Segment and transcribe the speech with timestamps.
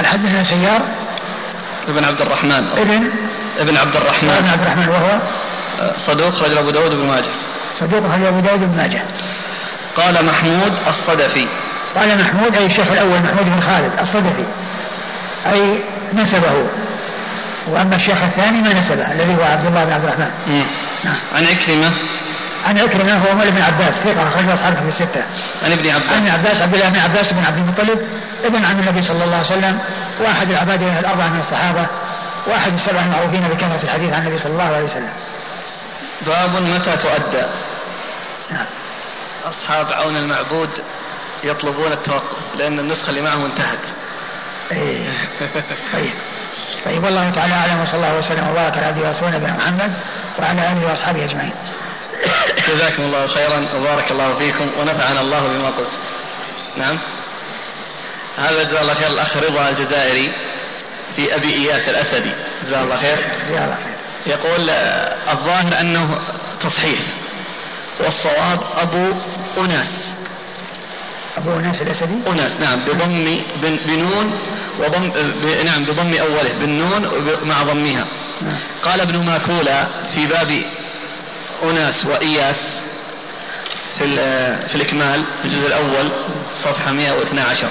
[0.00, 0.82] قال حدثنا سيار؟
[1.88, 2.66] ابن عبد الرحمن.
[2.68, 3.10] ابن؟
[3.58, 5.18] ابن عبد ابن الرحمن عبد الرحمن وهو؟
[5.96, 7.30] صدوق رجل أبو داود بن ماجه.
[7.74, 9.02] صدوق أخرج أبو داود بن ماجه.
[9.96, 11.48] قال محمود الصدفي.
[11.94, 14.44] قال محمود أي الشيخ الأول محمود بن خالد الصدفي.
[15.46, 15.78] أي
[16.14, 16.68] نسبه.
[17.68, 20.30] وأما الشيخ الثاني ما نسبه الذي هو عبد الله بن عبد الرحمن.
[21.04, 21.16] نعم.
[21.34, 21.92] عن عكرمة.
[22.66, 23.94] عن عكرمة هو مولى بن عباس.
[23.94, 25.22] ثقة أخرجه أصحابه في الستة.
[25.62, 28.08] عن ابن عن ابن عباس عباس عبد الله بن عباس بن عبد المطلب
[28.44, 29.78] ابن عم النبي صلى الله عليه وسلم
[30.20, 31.86] واحد العبادة الأربعة من الصحابة
[32.46, 35.12] واحد السبعة المعروفين بكثرة الحديث عن النبي صلى الله عليه وسلم.
[36.26, 37.46] باب متى تؤدى.
[38.50, 38.66] نعم.
[39.44, 40.70] أصحاب عون المعبود
[41.44, 43.86] يطلبون التوقف لأن النسخة اللي معهم انتهت.
[44.72, 45.08] إيه.
[45.92, 46.10] طيب.
[46.86, 49.92] طيب والله تعالى أعلم وصلى الله وسلم وبارك على عبده ورسوله نبينا محمد
[50.38, 51.52] وعلى آله وأصحابه أجمعين.
[52.68, 55.92] جزاكم الله خيرا وبارك الله فيكم ونفعنا الله بما قلت.
[56.76, 56.98] نعم.
[58.38, 60.32] هذا جزاه الله خير الأخ رضا الجزائري
[61.16, 62.30] في أبي إياس الأسدي.
[62.64, 63.18] جزاه الله خير.
[64.26, 66.18] يقول آه، الظاهر أنه
[66.62, 67.00] تصحيح.
[68.00, 69.12] والصواب أبو
[69.58, 70.14] أناس.
[71.36, 73.24] أبو أناس الأسدي؟ أناس نعم بضم
[73.62, 74.38] بن- بنون
[74.78, 75.12] وضم
[75.64, 77.02] نعم بضم أوله بالنون
[77.48, 78.06] مع ضمها.
[78.42, 78.56] نعم.
[78.82, 80.48] قال ابن ماكولا في باب
[81.62, 82.82] أناس وإياس
[83.98, 84.06] في,
[84.68, 86.12] في الإكمال في الجزء الأول
[86.54, 87.68] صفحة 112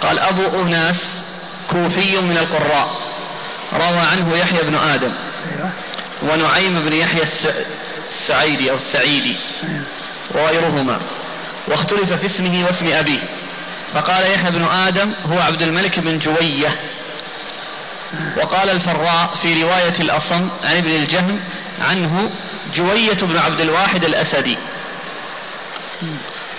[0.00, 1.24] قال أبو أناس
[1.70, 2.90] كوفي من القراء
[3.72, 5.12] روى عنه يحيى بن آدم
[5.52, 5.70] أيوه.
[6.22, 7.48] ونعيم بن يحيى الس-
[8.06, 9.84] السعيدي أو السعيدي أيوة.
[10.34, 11.00] وغيرهما.
[11.68, 13.20] واختلف في اسمه واسم أبيه.
[13.92, 16.76] فقال يحيى بن آدم هو عبد الملك بن جوية.
[18.36, 21.40] وقال الفراء في رواية الأصم عن ابن الجهم
[21.80, 22.30] عنه
[22.74, 24.58] جوية بن عبد الواحد الأسدي.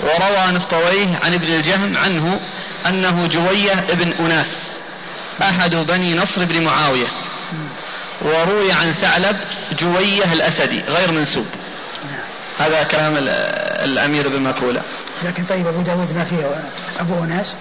[0.03, 2.39] وروى نفطويه عن ابن الجهم عنه
[2.85, 4.77] أنه جوية ابن أناس
[5.41, 7.07] أحد بني نصر بن معاوية.
[8.21, 9.35] وروي عن ثعلب
[9.79, 11.45] جوية الأسدي غير منسوب.
[12.59, 13.29] هذا كلام ال-
[13.91, 14.81] الأمير بن مكولة
[15.23, 16.45] لكن طيب أبو داود ما فيه
[16.99, 17.55] أبو أناس؟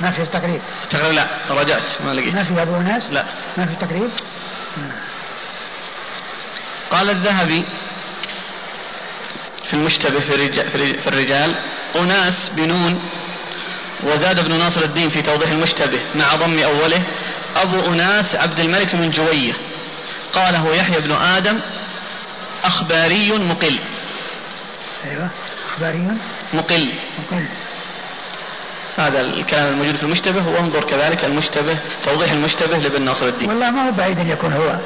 [0.00, 0.60] ما فيه التقريب
[0.90, 2.34] تقريبا لا رجعت ما لقيت.
[2.34, 3.24] ما فيه أبو أناس؟ لا.
[3.56, 4.10] ما فيه التقريب
[6.94, 7.64] قال الذهبي
[9.64, 11.56] في المشتبه في الرجال, في الرج- في الرجال
[11.96, 13.02] أناس بنون
[14.02, 17.06] وزاد ابن ناصر الدين في توضيح المشتبه مع ضم أوله
[17.56, 19.52] أبو أناس عبد الملك بن جوية.
[20.32, 21.60] قاله يحيى بن آدم
[22.64, 23.78] أخباري مقل.
[25.04, 25.30] أيوه
[25.66, 25.98] أخباري
[26.52, 26.98] مقل.
[27.18, 27.46] مقل.
[28.96, 33.48] هذا الكلام الموجود في المشتبه وانظر كذلك المشتبه توضيح المشتبه لابن ناصر الدين.
[33.48, 34.78] والله ما هو بعيد أن يكون هو.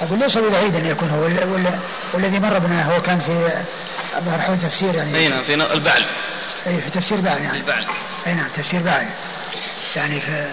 [0.00, 1.78] أقول ليس بعيد أن يكون هو وال- وال-
[2.12, 3.62] والذي مر بنا هو كان في
[4.20, 5.16] ظهر حول تفسير يعني.
[5.16, 6.06] أي نعم في البعل.
[6.66, 7.58] أي في تفسير بعد يعني.
[7.58, 7.86] البعل.
[8.26, 9.06] أي نعم تفسير بعد
[9.96, 10.46] يعني في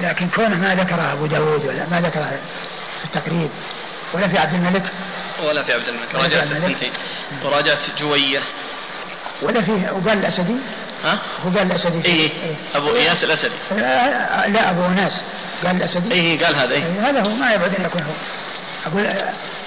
[0.00, 2.30] لكن كونه ما ذكره أبو داود ولا ما ذكره
[2.98, 3.50] في التقريب
[4.14, 4.82] ولا في عبد الملك.
[5.48, 6.14] ولا في عبد الملك.
[6.14, 6.42] راجعت.
[6.52, 6.90] الثنتين
[7.44, 8.40] وراجعت جوية.
[9.42, 10.56] ولا في وقال الأسدي؟
[11.04, 12.54] ها؟ هو قال الأسدي اي إيه.
[12.74, 13.54] أبو إياس الأسدي.
[13.76, 15.22] لا, لا أبو أناس.
[15.64, 18.12] قال الأسدي؟ اي قال هذا إيه، اي هذا هو ما يبعد ان يكون هو
[18.86, 19.06] أقول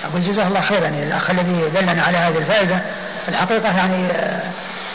[0.06, 2.80] أقول جزاه الله خيرا يعني الاخ الذي دلنا على هذه الفائدة.
[3.28, 4.52] الحقيقة يعني آه،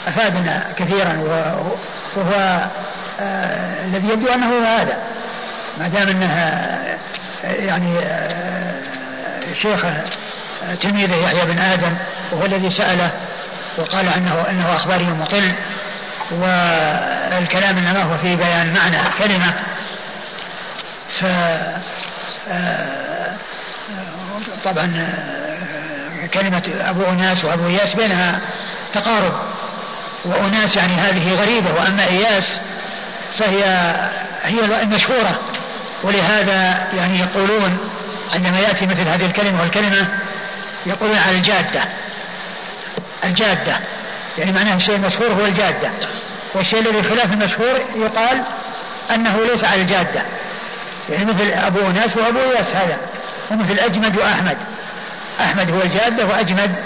[0.06, 1.72] أفادنا كثيرا وهو,
[2.16, 2.64] وهو
[3.20, 4.98] آه، الذي يبدو أنه هو هذا.
[5.78, 6.98] ما دام آه،
[7.44, 8.80] يعني آه،
[9.54, 9.88] شيخه
[10.62, 11.94] آه، تلميذه يحيى بن آدم
[12.32, 13.10] وهو الذي سأله
[13.78, 15.52] وقال أنه إنه أخباري مقل
[16.30, 19.52] والكلام إنما هو في بيان معنى كلمة.
[21.20, 21.24] ف
[22.48, 23.36] آه،
[24.64, 28.40] طبعا آه، كلمة أبو أناس وأبو إياس بينها
[28.92, 29.32] تقارب.
[30.24, 32.58] وأناس يعني هذه غريبة وأما إياس
[33.38, 33.64] فهي
[34.42, 35.38] هي المشهورة.
[36.02, 37.78] ولهذا يعني يقولون
[38.34, 40.08] عندما يأتي مثل هذه الكلمة والكلمة
[40.86, 41.84] يقولون على الجادة.
[43.24, 43.76] الجادة.
[44.38, 45.90] يعني معناه الشيء المشهور هو الجادة.
[46.54, 48.42] والشيء الذي خلاف المشهور يقال
[49.14, 50.22] أنه ليس على الجادة.
[51.08, 52.98] يعني مثل أبو أناس وأبو إياس هذا
[53.50, 54.56] ومثل أجمد وأحمد.
[55.40, 56.76] أحمد هو الجادة وأجمد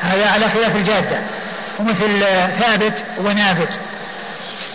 [0.00, 1.18] هذا على خلاف الجادة.
[1.78, 3.80] ومثل آه، ثابت ونابت.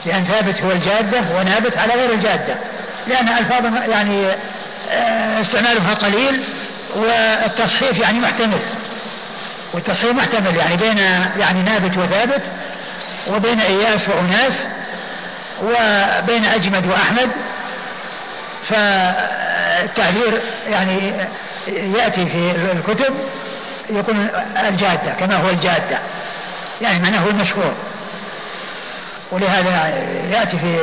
[0.05, 2.55] لأن ثابت هو الجادة ونابت على غير الجادة.
[3.07, 4.25] لأن ألفاظ يعني
[4.91, 6.43] آه، استعمالها قليل
[6.95, 8.59] والتصحيف يعني محتمل.
[9.73, 10.97] والتصحيف محتمل يعني بين
[11.39, 12.41] يعني نابت وثابت
[13.27, 14.53] وبين إياس وأناس
[15.63, 17.29] وبين أجمد وأحمد
[18.63, 21.11] فالتعبير يعني
[21.67, 23.13] يأتي في الكتب
[23.89, 24.29] يقول
[24.69, 25.99] الجادة كما هو الجادة
[26.81, 27.73] يعني معناه هو المشهور.
[29.31, 29.87] ولهذا
[30.31, 30.77] يأتي في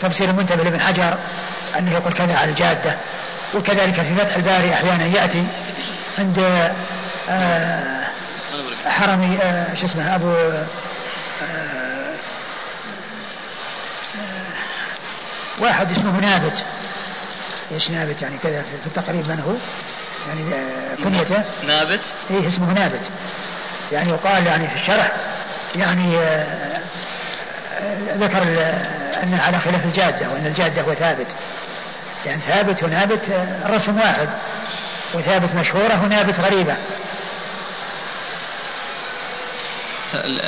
[0.00, 1.16] تفسير المنتبه لابن حجر
[1.78, 2.94] أنه يقول كذا على الجادة
[3.54, 5.44] وكذلك في فتح الباري أحيانا يأتي
[6.18, 6.70] عند
[8.86, 10.34] حرمي آه، شو اسمه أبو
[11.42, 12.14] آه،
[15.58, 16.64] واحد اسمه نابت.
[17.72, 19.52] إيش نابت يعني كذا في التقريب من هو؟
[20.28, 20.44] يعني
[21.04, 23.10] كنيته نابت؟ إيه اسمه نابت.
[23.92, 25.12] يعني يقال يعني في الشرح
[25.76, 26.16] يعني
[28.16, 28.42] ذكر
[29.22, 31.26] أنه على خلاف الجادة وأن الجادة هو ثابت.
[32.26, 33.28] يعني ثابت ونابت
[33.64, 34.28] الرسم واحد.
[35.14, 36.76] وثابت مشهورة ونابت غريبة.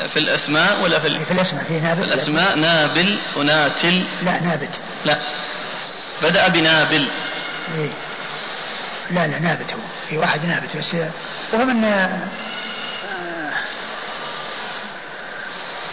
[0.09, 2.57] في الأسماء ولا في, في الأسماء في نابت في الأسماء.
[2.57, 4.05] نابل وناتل.
[4.23, 4.81] لا نابت.
[5.05, 5.21] لا.
[6.23, 7.11] بدأ بنابل.
[7.75, 7.91] إيه.
[9.11, 9.79] لا لا نابت هو.
[10.09, 10.97] في واحد نابت بس
[11.53, 11.85] وهو من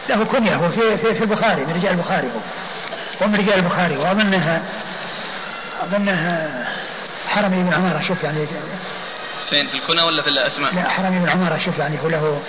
[0.10, 2.40] له كنية هو في, في, في البخاري من رجال البخاري هو.
[3.22, 4.64] هو من رجال البخاري وأظنه
[5.82, 6.50] أظنه
[7.32, 8.48] حرمي بن عمارة شوف يعني
[9.50, 12.42] فين؟ في الكنى ولا في الأسماء؟ لا حرمي بن عمارة شوف يعني هو له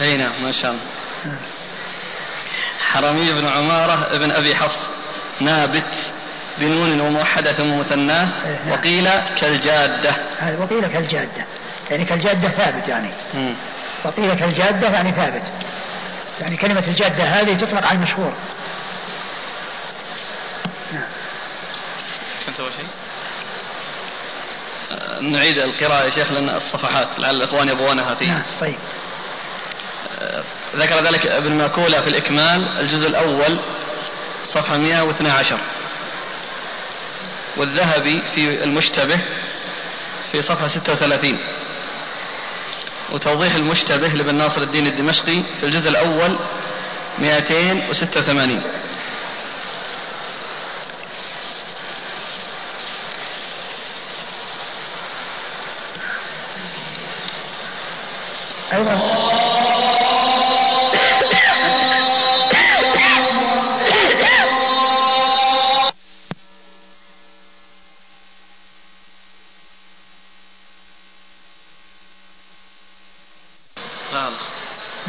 [0.00, 1.36] أي نعم ما شاء الله.
[2.80, 4.90] حرمي بن عمارة ابن أبي حفص
[5.40, 5.94] نابت
[6.58, 8.72] بنون وموحدة ثم مثناه إيه، نعم.
[8.72, 9.10] وقيل
[9.40, 10.14] كالجادة.
[10.58, 11.44] وقيل كالجادة
[11.90, 13.10] يعني كالجادة ثابت يعني.
[14.04, 15.52] وقيل كالجادة يعني ثابت.
[16.40, 18.32] يعني كلمة الجادة هذه تطلق على المشهور.
[20.92, 21.08] نعم.
[22.76, 22.86] شيء؟
[24.90, 28.78] آه، نعيد القراءة يا شيخ لأن الصفحات لعل الإخوان يبغونها في نعم طيب.
[30.18, 30.44] آه،
[30.76, 33.60] ذكر ذلك ابن ماكولة في الإكمال الجزء الأول
[34.44, 35.58] صفحة 112
[37.56, 39.20] والذهبي في المشتبه
[40.32, 41.38] في صفحة 36
[43.12, 46.38] وتوضيح المشتبه لابن ناصر الدين الدمشقي في الجزء الأول
[47.18, 48.62] 286
[58.72, 59.19] أيضا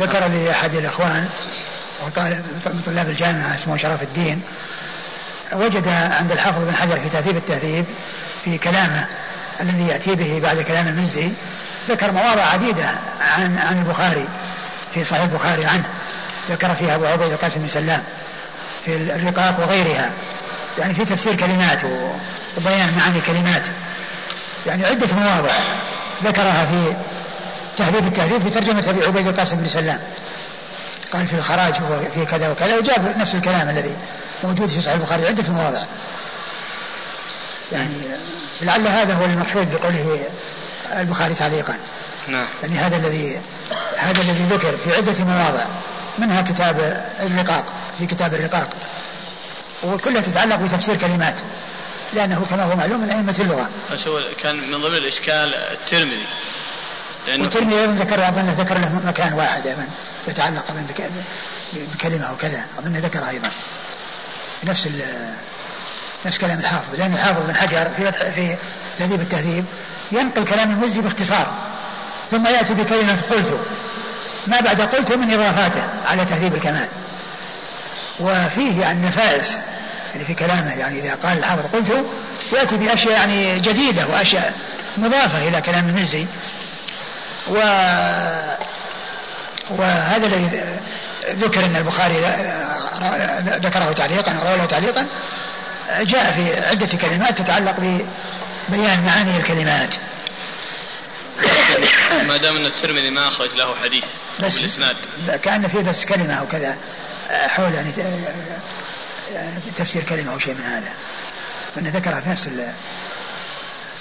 [0.01, 1.29] ذكر لي أحد الإخوان
[2.05, 4.41] وطالب من طلاب الجامعة اسمه شرف الدين
[5.53, 7.85] وجد عند الحافظ بن حجر في تهذيب التهذيب
[8.43, 9.05] في كلامه
[9.61, 11.29] الذي يأتي به بعد كلام المنزي
[11.89, 12.89] ذكر مواضع عديدة
[13.21, 14.27] عن عن البخاري
[14.93, 15.83] في صحيح البخاري عنه
[16.49, 18.03] ذكر فيها أبو عبيد القاسم بن سلام
[18.85, 20.11] في الرقاق وغيرها
[20.79, 21.79] يعني في تفسير كلمات
[22.57, 23.63] وبيان معاني كلمات
[24.65, 25.51] يعني عدة مواضع
[26.23, 26.95] ذكرها في
[27.77, 29.99] تهذيب التهذيب في ترجمة أبي عبيد القاسم بن سلام.
[31.13, 33.95] قال في الخراج وفي كذا وكذا وجاب نفس الكلام الذي
[34.43, 35.83] موجود في صحيح البخاري عدة مواضع.
[37.71, 37.93] يعني
[38.61, 40.19] لعل هذا هو المقصود بقوله
[40.99, 41.77] البخاري تعليقا.
[42.27, 42.47] نعم.
[42.61, 43.41] يعني هذا الذي
[43.97, 45.65] هذا الذي ذكر في عدة مواضع.
[46.17, 47.65] منها كتاب الرقاق
[47.97, 48.69] في كتاب الرقاق.
[49.83, 51.39] وكلها تتعلق بتفسير كلمات
[52.13, 53.69] لأنه كما هو معلوم من أئمة اللغة.
[54.39, 56.25] كان من ضمن الإشكال الترمذي.
[57.27, 59.87] والترمذي أيضا ذكر اظن ذكر له مكان واحد أيضا
[60.27, 60.85] يتعلق أيضا
[61.93, 63.51] بكلمة أو كذا أظن ذكر أيضا.
[64.61, 64.89] في نفس
[66.25, 68.57] نفس كلام الحافظ لأن الحافظ بن حجر في في
[68.97, 69.65] تهذيب التهذيب
[70.11, 71.47] ينقل كلام المزي باختصار
[72.31, 73.59] ثم يأتي بكلمة قلت
[74.47, 76.87] ما بعد قلت من إضافاته على تهذيب الكمال.
[78.19, 79.57] وفيه يعني نفائس
[80.13, 82.05] يعني في كلامه يعني إذا قال الحافظ قلت
[82.53, 84.53] يأتي بأشياء يعني جديدة وأشياء
[84.97, 86.25] مضافة إلى كلام المزي.
[87.47, 87.55] و
[89.69, 90.63] وهذا الذي
[91.29, 92.15] ذكر إن البخاري
[93.59, 95.07] ذكره تعليقا أو رواه تعليقا
[96.01, 97.75] جاء في عدة كلمات تتعلق
[98.69, 99.95] ببيان معاني الكلمات.
[102.27, 104.05] ما دام أن الترمذي ما أخرج له حديث
[104.39, 104.95] بس بالإسناد.
[105.43, 106.77] كأن فيه بس كلمة أو كذا
[107.29, 107.91] حول يعني
[109.75, 110.93] تفسير كلمة أو شيء من هذا.
[111.77, 112.47] أنه ذكرها في نفس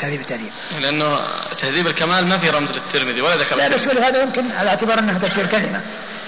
[0.00, 1.18] تهذيب التهذيب لأنه
[1.58, 5.18] تهذيب الكمال ما في رمز للترمذي ولا ذكر لا بس هذا يمكن على اعتبار أنه
[5.18, 5.80] تفسير كلمة.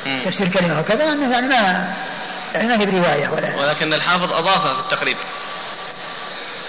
[0.06, 0.20] مم.
[0.24, 1.94] تفسير كلمة وكذا أنه يعني ما
[2.54, 5.16] يعني ما هي برواية ولا ولكن الحافظ أضافها في التقريب.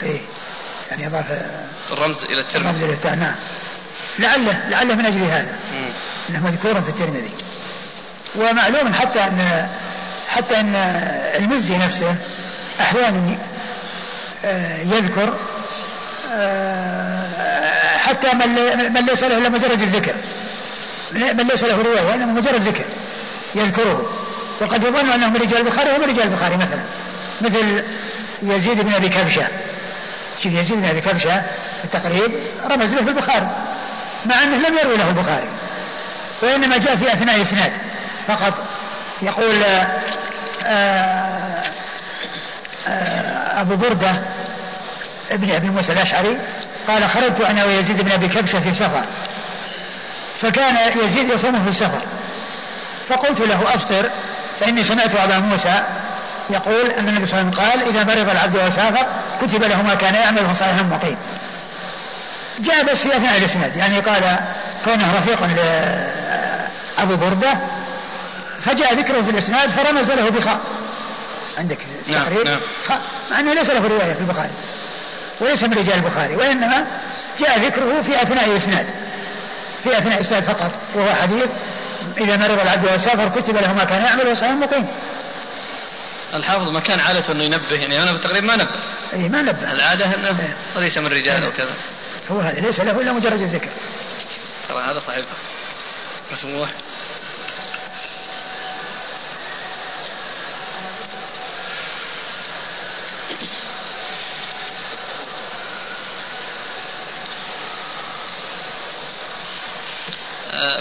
[0.04, 0.22] إيه.
[0.92, 1.26] يعني أضاف
[1.92, 2.70] الرمز إلى الترمذي.
[2.70, 3.20] الرمز إلى الترمذي.
[3.20, 3.36] نعم.
[4.20, 5.60] لعله لعله من أجل هذا.
[5.74, 5.90] مم.
[6.30, 7.32] أنه مذكور في الترمذي.
[8.36, 9.70] ومعلوم حتى أن
[10.28, 10.76] حتى أن
[11.40, 12.16] المزي نفسه
[12.80, 13.38] أحيانا
[14.46, 15.34] آه، يذكر
[17.98, 18.34] حتى
[18.90, 20.16] من ليس له إلا مجرد الذكر.
[21.12, 22.86] من ليس له روايه وإنما مجرد ذكر
[23.56, 24.10] يذكره.
[24.62, 26.84] وقد يظن أنه من رجال البخاري ومن رجال البخاري مثلا.
[27.42, 27.84] مثل
[28.44, 29.48] يزيد بن أبي كبشة.
[30.44, 31.42] شوف يزيد بن أبي كبشة
[31.80, 32.32] في التقريب
[32.66, 33.48] رمز له في البخاري
[34.26, 35.48] مع أنه لم يروي له البخاري.
[36.42, 37.72] وإنما جاء في أثناء اسناد
[38.28, 38.54] فقط
[39.22, 40.02] يقول آآ
[40.66, 41.64] آه،
[42.88, 44.12] آآ آه، أبو بردة
[45.32, 46.38] ابن أبي موسى الأشعري
[46.88, 49.04] قال خرجت أنا ويزيد بن أبي كبشة في سفر
[50.42, 52.02] فكان يزيد يصوم في السفر
[53.08, 54.10] فقلت له أفطر
[54.60, 55.84] فإني سمعت أبا موسى
[56.50, 59.06] يقول أن النبي صلى الله عليه وسلم قال إذا مرض العبد وسافر
[59.42, 61.18] كتب له ما كان يعمل صالحا مقيم.
[62.60, 64.40] جاء بس في اثناء الإسناد يعني قال
[64.86, 67.54] كونه رفيقا لأبو بردة
[68.60, 70.60] فجاء ذكره في الإسناد فرمز له بخاء.
[71.58, 71.78] عندك
[72.08, 72.60] نعم تقرير نعم.
[72.88, 73.02] خاء
[73.32, 74.52] مع أنه ليس له رواية في البخاري.
[75.40, 76.86] وليس من رجال البخاري وإنما
[77.40, 78.86] جاء ذكره في أثناء الإسناد.
[79.84, 81.50] في أثناء الإسناد فقط وهو حديث
[82.18, 84.88] إذا مرض العبد وسافر كتب له ما كان يعمل وصحيح مقيم.
[86.34, 88.76] الحافظ ما كان عادته إنه ينبه يعني أنا بالتقريب ما نبه
[89.14, 90.56] اي ما نبه العادة إنه إيه.
[90.76, 91.74] وليس من رجال وكذا
[92.32, 93.70] هو هذا ليس له إلا مجرد الذكر
[94.70, 95.26] ترى هذا صحيح
[96.32, 96.70] مسموح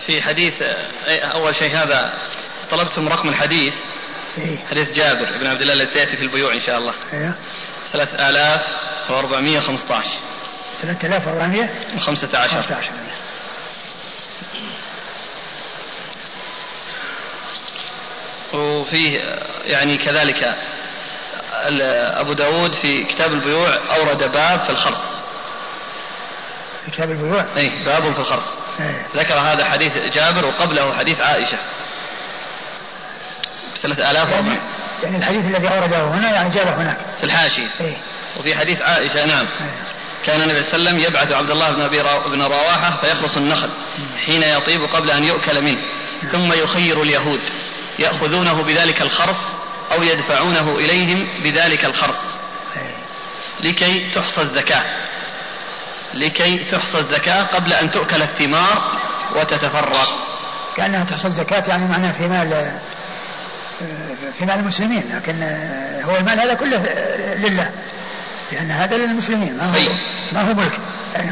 [0.00, 2.14] في حديث آه، أول شيء هذا
[2.70, 3.74] طلبتم رقم الحديث؟
[4.38, 6.94] إيه؟ حديث جابر بن عبد الله الذي سيأتي في البيوع إن شاء الله.
[7.12, 7.34] إيه؟
[7.92, 10.08] 3415
[10.82, 12.90] 3415 15
[18.52, 19.18] وفيه
[19.64, 20.56] يعني كذلك
[22.20, 25.20] أبو داود في كتاب البيوع أورد باب في الخرص
[26.84, 28.46] في كتاب البيوع؟ أي باب في الخرص.
[29.16, 31.58] ذكر هذا حديث جابر وقبله حديث عائشة.
[33.76, 34.48] ثلاثة آلاف يعني,
[35.02, 36.98] يعني الحديث الذي أورده هنا يعني جابه هناك.
[37.18, 37.66] في الحاشية.
[37.80, 37.96] إيه؟
[38.36, 39.46] وفي حديث عائشة نعم.
[39.46, 39.74] إيه؟
[40.26, 43.68] كان النبي صلى الله عليه وسلم يبعث عبد الله بن أبي بن رواحة فيخرص النخل
[44.26, 45.80] حين يطيب قبل أن يؤكل منه.
[46.32, 47.40] ثم يخير اليهود.
[47.98, 49.52] يأخذونه بذلك الخرص
[49.92, 52.36] أو يدفعونه إليهم بذلك الخرص.
[52.76, 53.70] إيه.
[53.70, 54.82] لكي تحصى الزكاة.
[56.14, 58.98] لكي تحصى الزكاة قبل أن تؤكل الثمار
[59.36, 60.08] وتتفرق
[60.76, 62.78] كأنها تحصى الزكاة يعني معناه في مال
[64.38, 65.42] في مال المسلمين لكن
[66.04, 66.78] هو المال هذا كله
[67.36, 67.70] لله
[68.52, 69.88] لأن هذا للمسلمين ما هو أي.
[70.32, 70.78] ما هو ملك؟
[71.14, 71.30] يعني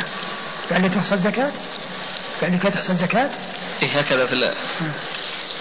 [0.73, 1.53] قال لي تحصل زكاة
[2.41, 3.31] قال لي كيف تحصل زكاة
[3.83, 4.55] إيه هكذا في الله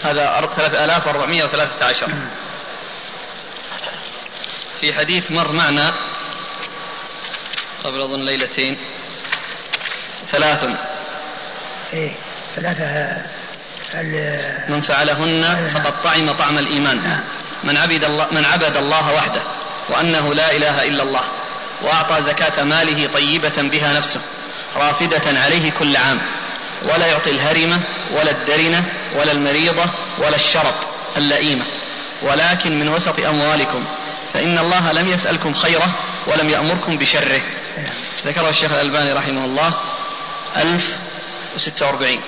[0.04, 2.08] هذا 3413
[4.82, 5.94] في حديث مر معنا
[7.84, 8.78] قبل أظن ليلتين.
[10.32, 10.66] ثلاث.
[11.94, 12.12] إيه
[12.56, 13.18] ثلاثة
[14.70, 17.04] من فعلهن فقد طعم طعم الإيمان.
[17.04, 17.20] نعم.
[17.64, 19.42] من عبد الله من عبد الله وحده
[19.90, 21.24] وأنه لا إله إلا الله
[21.82, 24.22] وأعطى زكاة ماله طيبة بها نفسه
[24.76, 26.22] رافدة عليه كل عام.
[26.84, 27.82] ولا يعطي الهرمة
[28.12, 28.84] ولا الدرنة
[29.16, 29.86] ولا المريضة
[30.18, 31.66] ولا الشرط اللئيمة.
[32.22, 33.86] ولكن من وسط أموالكم
[34.34, 35.96] فإن الله لم يسألكم خيره
[36.28, 37.42] ولم يأمركم بشره.
[38.26, 39.74] ذكره الشيخ الألباني رحمه الله
[40.58, 42.24] 1046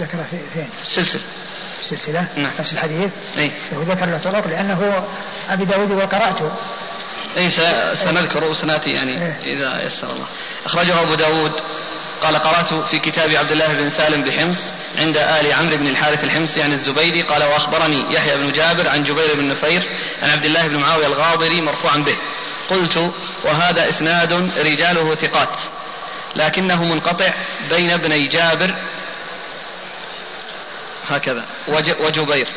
[0.00, 1.22] ذكر في فين؟ السلسلة
[1.80, 2.50] السلسلة؟ نعم.
[2.58, 5.06] نفس الحديث؟ اي هو ذكر له طرق لأنه
[5.48, 6.52] أبي داود وقرأته.
[7.36, 7.50] اي
[7.94, 9.54] سنذكر وسنأتي يعني إيه.
[9.54, 10.26] إذا يسر الله.
[10.66, 11.52] أخرجه أبو داود.
[12.22, 14.60] قال قرأت في كتاب عبد الله بن سالم بحمص
[14.98, 17.22] عند آل عمرو بن الحارث الحمصي عن الزبيدي.
[17.22, 19.88] قال وأخبرني يحيى بن جابر عن جبير بن نفير
[20.22, 22.16] عن عبد الله بن معاوية الغاضري مرفوعا به.
[22.70, 23.12] قلت
[23.44, 25.58] وهذا إسناد رجاله ثقات.
[26.36, 27.30] لكنه منقطع
[27.70, 28.74] بين ابني جابر
[31.08, 31.44] هكذا
[32.00, 32.48] وجبير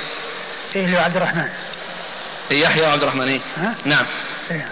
[0.76, 1.50] إيه اللي عبد الرحمن
[2.52, 4.06] يحيى وعبد الرحمن إيه؟ ها؟ نعم
[4.52, 4.70] إيه.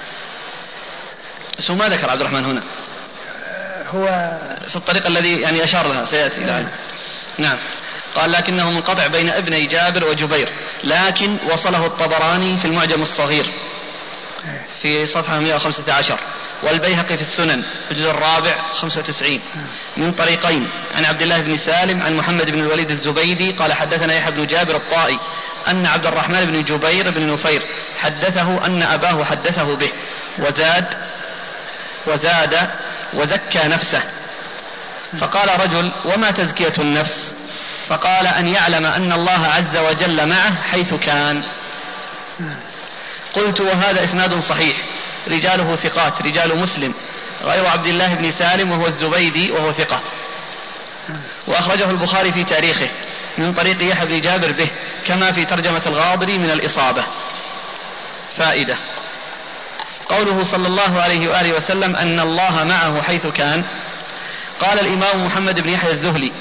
[1.69, 2.63] هو ما ذكر عبد الرحمن هنا
[3.87, 4.07] هو
[4.69, 6.71] في الطريق الذي يعني أشار لها سيأتي إيه.
[7.37, 7.57] نعم
[8.15, 10.49] قال لكنه منقطع بين ابني جابر وجبير
[10.83, 13.53] لكن وصله الطبراني في المعجم الصغير إيه.
[14.81, 16.17] في صفحة 115
[16.63, 19.39] والبيهقي في السنن الجزء الرابع 95
[19.97, 24.31] من طريقين عن عبد الله بن سالم عن محمد بن الوليد الزبيدي قال حدثنا يحيى
[24.31, 25.19] بن جابر الطائي
[25.67, 27.61] أن عبد الرحمن بن جبير بن نفير
[28.01, 29.89] حدثه أن أباه حدثه به
[30.39, 30.85] وزاد
[32.07, 32.69] وزاد
[33.13, 34.01] وزكى نفسه.
[35.17, 37.33] فقال رجل وما تزكية النفس؟
[37.85, 41.43] فقال أن يعلم أن الله عز وجل معه حيث كان.
[43.37, 44.77] قلت وهذا إسناد صحيح.
[45.27, 46.93] رجاله ثقات رجال مسلم.
[47.43, 50.01] غير عبد الله بن سالم وهو الزبيدي وهو ثقة.
[51.47, 52.87] وأخرجه البخاري في تاريخه
[53.37, 54.67] من طريق يحيى بن جابر به
[55.07, 57.03] كما في ترجمة الغاضري من الإصابة.
[58.35, 58.75] فائدة.
[60.09, 63.63] قوله صلى الله عليه وآله وسلم أن الله معه حيث كان
[64.59, 66.31] قال الإمام محمد بن يحيى الذهلي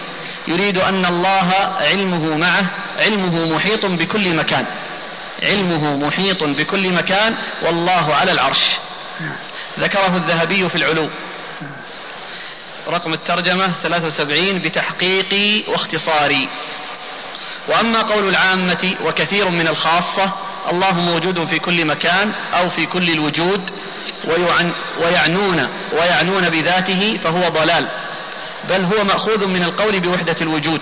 [0.48, 2.64] يريد أن الله علمه معه
[2.98, 4.64] علمه محيط بكل مكان.
[5.42, 8.76] علمه محيط بكل مكان والله على العرش.
[9.78, 11.10] ذكره الذهبي في العلو.
[12.88, 16.48] رقم الترجمة 73 بتحقيقي واختصاري.
[17.68, 20.32] وأما قول العامة وكثير من الخاصة
[20.72, 23.70] الله موجود في كل مكان أو في كل الوجود
[24.98, 27.90] ويعنون ويعنون بذاته فهو ضلال.
[28.68, 30.80] بل هو مأخوذ من القول بوحدة الوجود.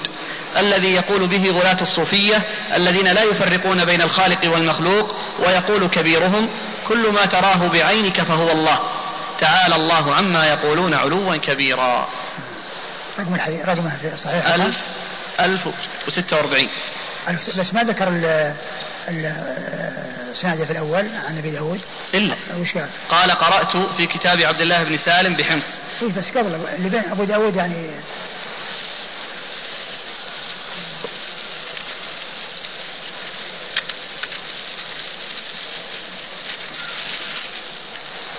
[0.57, 6.51] الذي يقول به غلاة الصوفية الذين لا يفرقون بين الخالق والمخلوق ويقول كبيرهم
[6.89, 8.81] كل ما تراه بعينك فهو الله
[9.39, 12.09] تعالى الله عما يقولون علوا كبيرا.
[13.19, 14.81] رقم الحديث رقم صحيح؟ ألف
[15.41, 15.69] ألف
[16.07, 16.69] وستة وأربعين.
[17.59, 18.09] بس ما ذكر
[20.31, 21.81] السنادة في الأول عن أبي داود؟
[22.15, 22.35] إلا.
[22.61, 25.67] وش قال؟ قال قرأت في كتاب عبد الله بن سالم بحمص.
[26.03, 27.91] إيه بس قبل اللي بين أبو داود يعني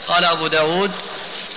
[0.08, 0.92] قال أبو داود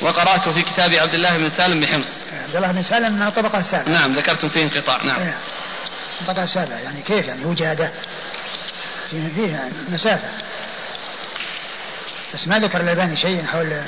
[0.01, 2.09] وقرأت في كتاب عبد الله بن سالم بحمص.
[2.45, 5.21] عبد الله بن سالم من الطبقة السابعة نعم ذكرتم فيه انقطاع نعم.
[5.21, 5.39] إيه.
[6.21, 7.91] الطبقة السابعة يعني كيف يعني؟ وجادة.
[9.11, 10.29] فيه, فيه مسافة.
[12.35, 13.83] بس ما ذكر الألباني شيء حول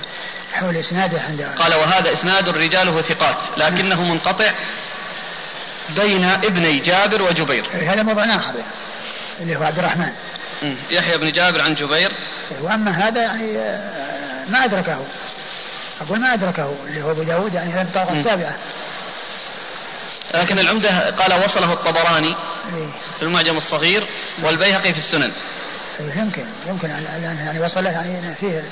[0.52, 4.54] حول إسناده عند قال وهذا إسناد رجاله ثقات لكنه منقطع
[5.88, 7.66] بين ابني جابر وجبير.
[7.74, 8.70] إيه، هذا موضوع آخر يعني
[9.40, 10.12] اللي هو عبد الرحمن.
[10.90, 12.12] يحيى بن جابر عن جبير.
[12.50, 15.07] إيه، وأما هذا يعني آه، ما أدركه.
[16.00, 18.57] أقول ما أدركه اللي هو أبو داود يعني هذا الطبقة السابعة
[20.35, 22.34] لكن العمدة قال وصله الطبراني
[22.75, 24.06] إيه؟ في المعجم الصغير
[24.43, 25.32] والبيهقي في السنن.
[26.00, 28.65] إيه يمكن يمكن يعني وصله يعني فيه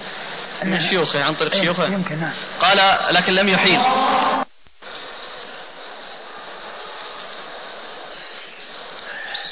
[0.64, 1.84] من شيوخه عن طريق إيه شيوخه.
[1.84, 2.32] يمكن نعم.
[2.60, 3.80] قال لكن لم يحيل.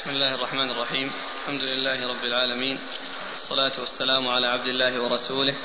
[0.01, 1.11] بسم الله الرحمن الرحيم.
[1.41, 2.79] الحمد لله رب العالمين.
[3.49, 5.55] والصلاة والسلام على عبد الله ورسوله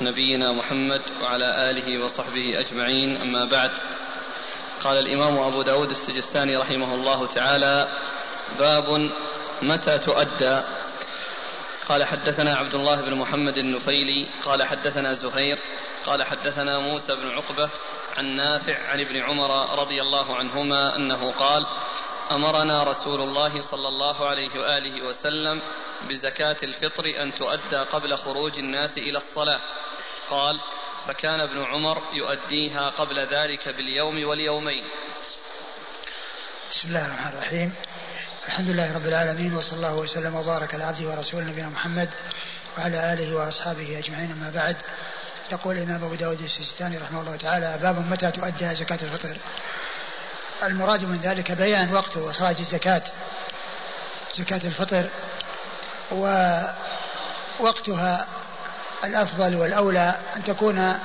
[0.00, 3.16] نبينا محمد وعلى آله وصحبه أجمعين.
[3.16, 3.70] أما بعد
[4.84, 7.88] قال الإمام أبو داود السجستاني رحمه الله تعالى
[8.58, 9.10] باب
[9.62, 10.62] متى تؤدى؟
[11.88, 15.58] قال حدثنا عبد الله بن محمد النفيلي قال حدثنا زهير
[16.06, 17.70] قال حدثنا موسى بن عقبة
[18.16, 21.66] عن نافع عن ابن عمر رضي الله عنهما أنه قال
[22.32, 25.60] أمرنا رسول الله صلى الله عليه وآله وسلم
[26.08, 29.60] بزكاة الفطر أن تؤدى قبل خروج الناس إلى الصلاة.
[30.30, 30.60] قال
[31.06, 34.84] فكان ابن عمر يؤديها قبل ذلك باليوم واليومين.
[36.72, 37.74] بسم الله الرحمن الرحيم.
[38.46, 42.10] الحمد لله رب العالمين وصلى الله وسلم وبارك على عبده ورسوله نبينا محمد
[42.78, 44.30] وعلى آله وأصحابه أجمعين.
[44.30, 44.76] أما بعد
[45.52, 49.36] يقول الإمام أبو داود السيستاني رحمه الله تعالى باب متى تؤدى زكاة الفطر.
[50.62, 53.02] المراد من ذلك بيان وقت اخراج الزكاة.
[54.38, 55.06] زكاة الفطر
[56.12, 58.26] ووقتها
[59.04, 60.98] الأفضل والأولى أن تكون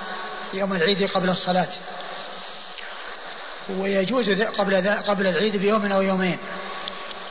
[0.54, 1.68] يوم العيد قبل الصلاة.
[3.70, 6.38] ويجوز قبل قبل العيد بيوم أو يومين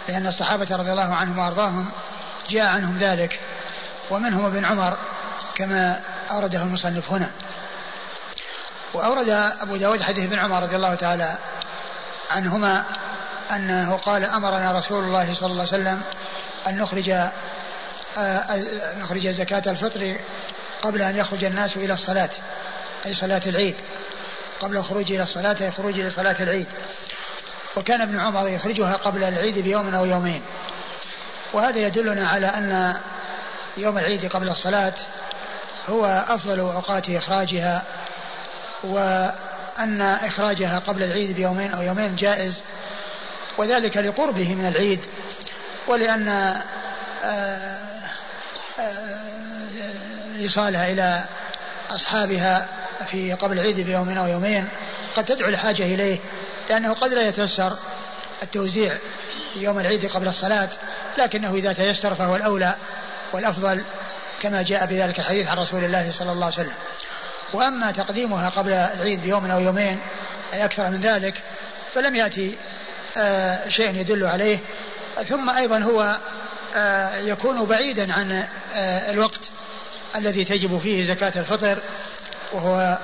[0.08, 1.90] لأن الصحابة رضي الله عنهم وأرضاهم
[2.50, 3.40] جاء عنهم ذلك
[4.10, 4.96] ومنهم ابن عمر
[5.54, 6.00] كما
[6.30, 7.30] أورده المصنف هنا.
[8.94, 9.28] وأورد
[9.60, 11.38] أبو داود حديث ابن عمر رضي الله تعالى
[12.30, 12.84] عنهما
[13.52, 16.02] أنه قال أمرنا رسول الله صلى الله عليه وسلم
[16.66, 17.10] أن نخرج
[18.16, 20.16] آه، نخرج زكاة الفطر
[20.82, 22.30] قبل أن يخرج الناس إلى الصلاة
[23.06, 23.74] أي صلاة العيد.
[24.60, 26.66] قبل الخروج إلى الصلاة أي خروج إلى صلاة العيد.
[27.76, 30.42] وكان ابن عمر يخرجها قبل العيد بيوم أو يومين.
[31.52, 32.94] وهذا يدلنا على أن
[33.76, 34.92] يوم العيد قبل الصلاة
[35.88, 37.82] هو أفضل أوقات إخراجها
[38.84, 42.62] وأن إخراجها قبل العيد بيومين أو يومين جائز.
[43.58, 45.00] وذلك لقربه من العيد
[45.86, 46.62] ولأن آه،
[47.22, 47.87] آه،
[50.40, 51.24] إيصالها إلى
[51.90, 52.68] أصحابها
[53.10, 54.68] في قبل العيد بيوم أو يومين
[55.16, 56.18] قد تدعو الحاجة إليه
[56.70, 57.76] لأنه قد لا يتيسر
[58.42, 58.98] التوزيع
[59.56, 60.68] يوم العيد قبل الصلاة
[61.18, 62.74] لكنه إذا تيسر فهو الأولى
[63.32, 63.82] والأفضل
[64.42, 66.74] كما جاء بذلك الحديث عن رسول الله صلى الله عليه وسلم.
[67.52, 70.00] وأما تقديمها قبل العيد بيوم أو يومين
[70.52, 71.34] أي أكثر من ذلك
[71.94, 72.58] فلم يأتي
[73.16, 74.58] آه شيء يدل عليه
[75.28, 76.18] ثم أيضا هو آه
[77.18, 78.32] يكون بعيدا عن
[78.74, 79.50] آه الوقت
[80.16, 81.78] الذي تجب فيه زكاة الفطر
[82.52, 82.98] وهو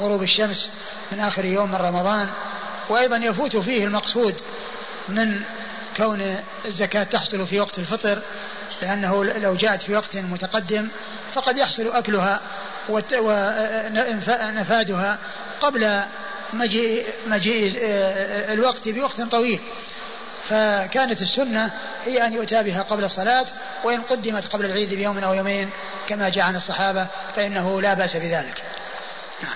[0.00, 0.70] غروب الشمس
[1.12, 2.28] من آخر يوم من رمضان
[2.88, 4.34] وأيضا يفوت فيه المقصود
[5.08, 5.40] من
[5.96, 8.22] كون الزكاة تحصل في وقت الفطر
[8.82, 10.88] لأنه لو جاءت في وقت متقدم
[11.32, 12.40] فقد يحصل أكلها
[13.98, 15.18] ونفادها
[15.60, 16.00] قبل
[16.52, 19.60] مجيء, مجيء آه، الوقت بوقت طويل.
[20.48, 21.70] فكانت السنة
[22.04, 23.46] هي أن يؤتى بها قبل الصلاة
[23.84, 25.70] وإن قدمت قبل العيد بيوم أو يومين
[26.08, 27.06] كما جاء عن الصحابة
[27.36, 28.62] فإنه لا بأس بذلك
[29.42, 29.54] نعم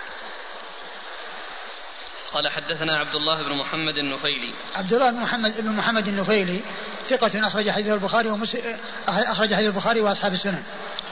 [2.32, 6.60] قال حدثنا عبد الله بن محمد النفيلي عبد الله بن محمد بن محمد النفيلي
[7.08, 8.56] ثقة أخرج حديث البخاري ومس...
[9.08, 10.62] أخرج حديث البخاري وأصحاب السنن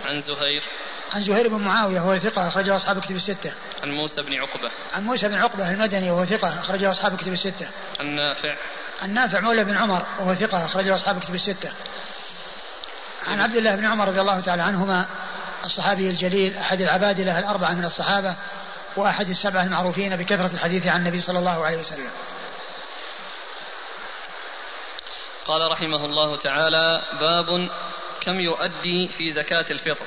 [0.05, 0.63] عن زهير
[1.13, 3.53] عن زهير بن معاوية وهو ثقة أخرجه أصحاب كتب الستة.
[3.83, 4.71] عن موسى بن عقبة.
[4.95, 7.69] عن موسى بن عقبة المدني وهو ثقة أخرجه أصحاب كتب الستة.
[8.01, 8.57] عن نافع.
[9.03, 11.73] عن نافع مولى بن عمر وهو ثقة أخرجه أصحاب كتب الستة.
[13.27, 15.07] عن عبد الله بن عمر رضي الله تعالى عنهما
[15.65, 18.35] الصحابي الجليل أحد العبادلة الأربعة من الصحابة
[18.97, 22.11] وأحد السبعة المعروفين بكثرة الحديث عن النبي صلى الله عليه وسلم.
[25.47, 27.71] قال رحمه الله تعالى باب
[28.21, 30.07] كم يؤدي في زكاة الفطر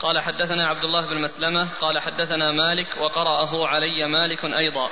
[0.00, 4.90] قال حدثنا عبد الله بن مسلمة قال حدثنا مالك وقرأه علي مالك أيضا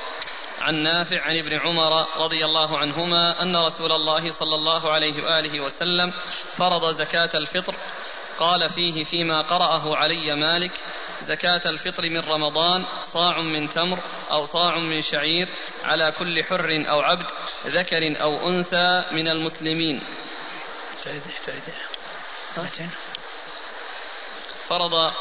[0.67, 5.61] عن نافع عن ابن عمر رضي الله عنهما أن رسول الله صلى الله عليه وآله
[5.61, 6.13] وسلم
[6.57, 7.75] فرض زكاة الفطر.
[8.39, 10.73] قال فيه فيما قرأه علي مالك
[11.21, 13.99] زكاة الفطر من رمضان صاع من تمر
[14.31, 15.49] أو صاع من شعير
[15.85, 17.27] على كل حر أو عبد
[17.67, 20.03] ذكر أو أنثى من المسلمين.
[24.69, 25.13] فرض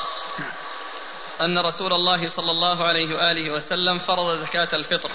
[1.42, 5.12] أن رسول الله صلى الله عليه وآله وسلم فرض زكاة الفطر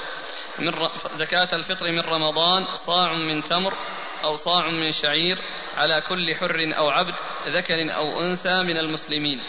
[0.59, 0.73] من
[1.17, 3.75] زكاة الفطر من رمضان صاع من تمر
[4.25, 5.39] أو صاع من شعير
[5.77, 7.15] على كل حر أو عبد
[7.49, 9.41] ذكر أو أنثى من المسلمين.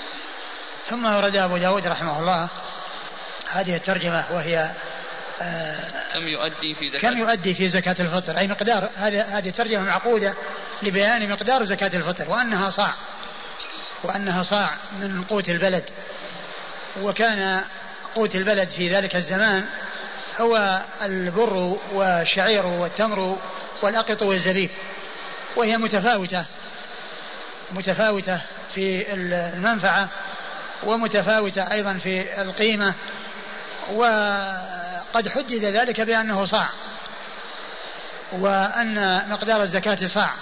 [0.90, 2.50] ثم ورد أبو داود رحمه الله
[3.52, 4.72] هذه الترجمة وهي
[5.42, 9.82] آه كم يؤدي في زكاة؟ كم يؤدي في زكاة الفطر؟ أي مقدار هذه هذه ترجمة
[9.82, 10.34] معقودة
[10.82, 12.94] لبيان مقدار زكاة الفطر وأنها صاع
[14.04, 15.90] وأنها صاع من قوت البلد.
[17.02, 17.62] وكان
[18.16, 19.66] قوت البلد في ذلك الزمان
[20.40, 23.38] هو البر والشعير والتمر
[23.82, 24.70] والأقط والزبيب
[25.56, 26.46] وهي متفاوتة
[27.72, 28.42] متفاوتة
[28.76, 30.10] في المنفعة
[30.84, 32.94] ومتفاوتة أيضا في القيمة
[33.94, 36.70] وقد حدد ذلك بأنه صاع
[38.32, 40.34] وأن مقدار الزكاة صاع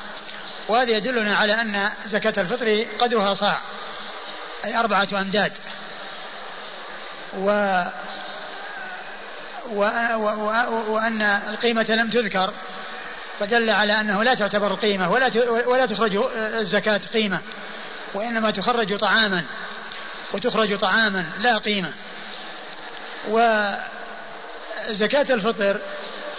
[0.67, 3.61] وهذا يدلنا على أن زكاة الفطر قدرها صاع
[4.65, 5.51] أي أربعة أمداد.
[7.37, 7.83] و
[10.87, 12.53] وأن القيمة لم تذكر
[13.39, 15.31] فدل على أنه لا تعتبر قيمة ولا
[15.65, 17.39] ولا تخرج الزكاة قيمة
[18.13, 19.43] وإنما تخرج طعاما
[20.33, 21.91] وتخرج طعاما لا قيمة.
[24.87, 25.81] وزكاة الفطر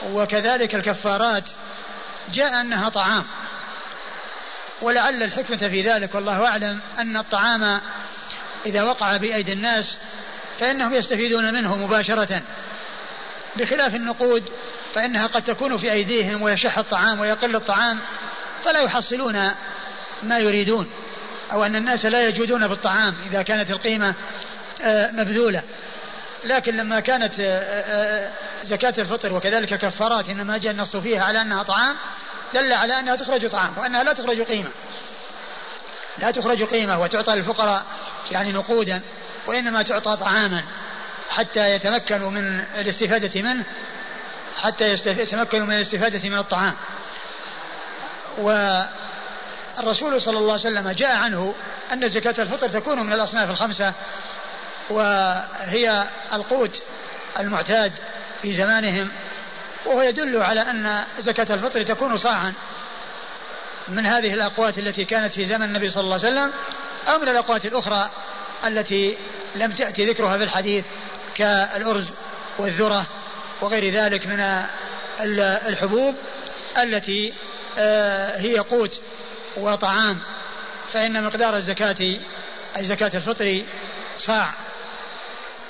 [0.05, 1.45] وكذلك الكفارات
[2.33, 3.25] جاء أنها طعام
[4.83, 7.81] ولعل الحكمة في ذلك والله أعلم أن الطعام
[8.67, 9.97] إذا وقع بأيدي الناس
[10.61, 12.43] فإنهم يستفيدون منه مباشرة.
[13.57, 14.45] بخلاف النقود
[14.95, 17.99] فإنها قد تكون في أيديهم ويشح الطعام ويقل الطعام
[18.65, 19.51] فلا يحصلون
[20.23, 20.91] ما يريدون
[21.53, 24.15] أو أن الناس لا يجودون بالطعام إذا كانت القيمة
[24.83, 25.63] آه، مبذولة.
[26.45, 28.31] لكن لما كانت آه، آه،
[28.63, 31.97] زكاة الفطر وكذلك الكفارات إنما جاء النص فيها على أنها طعام
[32.55, 34.71] دل على أنها تخرج طعام وأنها لا تخرج قيمة.
[36.19, 37.87] لا تخرج قيمة وتعطى للفقراء
[38.31, 39.01] يعني نقودا
[39.47, 40.63] وإنما تعطى طعاما
[41.31, 43.65] حتى يتمكنوا من الاستفادة منه
[44.57, 46.75] حتى يتمكنوا من الاستفادة من الطعام.
[48.39, 51.55] والرسول صلى الله عليه وسلم جاء عنه
[51.93, 53.93] أن زكاة الفطر تكون من الأصناف الخمسة
[54.91, 56.83] وهي القوت
[57.39, 57.93] المعتاد
[58.43, 59.09] في زمانهم
[59.87, 62.53] وهو يدل على أن زكاة الفطر تكون صاعا.
[63.91, 66.53] من هذه الأقوات التي كانت في زمن النبي صلى الله عليه وسلم
[67.09, 68.11] أو من الأقوات الأخرى
[68.65, 69.17] التي
[69.55, 70.85] لم تأتي ذكرها في الحديث
[71.35, 72.11] كالأرز
[72.59, 73.07] والذرة
[73.61, 74.65] وغير ذلك من
[75.69, 76.15] الحبوب
[76.79, 77.35] التي
[77.79, 79.01] آه، هي قوت
[79.57, 80.19] وطعام
[80.93, 81.97] فإن مقدار الزكاة
[82.77, 83.63] أي زكاة الفطر
[84.19, 84.51] صاع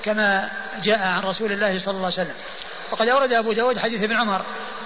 [0.03, 0.51] كما
[0.83, 2.35] جاء عن رسول الله صلى الله عليه وسلم.
[2.91, 4.45] وقد أورد أبو داود حديث ابن عمر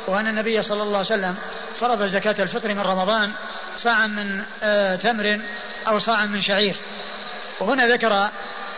[0.09, 1.37] وأن النبي صلى الله عليه وسلم
[1.81, 3.33] فرض زكاة الفطر من رمضان
[3.77, 5.41] صاعا من آه تمر
[5.89, 6.77] أو صاعا من شعير.
[7.61, 8.29] وهنا ذكر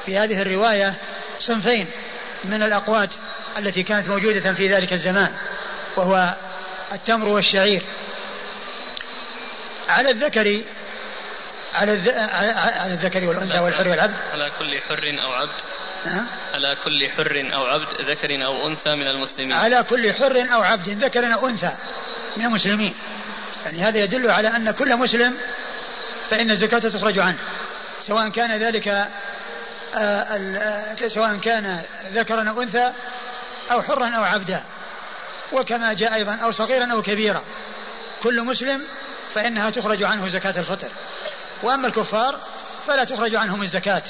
[0.07, 0.95] في هذه الرواية
[1.39, 1.87] صنفين
[2.45, 3.11] من الأقوات
[3.59, 5.33] التي كانت موجودة في ذلك الزمان
[5.97, 6.35] وهو
[6.93, 7.83] التمر والشعير.
[9.89, 10.65] على الذكر
[11.75, 12.13] على
[12.81, 14.15] على الذكر والأنثى والحر والعبد.
[14.33, 15.76] على كل حر أو عبد.
[16.55, 19.53] على كل حر أو عبد ذكر أو أنثى من المسلمين.
[19.53, 21.73] على كل حر أو عبد ذكر أو أنثى
[22.37, 22.95] من المسلمين.
[23.65, 25.35] يعني هذا يدل على أن كل مسلم
[26.31, 27.39] فإن الزكاة تخرج عنه.
[28.01, 32.93] سواء كان ذلك آه، آه، سواء كان ذكرا أو أنثى
[33.73, 34.63] أو حرا أو عبدا.
[35.53, 37.43] وكما جاء أيضا أو صغيرا أو كبيرا.
[38.23, 38.83] كل مسلم
[39.35, 40.89] فإنها تخرج عنه زكاة الفطر.
[41.63, 42.41] وأما الكفار
[42.87, 44.03] فلا تخرج عنهم الزكاة.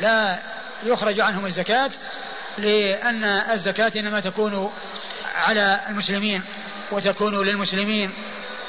[0.00, 0.38] لا
[0.84, 1.90] يخرج عنهم الزكاة
[2.58, 4.72] لأن الزكاة إنما تكون
[5.34, 6.42] على المسلمين
[6.92, 8.10] وتكون للمسلمين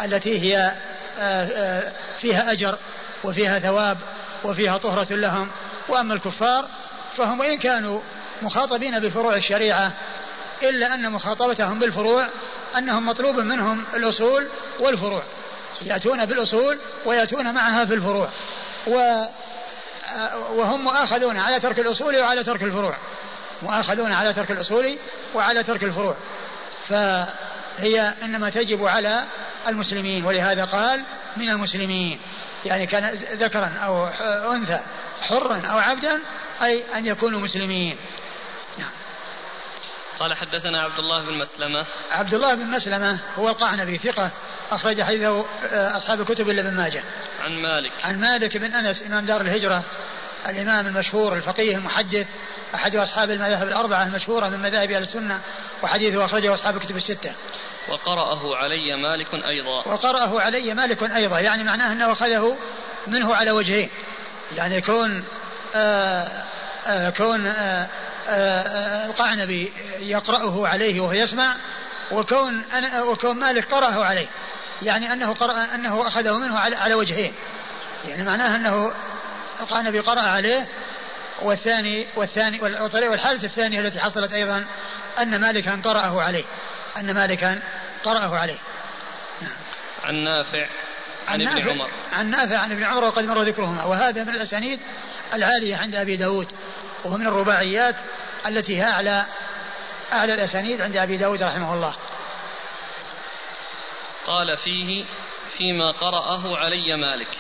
[0.01, 0.71] التي هي
[1.17, 2.77] آه، آه، فيها أجر
[3.23, 3.97] وفيها ثواب
[4.43, 5.49] وفيها طهرة لهم.
[5.89, 6.65] وأما الكفار
[7.17, 8.01] فهم وإن كانوا
[8.41, 9.91] مخاطبين بفروع الشريعة
[10.63, 12.27] إلا أن مخاطبتهم بالفروع
[12.77, 14.47] أنهم مطلوب منهم الأصول
[14.79, 15.23] والفروع
[15.81, 18.29] يأتون بالأصول ويأتون معها في الفروع
[18.87, 19.23] و
[20.49, 22.95] وهم مؤاخذون على ترك الأصول وعلى ترك الفروع.
[23.61, 24.97] مؤاخذون على ترك الأصول
[25.35, 26.15] وعلى ترك الفروع.
[26.89, 29.23] فهي إنما تجب على
[29.67, 31.03] المسلمين ولهذا قال
[31.37, 32.19] من المسلمين.
[32.65, 34.07] يعني كان ذكرا أو
[34.53, 34.79] أنثى
[35.21, 36.19] حرا أو عبدا
[36.63, 37.97] أي أن يكونوا مسلمين.
[38.77, 38.89] نعم.
[40.23, 41.85] قال حدثنا عبد الله بن مسلمة.
[42.11, 44.31] عبد الله بن مسلمة هو القعنبي ثقة
[44.71, 47.03] أخرج حديثه آه، أصحاب الكتب إلا بن ماجه.
[47.41, 47.91] عن مالك.
[48.03, 49.83] عن مالك بن أنس إمام دار الهجرة
[50.49, 52.27] الإمام المشهور الفقيه المحدث
[52.75, 55.41] أحد أصحاب المذاهب الأربعة المشهورة من مذاهب أهل السنة
[55.83, 57.33] وحديثه أخرجه أصحاب الكتب الستة.
[57.89, 59.77] وقرأه علي مالك أيضا.
[59.77, 62.57] وقرأه علي مالك أيضا يعني معناه أنه أخذه
[63.07, 63.89] منه على وجهين
[64.55, 65.25] يعني كون
[65.75, 66.27] آآ
[66.85, 67.87] آآ كون آآ
[68.27, 71.55] القعنبي يقرأه عليه وهو يسمع
[72.11, 74.27] وكون أنا وكون مالك قرأه عليه.
[74.81, 77.33] يعني أنه قرأ أنه أخذه منه على, على وجهين.
[78.07, 78.91] يعني معناه أنه
[79.59, 80.67] القعنبي قرأ عليه
[81.41, 84.65] والثاني والثاني والحالة الثانية التي حصلت أيضا
[85.19, 86.43] أن مالكا قرأه عليه.
[86.97, 87.61] أن مالكا
[88.03, 88.57] قرأه عليه.
[89.41, 89.51] نعم.
[90.03, 90.65] عن نافع
[91.27, 91.89] عن, عن ابن عمر.
[92.13, 93.83] عن نافع عن ابن عمر وقد مر ذكرهما.
[93.83, 94.79] وهذا من الأسانيد
[95.33, 96.51] العالية عند أبي داود.
[97.03, 97.95] وهو من الرباعيات
[98.45, 99.25] التي هي أعلى
[100.13, 101.95] أعلى الأسانيد عند أبي داود رحمه الله.
[104.25, 105.05] قال فيه
[105.57, 107.37] فيما قرأه علي مالك.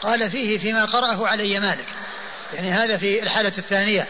[0.00, 1.88] قال فيه فيما قرأه علي مالك.
[2.52, 4.06] يعني هذا في الحالة الثانية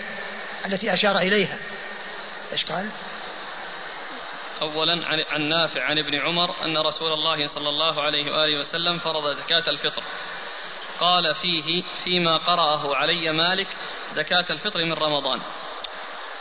[0.66, 1.58] التي أشار إليها.
[2.52, 2.90] إيش قال؟
[4.62, 8.98] أولا عن, عن نافع عن ابن عمر أن رسول الله صلى الله عليه وآله وسلم
[8.98, 10.02] فرض زكاة الفطر.
[11.00, 13.68] قال فيه فيما قرأه علي مالك
[14.14, 15.40] زكاة الفطر من رمضان.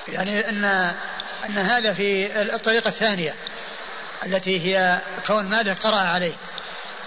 [0.07, 0.65] يعني أن
[1.45, 3.33] أن هذا في الطريقة الثانية
[4.25, 6.33] التي هي كون مالك قرأ عليه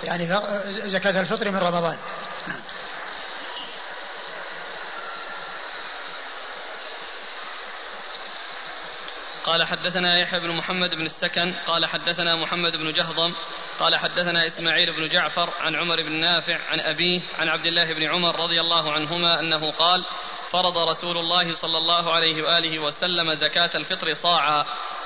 [0.04, 0.26] يعني
[0.66, 1.96] زكاة الفطر من رمضان.
[9.48, 13.34] قال حدثنا يحيى بن محمد بن السكن قال حدثنا محمد بن جهضم
[13.80, 18.06] قال حدثنا إسماعيل بن جعفر عن عمر بن نافع عن أبيه عن عبد الله بن
[18.06, 20.04] عمر رضي الله عنهما أنه قال
[20.50, 24.64] فرض رسول الله صلى الله عليه وآله وسلم زكاة الفطر صاعا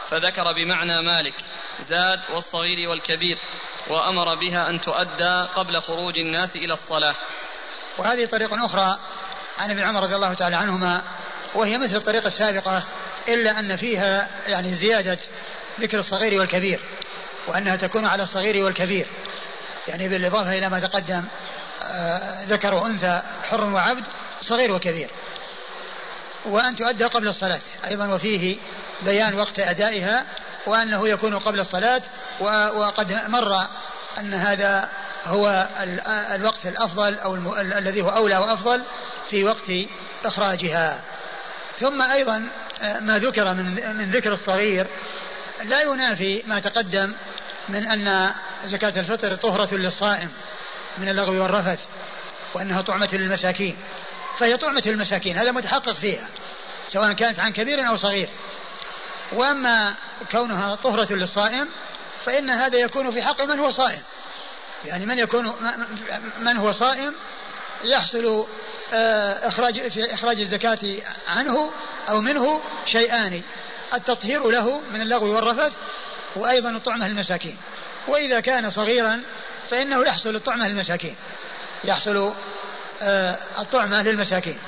[0.09, 1.35] فذكر بمعنى مالك
[1.81, 3.38] زاد والصغير والكبير
[3.88, 7.14] وأمر بها أن تؤدى قبل خروج الناس إلى الصلاة.
[7.98, 8.98] وهذه طريق أخرى
[9.59, 11.02] عن ابن عمر رضي الله تعالى عنهما
[11.54, 12.82] وهي مثل الطريقة السابقة
[13.28, 15.18] إلا أن فيها يعني زيادة
[15.80, 16.80] ذكر الصغير والكبير
[17.48, 19.06] وأنها تكون على الصغير والكبير.
[19.88, 21.24] يعني بالإضافة إلى ما تقدم
[21.82, 24.04] آه، ذكر وأنثى حر وعبد
[24.40, 25.10] صغير وكبير.
[26.44, 28.56] وأن تؤدى قبل الصلاة أيضا وفيه
[29.02, 30.24] بيان وقت أدائها
[30.66, 32.02] وأنه يكون قبل الصلاة
[32.76, 33.66] وقد مر
[34.18, 34.88] أن هذا
[35.26, 35.68] هو
[36.34, 38.82] الوقت الأفضل أو الذي هو أولى وأفضل
[39.30, 39.72] في وقت
[40.24, 41.00] إخراجها.
[41.82, 42.48] ثم أيضا
[42.82, 44.86] آه، ما ذكر من من ذكر الصغير
[45.62, 47.12] لا ينافي ما تقدم
[47.68, 48.30] من أن
[48.64, 50.28] زكاة الفطر طهرة للصائم
[50.98, 51.80] من اللغو والرفث
[52.54, 53.76] وأنها طعمة للمساكين.
[54.38, 56.28] فهي طعمة المساكين هذا متحقق فيها
[56.88, 58.28] سواء كانت عن كبير أو صغير.
[59.32, 59.94] وأما
[60.32, 61.68] كونها طهرة للصائم
[62.26, 64.02] فإن هذا يكون في حق من هو صائم.
[64.84, 65.52] يعني من يكون
[66.40, 67.14] من هو صائم
[67.84, 68.46] يحصل
[68.92, 70.78] آه، إخراج في إخراج الزكاة
[71.28, 71.70] عنه
[72.08, 73.42] أو منه شيئان.
[73.94, 75.72] التطهير له من اللغو والرفث
[76.36, 77.56] وأيضا الطعمة للمساكين
[78.08, 79.22] وإذا كان صغيرا
[79.70, 81.16] فإنه يحصل الطعمة للمساكين
[81.84, 82.34] يحصل
[83.02, 84.58] آه، الطعمة للمساكين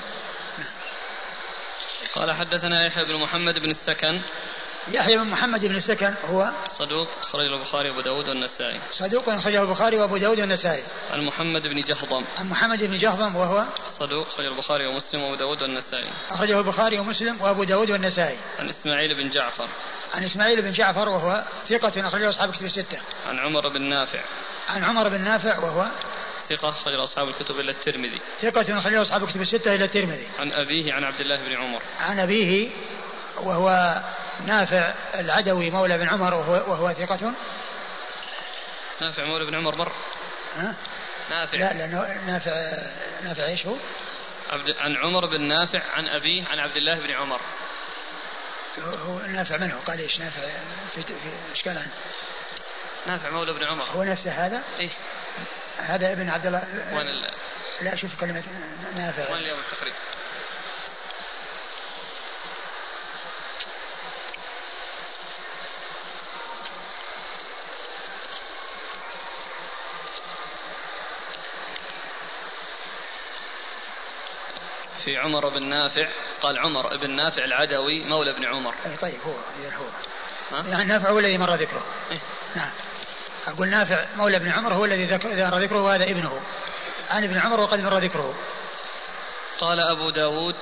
[2.15, 4.21] قال حدثنا يحيى بن محمد بن السكن.
[4.87, 8.79] يحيى بن محمد بن السكن هو صدوق أخرجه البخاري وأبو داود والنسائي.
[8.91, 10.83] صدوق أخرجه البخاري وأبو داود والنسائي.
[11.11, 12.25] عن محمد بن جهضم.
[12.37, 16.09] عن محمد بن جهضم وهو صدوق أخرجه البخاري ومسلم وأبو داود والنسائي.
[16.29, 18.37] أخرجه البخاري ومسلم وأبو داود والنسائي.
[18.59, 19.67] عن إسماعيل بن جعفر.
[20.13, 22.97] عن إسماعيل بن جعفر وهو ثقة أخرجه أصحاب الكتب الستة.
[23.27, 24.19] عن عمر بن نافع.
[24.67, 25.87] عن عمر بن نافع وهو
[26.49, 28.21] ثقة أخرج أصحاب الكتب إلا الترمذي.
[28.41, 30.27] ثقة أخرجه أصحاب الكتب الستة إلى الترمذي.
[30.39, 31.81] عن أبيه عن عبد الله بن عمر.
[31.99, 32.69] عن أبيه
[33.37, 33.95] وهو
[34.45, 37.33] نافع العدوي مولى بن عمر وهو, وهو ثقة
[39.01, 39.91] نافع مولى بن عمر مر
[40.55, 40.75] ها؟
[41.29, 41.87] نافع لا لا
[42.25, 42.51] نافع
[43.23, 43.75] نافع إيش هو؟
[44.49, 47.39] عبد عن عمر بن نافع عن أبيه عن عبد الله بن عمر
[48.79, 50.41] هو نافع من هو؟ قال إيش نافع
[50.95, 51.13] في, في
[51.53, 51.91] إشكال عنه
[53.07, 54.89] نافع مولى بن عمر هو نفسه هذا؟ إيه
[55.77, 57.23] هذا ابن عبد الله وين.
[57.81, 58.43] لا شوف كلمة
[58.95, 59.93] نافع وين اليوم التقريب؟
[75.05, 76.07] في عمر بن نافع
[76.41, 78.75] قال عمر بن نافع العدوي مولى بن عمر.
[78.85, 79.85] أي طيب هو هو.
[80.51, 81.85] ها؟ يعني نافع هو الذي مر ذكره.
[82.11, 82.19] إيه؟
[82.55, 82.69] نعم.
[83.47, 86.39] أقول نافع مولى بن عمر هو الذي ذكر ذكر ذكره وهذا ابنه.
[87.09, 88.35] عن ابن عمر وقد مر ذكره.
[89.59, 90.55] قال أبو داود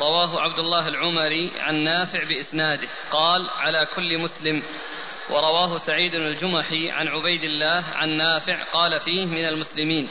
[0.00, 2.88] رواه عبد الله العمري عن نافع بإسناده.
[3.10, 4.62] قال على كل مسلم.
[5.30, 10.08] ورواه سعيد الجمحي عن عبيد الله عن نافع قال فيه من المسلمين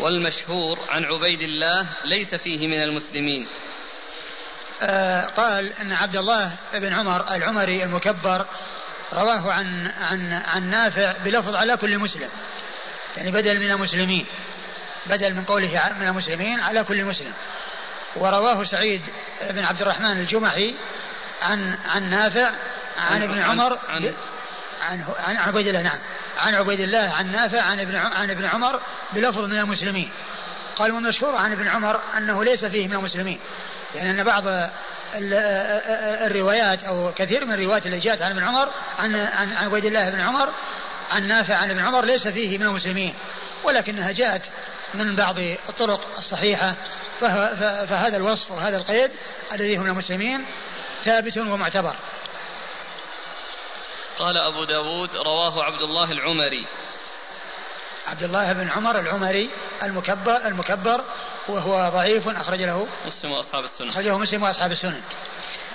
[0.00, 3.46] والمشهور عن عبيد الله ليس فيه من المسلمين.
[4.82, 8.46] آه قال إن عبد الله بن عمر العمري المكبر
[9.12, 12.28] رواه عن عن عن نافع بلفظ على كل مسلم.
[13.16, 14.26] يعني بدل من المسلمين
[15.06, 17.32] بدل من قوله من المسلمين على كل مسلم.
[18.16, 19.02] ورواه سعيد
[19.50, 20.74] بن عبد الرحمن الجمحي
[21.42, 22.50] عن عن نافع
[22.98, 24.14] عن ابن عمر عن عن
[25.18, 25.98] عن عبيد الله نعم.
[26.36, 28.80] عن عبيد الله عن نافع عن ابن عن ابن عمر
[29.12, 30.10] بلفظ من المسلمين.
[30.76, 33.40] قال والمشهور عن ابن عمر أنه ليس فيه من المسلمين.
[33.94, 34.44] يعني أن بعض
[36.26, 40.20] الروايات أو كثير من الروايات اللي جاءت عن ابن عمر عن عن عبيد الله بن
[40.20, 40.48] عمر
[41.10, 43.14] عن نافع عن ابن عمر ليس فيه من المسلمين.
[43.64, 44.42] ولكنها جاءت
[44.94, 45.38] من بعض
[45.68, 46.74] الطرق الصحيحة
[47.20, 49.10] فهذا الوصف وهذا القيد
[49.52, 50.44] الذي هم المسلمين
[51.04, 51.94] ثابت ومعتبر.
[54.20, 56.66] قال أبو داود رواه عبد الله العمري.
[58.06, 59.50] عبد الله بن عمر العمري
[59.82, 61.04] المكبر المكبر
[61.48, 63.90] وهو ضعيف أخرج له مسلم وأصحاب السنة.
[63.90, 65.00] أخرجه مسلم وأصحاب السنن.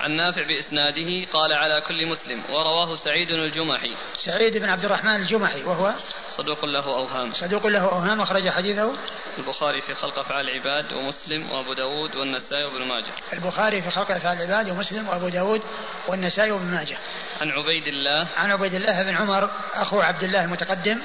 [0.01, 3.97] عن نافع بإسناده قال على كل مسلم ورواه سعيد الجمحي.
[4.25, 5.93] سعيد بن عبد الرحمن الجمحي وهو
[6.37, 7.33] صدوق له أوهام.
[7.33, 8.91] صدوق له أوهام أخرج حديثه.
[9.37, 13.11] البخاري في خلق أفعال العباد ومسلم وأبو داود والنسائي وابن ماجه.
[13.33, 15.61] البخاري في خلق أفعال العباد ومسلم وأبو داود
[16.07, 16.97] والنسائي وابن ماجه.
[17.41, 18.27] عن عبيد الله.
[18.37, 21.01] عن عبيد الله بن عمر أخو عبد الله المتقدم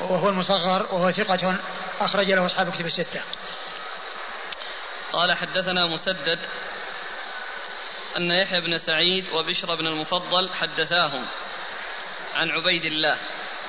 [0.00, 1.56] وهو المصغر وهو ثقة
[2.00, 3.20] أخرج له أصحاب كتب الستة.
[5.12, 6.38] قال حدثنا مسدد
[8.16, 11.26] أن يحيى بن سعيد وبشر بن المفضل حدثاهم
[12.34, 13.16] عن عبيد الله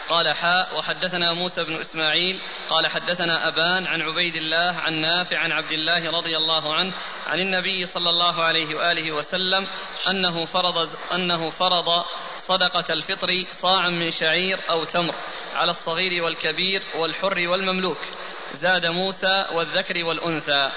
[0.10, 5.52] قال حاء وحدثنا موسى بن إسماعيل قال حدثنا أبان عن عبيد الله عن نافع عن
[5.52, 6.93] عبد الله رضي الله عنه
[7.28, 9.67] عن النبي صلى الله عليه وآله وسلم
[10.10, 12.06] أنه فرض أنه فرض
[12.38, 15.15] صدقة الفطر صاعا من شعير أو تمر
[15.56, 18.00] على الصغير والكبير والحر والمملوك
[18.54, 20.71] زاد موسى والذكر والأنثى.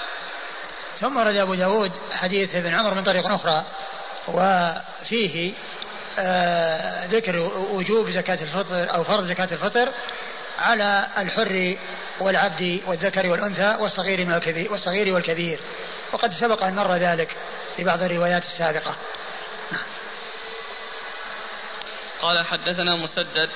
[0.99, 3.65] ثم ورد أبو داود حديث ابن عمر من طريق أخرى
[4.27, 5.53] وفيه
[6.19, 7.39] آه، ذكر
[7.71, 9.89] وجوب زكاة الفطر أو فرض زكاة الفطر
[10.59, 11.77] على الحر
[12.19, 15.59] والعبد والذكر والأنثى والصغير والكبير والصغير والكبير.
[16.13, 17.35] وقد سبق أن مر ذلك
[17.77, 18.95] في بعض الروايات السابقة.
[22.21, 23.49] قال حدثنا مسدد.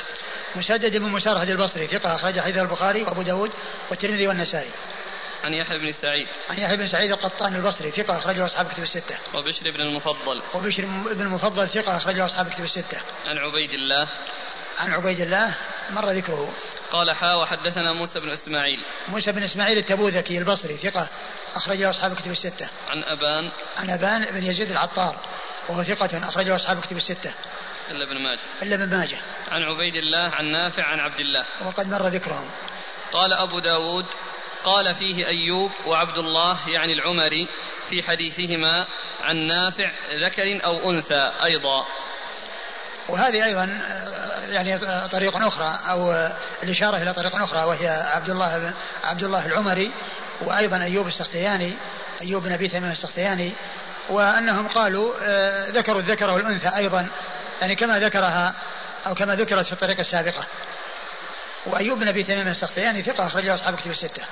[0.55, 3.51] مسدد بن مسارهد البصري ثقة أخرج حديث البخاري وأبو داود
[3.89, 4.71] والترمذي والنسائي.
[5.43, 6.27] عن يحيى بن سعيد.
[6.49, 9.17] عن يحيى بن سعيد القطان البصري ثقة أخرجه أصحاب كتب الستة.
[9.35, 10.41] وبشر بن المفضل.
[10.53, 13.01] وبشر بن المفضل ثقة أخرجه أصحاب كتب الستة.
[13.25, 14.07] عن عبيد الله.
[14.77, 15.55] عن عبيد الله
[15.89, 16.53] مر ذكره.
[16.91, 18.79] قال حا وحدثنا موسى بن إسماعيل.
[19.07, 21.09] موسى بن إسماعيل التبوذكي البصري ثقة
[21.55, 22.69] أخرجه أصحاب كتب الستة.
[22.89, 23.49] عن أبان.
[23.77, 25.15] عن أبان بن يزيد العطار
[25.69, 27.33] وهو ثقة أخرجه أصحاب كتب الستة.
[27.91, 28.39] إلا ابن ماجه.
[28.61, 29.17] إلا ابن ماجه.
[29.51, 31.45] عن عبيد الله عن نافع عن عبد الله.
[31.65, 32.49] وقد مر ذكرهم.
[33.13, 34.05] قال أبو داود
[34.63, 37.49] قال فيه أيوب وعبد الله يعني العمري
[37.89, 38.87] في حديثهما
[39.23, 39.91] عن نافع
[40.25, 41.85] ذكر أو أنثى أيضا.
[43.09, 43.81] وهذه أيضا
[44.49, 44.79] يعني
[45.11, 46.29] طريق أخرى أو
[46.63, 49.91] الإشارة إلى طريق أخرى وهي عبد الله عبد الله العمري
[50.41, 51.73] وأيضا أيوب السختياني
[52.21, 53.51] أيوب بن أبي تميم السختياني
[54.09, 57.07] وأنهم قالوا آه، ذكروا الذكر والأنثى أيضا
[57.61, 58.53] يعني كما ذكرها
[59.07, 60.45] أو كما ذكرت في الطريقة السابقة.
[61.65, 64.23] وأيوب بن أبي تميم السختياني ثقة أخرجه أصحاب كتب الستة.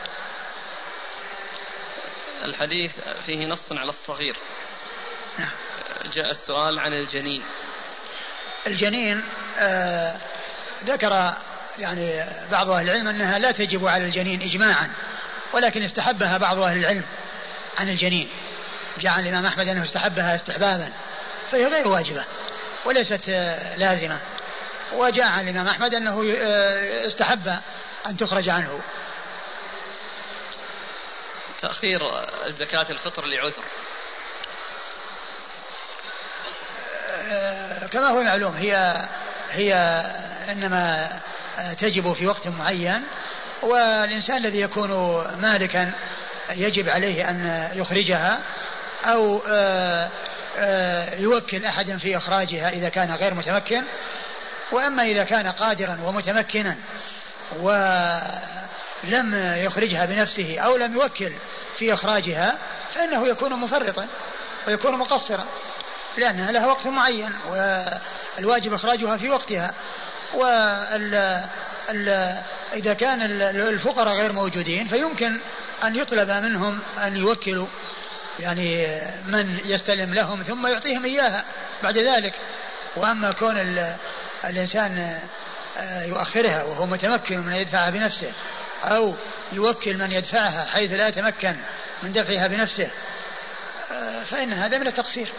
[2.43, 4.35] الحديث فيه نص على الصغير.
[5.39, 5.51] نعم.
[6.13, 7.43] جاء السؤال عن الجنين.
[8.67, 9.23] الجنين
[9.59, 10.17] آه
[10.83, 11.33] ذكر
[11.79, 14.91] يعني بعض أهل العلم أنها لا تجب على الجنين إجماعا
[15.53, 17.03] ولكن استحبها بعض أهل العلم
[17.77, 18.29] عن الجنين.
[18.99, 20.91] جاء عن الإمام أحمد أنه استحبها استحبابا
[21.51, 22.25] فهي غير واجبة
[22.85, 24.19] وليست آه، لازمة.
[24.93, 27.53] وجاء عن الإمام أحمد أنه آه، استحب
[28.07, 28.79] أن تخرج عنه.
[31.59, 31.99] تأخير
[32.47, 33.63] زكاة الفطر لعذر.
[37.31, 39.05] آه، كما هو معلوم هي
[39.51, 39.73] هي
[40.51, 41.09] إنما
[41.79, 43.03] تجب في وقت معين
[43.61, 44.91] والإنسان الذي يكون
[45.41, 45.91] مالكا
[46.51, 48.39] يجب عليه أن يخرجها
[49.05, 50.09] أو آه،
[50.57, 53.83] آه، يوكل احدا في إخراجها إذا كان غير متمكن.
[54.71, 56.75] وأما إذا كان قادرا ومتمكنا
[57.59, 61.31] ولم يخرجها بنفسه أو لم يوكل
[61.77, 62.57] في إخراجها
[62.95, 64.07] فإنه يكون مفرطا
[64.67, 65.45] ويكون مقصرا
[66.17, 69.73] لأنها لها وقت معين والواجب إخراجها في وقتها.
[70.33, 71.43] وال
[71.89, 72.37] ال
[72.73, 75.39] إذا كان الفقراء غير موجودين فيمكن
[75.83, 77.67] أن يطلب منهم أن يوكلوا
[78.39, 78.87] يعني
[79.27, 81.43] من يستلم لهم ثم يعطيهم إياها.
[81.83, 82.33] بعد ذلك
[82.95, 83.57] وأما كون
[84.43, 85.19] الإنسان
[85.77, 88.33] آه، يؤخرها وهو متمكن من يدفعها بنفسه
[88.83, 89.15] أو
[89.51, 91.55] يوكل من يدفعها حيث لا يتمكن
[92.03, 92.91] من دفعها بنفسه
[93.91, 95.29] آه، فإن هذا من التقصير.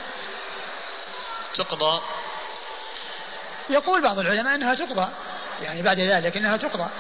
[1.55, 2.03] تقضى.
[3.71, 5.09] يقول بعض العلماء إنها تقضى
[5.63, 6.91] يعني بعد ذلك إنها تقضى.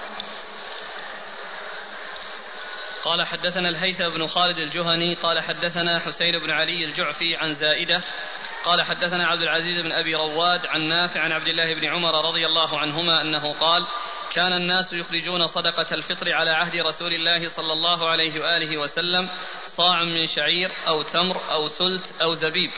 [3.04, 8.00] قال حدثنا الهيثم بن خالد الجهني قال حدثنا حسين بن علي الجعفي عن زائدة
[8.64, 12.46] قال حدثنا عبد العزيز بن أبي رواد عن نافع عن عبد الله بن عمر رضي
[12.46, 13.86] الله عنهما أنه قال
[14.32, 19.28] كان الناس يخرجون صدقة الفطر على عهد رسول الله صلى الله عليه وآله وسلم
[19.66, 22.70] صاع من شعير أو تمر أو سلت أو زبيب.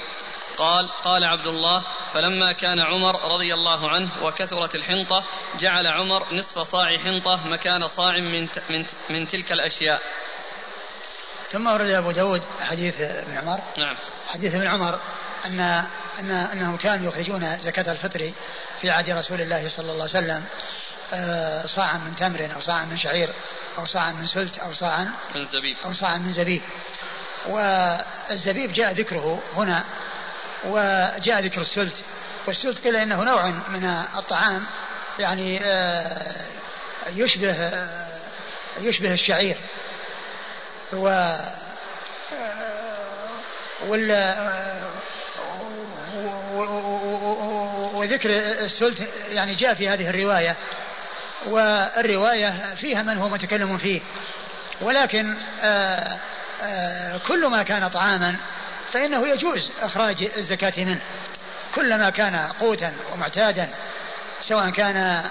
[0.57, 5.25] قال قال عبد الله فلما كان عمر رضي الله عنه وكثرت الحنطة
[5.59, 10.03] جعل عمر نصف صاع حنطة مكان صاع من, من, من تلك الأشياء.
[11.51, 13.59] ثم ورد أبو داود حديث ابن عمر.
[13.79, 13.97] نعم.
[14.27, 15.01] حديث ابن عمر
[15.45, 15.61] أن,
[16.19, 18.33] أن أنهم كانوا يخرجون زكاة الفطر
[18.81, 20.45] في عهد رسول الله صلى الله عليه وسلم
[21.13, 23.31] آه، صاعا من تمر أو صاعا من شعير
[23.79, 25.77] أو صاعا من سلت أو صاعا من زبيب.
[25.85, 26.63] أو صاعا من زبيب.
[27.47, 29.85] والزبيب جاء ذكره هنا
[30.65, 32.05] وجاء ذكر السلت.
[32.47, 34.65] والسلت قيل إنه نوع من الطعام
[35.19, 36.35] يعني آه،
[37.15, 38.21] يشبه آه،
[38.81, 39.57] يشبه الشعير.
[40.93, 41.37] و
[43.87, 44.11] وال
[48.05, 48.31] وذكر
[48.65, 50.57] السلت يعني جاء في هذه الرواية
[51.47, 54.01] والرواية فيها من هو متكلم فيه.
[54.81, 55.35] ولكن
[57.29, 58.37] كل ما كان طعاما
[58.93, 61.01] فإنه يجوز إخراج الزكاة منه.
[61.75, 63.69] كلما كان قوتا ومعتادا
[64.41, 65.25] سواء كان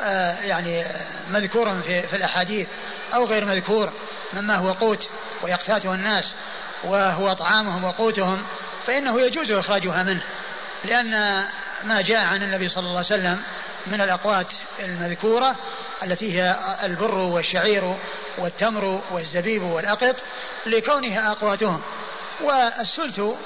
[0.00, 0.84] آه، يعني
[1.30, 2.68] مذكورا في, في الأحاديث
[3.14, 3.92] أو غير مذكور
[4.32, 5.08] مما هو قوت
[5.42, 6.34] ويقتاته الناس
[6.84, 8.42] وهو طعامهم وقوتهم
[8.86, 10.22] فإنه يجوز إخراجها منه.
[10.84, 11.44] لأن
[11.84, 13.42] ما جاء عن النبي صلى الله عليه وسلم
[13.86, 15.56] من الأقوات المذكورة
[16.02, 17.96] التي هي البر والشعير
[18.38, 20.16] والتمر والزبيب والأقط
[20.66, 21.82] لكونها أقواتهم.
[22.40, 23.36] والسلت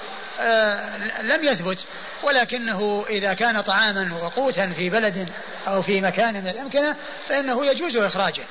[0.40, 1.78] آه، لم يثبت
[2.22, 5.28] ولكنه إذا كان طعاما وقوتا في بلد
[5.68, 6.96] أو في مكان من الأمكنة
[7.28, 8.42] فإنه يجوز إخراجه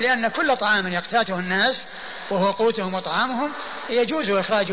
[0.00, 1.84] لأن كل طعام يقتاته الناس
[2.30, 3.52] وهو قوتهم وطعامهم
[3.90, 4.72] يجوز إخراج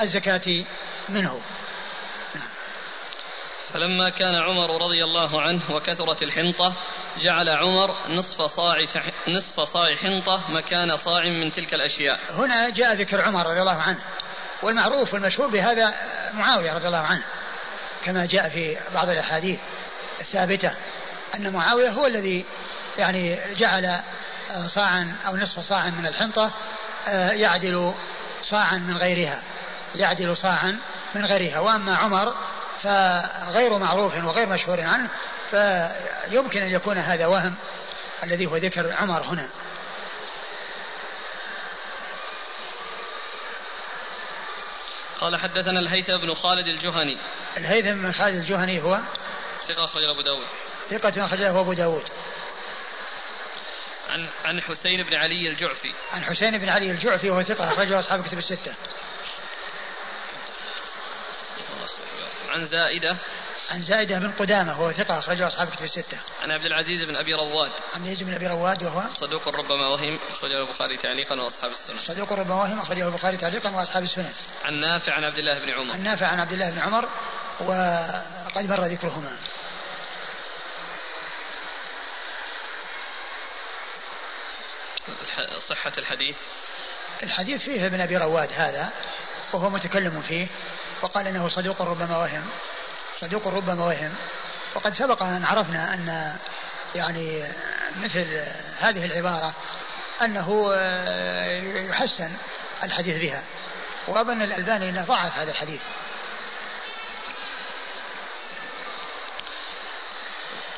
[0.00, 0.64] الزكاة
[1.08, 1.40] منه.
[3.72, 6.74] فلما كان عمر رضي الله عنه وكثرت الحنطة
[7.20, 8.76] جعل عمر نصف صاع
[9.28, 12.20] نصف صاع حنطة مكان صاع من تلك الأشياء.
[12.30, 14.00] هنا جاء ذكر عمر رضي الله عنه
[14.62, 15.94] والمعروف والمشهور بهذا
[16.32, 17.22] معاوية رضي الله عنه
[18.04, 19.60] كما جاء في بعض الأحاديث
[20.20, 20.74] الثابتة
[21.34, 22.44] أن معاوية هو الذي
[22.98, 24.00] يعني جعل
[24.66, 26.50] صاعا أو نصف صاع من الحنطة
[27.08, 27.94] آه، يعدل
[28.42, 29.42] صاعا من غيرها
[29.94, 30.78] يعدل صاعا
[31.14, 31.60] من غيرها.
[31.60, 32.34] وأما عمر
[32.82, 35.10] فغير معروف وغير مشهور عنه
[35.50, 37.54] فيمكن أن يكون هذا وهم
[38.22, 39.48] الذي هو ذكر عمر هنا.
[45.20, 47.18] قال حدثنا الهيثم بن خالد الجهني.
[47.56, 48.98] الهيثم بن خالد الجهني هو؟
[49.68, 50.46] ثقة أخرج أبو داود.
[50.90, 52.08] ثقة أخرج أبو داود.
[54.10, 55.92] عن عن حسين بن علي الجعفي.
[56.12, 58.74] عن حسين بن علي الجعفي وهو ثقة أخرجه أصحاب كتب الستة.
[62.52, 63.20] عن زائدة
[63.70, 66.18] عن زائدة بن قدامة وهو ثقة أخرجه أصحاب كتب الستة.
[66.42, 67.70] عن عبد العزيز بن أبي رواد.
[67.92, 71.98] عبد العزيز بن أبي رواد وهو صدوق ربما وهم أخرجه البخاري تعليقا وأصحاب السنن.
[71.98, 74.32] صدوق ربما وهم أخرجه البخاري تعليقا وأصحاب السنن.
[74.64, 75.92] عن نافع عن عبد الله بن عمر.
[75.92, 77.08] عن نافع عن عبد الله بن عمر
[77.60, 79.36] وقد مر ذكرهما.
[85.68, 86.36] صحة الحديث
[87.22, 88.92] الحديث فيه ابن أبي رواد هذا
[89.54, 90.46] وهو متكلم فيه
[91.02, 92.44] وقال إنه صدوق ربما وهم
[93.20, 94.14] صدوق ربما وهم.
[94.74, 96.36] وقد سبق أن عرفنا أن
[96.94, 97.42] يعني
[98.02, 98.26] مثل
[98.80, 99.54] هذه العبارة
[100.22, 100.74] أنه
[101.90, 102.30] يحسن
[102.82, 103.42] الحديث بها.
[104.08, 105.80] وأظن الألباني إنه ضعف هذا الحديث.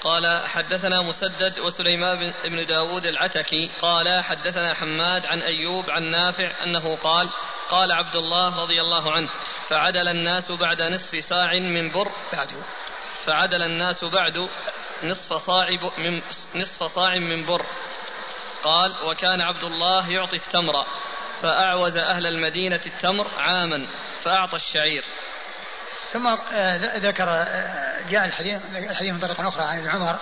[0.05, 6.97] قال حدثنا مسدد وسليمان بن داود العتكي قال حدثنا حماد عن أيوب عن نافع أنه
[6.97, 7.31] قال
[7.71, 9.29] قال عبد الله رضي الله عنه
[9.69, 12.49] فعدل الناس بعد نصف صاع من بر بعد
[13.27, 14.49] فعدل الناس بعد
[15.03, 16.23] نصف صاع من
[16.55, 17.67] نصف صاع من بر.
[18.63, 20.87] قال وكان عبد الله يعطي التمر
[21.43, 23.87] فأعوز أهل المدينة التمر عاما
[24.23, 25.05] فأعطى الشعير.
[26.13, 30.19] ثم آه، ذكر آه، جاء الحديث الحديث من طريق أخرى عن ابن عمر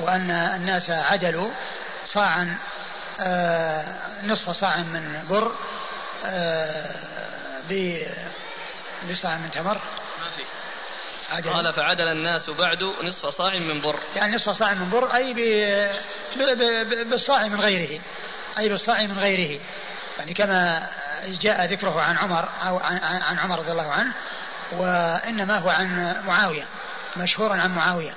[0.00, 1.50] وأن الناس عدلوا
[2.04, 2.58] صاعا
[3.20, 3.84] آه،
[4.22, 5.52] نصف صاع من بر
[9.10, 9.74] بصاع من تمر.
[9.74, 10.44] ما في.
[11.30, 11.50] عدل.
[11.50, 13.98] قال فعدل الناس بعد نصف صاع من بر.
[14.16, 15.34] يعني نصف صاع من بر أي
[17.04, 18.00] بالصاع من غيره.
[18.58, 19.60] أي بالصاع من غيره.
[20.18, 20.88] يعني كما
[21.26, 24.12] جاء ذكره عن عمر أو عن عمر رضي الله عنه
[24.72, 26.64] وإنما هو عن معاوية
[27.16, 28.12] مشهورا عن معاوية.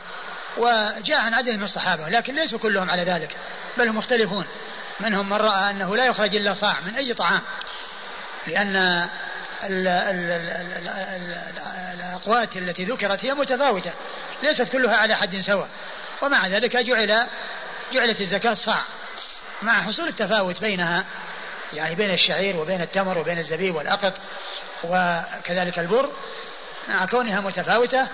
[0.58, 3.36] وجاء عن عدد من الصحابة لكن ليسوا كلهم على ذلك
[3.78, 4.45] بل هم مختلفون.
[5.00, 7.41] منهم من رأى أنه لا يخرج إلا صاع من أي طعام.
[8.48, 9.08] لأن
[11.94, 13.92] الأقوات التي ذكرت هي متفاوتة
[14.44, 15.70] ليست كلها على حد سواء.
[16.22, 17.28] ومع ذلك جعل
[17.94, 18.82] جعلت الزكاة صاع.
[19.62, 21.06] مع حصول التفاوت بينها
[21.74, 24.14] يعني بين الشعير وبين التمر وبين الزبيب والأقط
[24.84, 26.10] وكذلك البر
[26.90, 28.08] مع كونها متفاوتة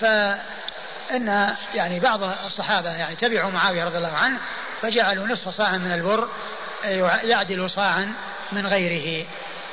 [0.00, 4.38] فإن يعني بعض الصحابة يعني تبعوا معاوية رضي الله عنه
[4.82, 6.28] فجعلوا نصف صاع من البر
[7.24, 8.12] يعدل صاعا
[8.52, 9.26] من غيره.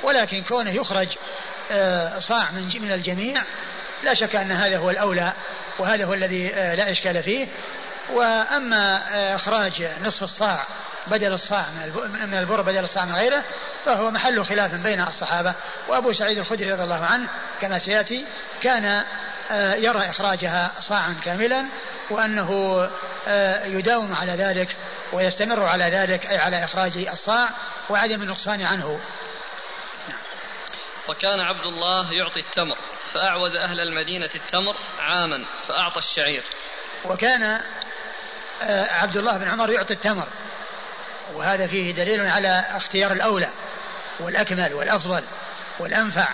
[0.06, 1.08] ولكن كونه يخرج
[1.72, 3.44] آه، صاع من من الجميع
[4.04, 5.34] لا شك أن هذا هو الأولى
[5.80, 7.48] وهذا هو الذي آه، لا إشكال فيه.
[8.14, 10.64] وأما آه، إخراج نصف الصاع
[11.08, 11.70] بدل الصاع
[12.14, 13.44] من البر بدل الصاع من غيره
[13.86, 15.54] فهو محل خلاف بين الصحابة.
[15.88, 17.28] وأبو سعيد الخدري رضي الله عنه
[17.62, 18.26] كما سيأتي
[18.62, 19.04] كان
[19.78, 21.66] يرى إخراجها صاعا كاملا
[22.10, 22.80] وأنه
[23.66, 24.76] يداوم على ذلك
[25.14, 27.50] ويستمر على ذلك أي على إخراج الصاع
[27.90, 29.00] وعدم النقصان عنه.
[31.08, 32.78] وكان عبد الله يعطي التمر
[33.14, 36.44] فأعوز أهل المدينة التمر عاما فأعطى الشعير.
[37.06, 37.62] وكان
[38.62, 40.28] آه، عبد الله بن عمر يعطي التمر
[41.34, 43.50] وهذا فيه دليل على اختيار الأولى
[44.20, 45.24] والأكمل والأفضل
[45.80, 46.28] والأنفع.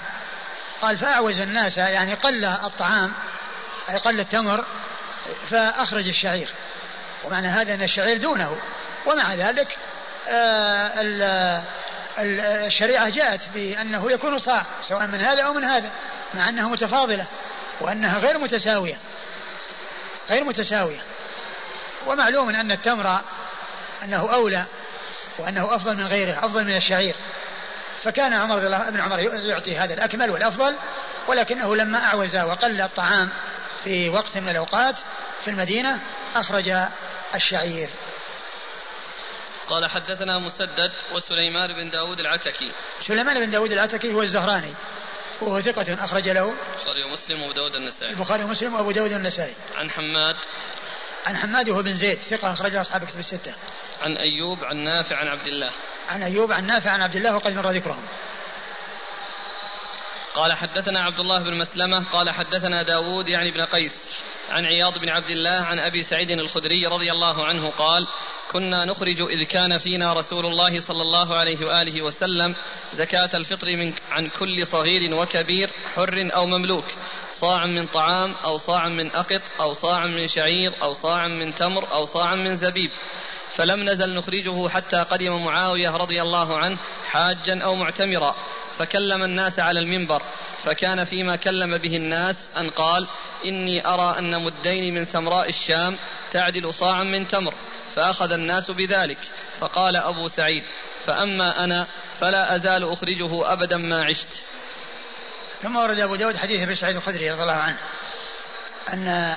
[0.82, 3.14] قال فأعوز الناس يعني قل الطعام
[3.90, 4.66] أي قل التمر
[5.50, 6.50] فأخرج الشعير.
[7.24, 8.58] ومعنى هذا أن الشعير دونه.
[9.06, 9.78] ومع ذلك
[10.28, 11.02] آه
[12.22, 15.90] الشريعة جاءت بأنه يكون صاع سواء من هذا أو من هذا
[16.34, 17.26] مع أنها متفاضلة
[17.82, 18.98] وأنها غير متساوية.
[20.30, 21.00] غير متساوية.
[22.08, 23.20] ومعلوم أن التمر
[24.04, 24.66] أنه أولى
[25.38, 27.16] وأنه أفضل من غيره أفضل من الشعير.
[28.04, 28.60] فكان عمر
[28.90, 30.76] بن عمر يعطي هذا الأكمل والأفضل
[31.28, 33.30] ولكنه لما أعوز وقل الطعام
[33.84, 34.96] في وقت من الأوقات
[35.44, 36.00] في المدينة
[36.36, 36.74] أخرج
[37.36, 37.90] الشعير.
[39.68, 42.72] قال حدثنا مسدد وسليمان بن داود العتكي.
[43.00, 44.74] سليمان بن داود العتكي هو الزهراني.
[45.42, 48.12] وهو ثقة أخرج له البخاري ومسلم وأبو داود النسائي.
[48.12, 49.54] البخاري ومسلم وأبو داود النسائي.
[49.78, 50.36] عن حماد.
[51.26, 53.54] عن حماد وهو بن زيد ثقة أخرج أصحاب كتب الستة.
[54.02, 55.72] عن أيوب عن نافع عن عبد الله.
[56.10, 58.08] عن أيوب عن نافع عن عبد الله وقد مر ذكرهم.
[60.36, 64.10] قال حدثنا عبد الله بن مسلمة قال حدثنا داود يعني ابن قيس.
[64.50, 68.08] عن عياض بن عبد الله عن أبي سعيد الخدري رضي الله عنه قال
[68.52, 72.56] كنا نخرج إذ كان فينا رسول الله صلى الله عليه وآله وسلم
[72.94, 76.86] زكاة الفطر من عن كل صغير وكبير حر أو مملوك
[77.32, 81.92] صاع من طعام أو صاع من أقط أو صاع من شعير أو صاع من تمر
[81.92, 82.92] أو صاع من زبيب
[83.56, 88.36] فلم نزل نخرجه حتى قدم معاوية رضي الله عنه حاجا أو معتمرا
[88.78, 90.22] فكلم الناس على المنبر
[90.66, 93.08] فكان فيما كلم به الناس أن قال
[93.46, 95.98] إني أرى أن مدين من سمراء الشام
[96.32, 97.54] تعدل صاعا من تمر
[97.96, 99.18] فأخذ الناس بذلك
[99.60, 100.64] فقال أبو سعيد
[101.06, 101.88] فأما أنا
[102.20, 104.42] فلا أزال أخرجه أبدا ما عشت.
[105.62, 107.78] ثم ورد أبو داود حديث أبي سعيد الخدري رضي الله عنه
[108.94, 109.36] أن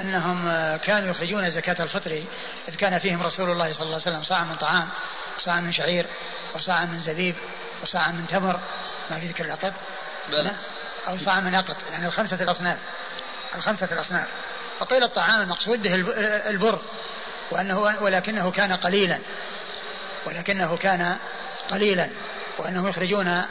[0.00, 2.22] أنهم كانوا يخرجون زكاة الفطر
[2.68, 4.88] إذ كان فيهم رسول الله صلى الله عليه وسلم صاع من طعام
[5.38, 6.06] وصاع من شعير
[6.54, 7.34] وصاع من زبيب
[7.82, 8.60] وصاع من تمر
[9.10, 9.72] ما في ذكر العقد
[10.30, 10.52] بلى
[11.08, 12.78] أو صاع من عقد يعني الخمسة الأصناف.
[13.54, 14.26] الخمسة الأصناف.
[14.80, 15.94] فقيل الطعام المقصود به
[16.50, 16.80] البر
[17.50, 19.18] وأنه ولكنه كان قليلا.
[20.26, 21.16] ولكنه كان
[21.70, 22.08] قليلا.
[22.58, 23.42] وأنهم يخرجون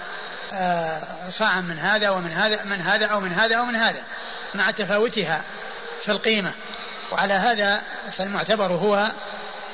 [0.54, 4.04] آه، صاعا من هذا ومن هذا من هذا أو من هذا أو من هذا
[4.56, 5.44] مع تفاوتها
[6.06, 6.52] في القيمة.
[7.12, 7.82] وعلى هذا
[8.18, 9.12] فالمعتبر هو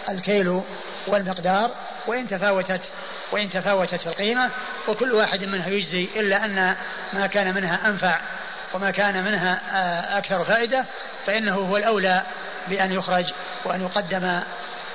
[0.09, 0.61] الكيل
[1.07, 1.71] والمقدار
[2.07, 2.81] وإن تفاوتت
[3.31, 4.49] وإن تفاوتت القيمة
[4.87, 6.75] وكل واحد منها يجزي إلا أن
[7.13, 8.19] ما كان منها أنفع
[8.73, 10.85] وما كان منها آه، أكثر فائدة
[11.25, 12.23] فإنه هو الأولى
[12.67, 13.25] بأن يخرج
[13.65, 14.39] وأن يقدم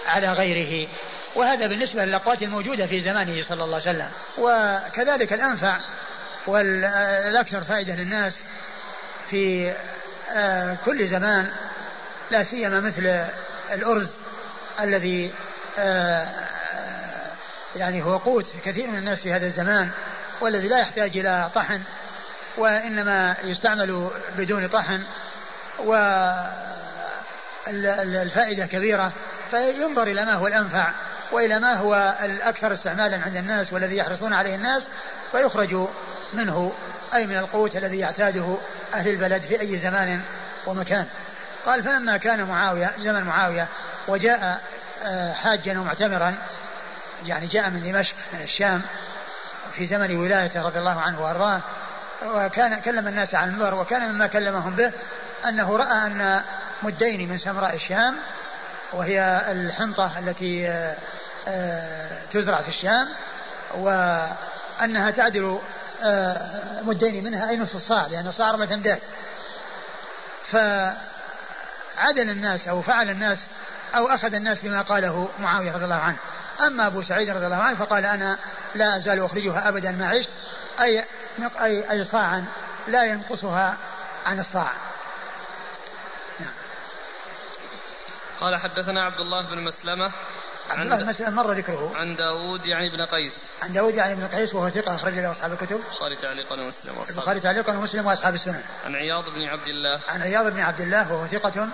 [0.07, 0.89] على غيره.
[1.35, 4.11] وهذا بالنسبة للأقوات الموجودة في زمانه صلى الله عليه وسلم.
[4.39, 5.77] وكذلك الأنفع
[6.47, 8.45] والأكثر فائدة للناس
[9.31, 9.73] في
[10.37, 11.51] آه، كل زمان
[12.31, 13.27] لا سيما مثل
[13.73, 14.17] الأرز.
[14.81, 15.33] الذي
[15.79, 16.27] آه،
[17.77, 19.91] يعني هو قوت كثير من الناس في هذا الزمان
[20.41, 21.81] والذي لا يحتاج إلى طحن
[22.57, 25.03] وإنما يستعمل بدون طحن
[27.69, 29.13] والفائدة كبيرة
[29.51, 30.93] فينظر إلى ما هو الأنفع
[31.33, 34.89] وإلى ما هو الأكثر استعمالا عند الناس والذي يحرصون عليه الناس
[35.33, 35.77] فيخرج
[36.33, 36.73] منه
[37.15, 38.57] أي من القوت الذي يعتاده
[38.95, 40.21] أهل البلد في أي زمان
[40.67, 41.07] ومكان.
[41.67, 43.69] قال فلما كان معاوية زمن معاوية
[44.09, 44.61] وجاء آه،
[45.33, 46.35] حاجا ومعتمرا.
[47.27, 48.83] يعني جاء من دمشق من الشام
[49.73, 51.63] في زمن ولايته رضي الله عنه وأرضاه.
[52.23, 54.93] وكان كلم الناس عن المنبر وكان مما كلمهم به
[55.49, 56.43] أنه رأى أن
[56.83, 58.17] مدين من سمراء الشام
[58.93, 60.97] وهي الحنطة التي آه،
[61.49, 63.09] آه، تزرع في الشام
[63.75, 65.59] وأنها تعدل
[66.83, 69.01] مدين منها أي نصف الصاع لأن الصاع اربعه امداد
[70.45, 70.97] فعدل
[72.31, 73.47] الناس أو فعل الناس
[73.95, 76.17] أو أخذ الناس بما قاله معاوية رضي الله عنه.
[76.67, 78.39] أما أبو سعيد رضي الله عنه فقال أنا
[78.75, 80.31] لا أزال أخرجها أبدا ما عشت
[80.81, 81.05] أي
[81.61, 82.45] أي أي صاعا
[82.89, 83.77] لا ينقصها
[84.27, 84.73] عن الصاع.
[86.41, 86.53] نعم.
[88.41, 90.13] قال حدثنا عبد الله بن مسلمة
[90.71, 91.93] عبد الله بن مسلمة مر ذكره.
[91.97, 93.35] عن داوود يعني بن قيس.
[93.63, 95.77] عن داوود يعني بن قيس وهو ثقة أخرج له أصحاب الكتب.
[95.77, 98.63] البخاري تعليقا ومسلم البخاري تعليقا ومسلم وأصحاب السنن.
[98.85, 100.01] عن عياض بن عبد الله.
[100.09, 101.69] عن عياض بن عبد الله وهو ثقة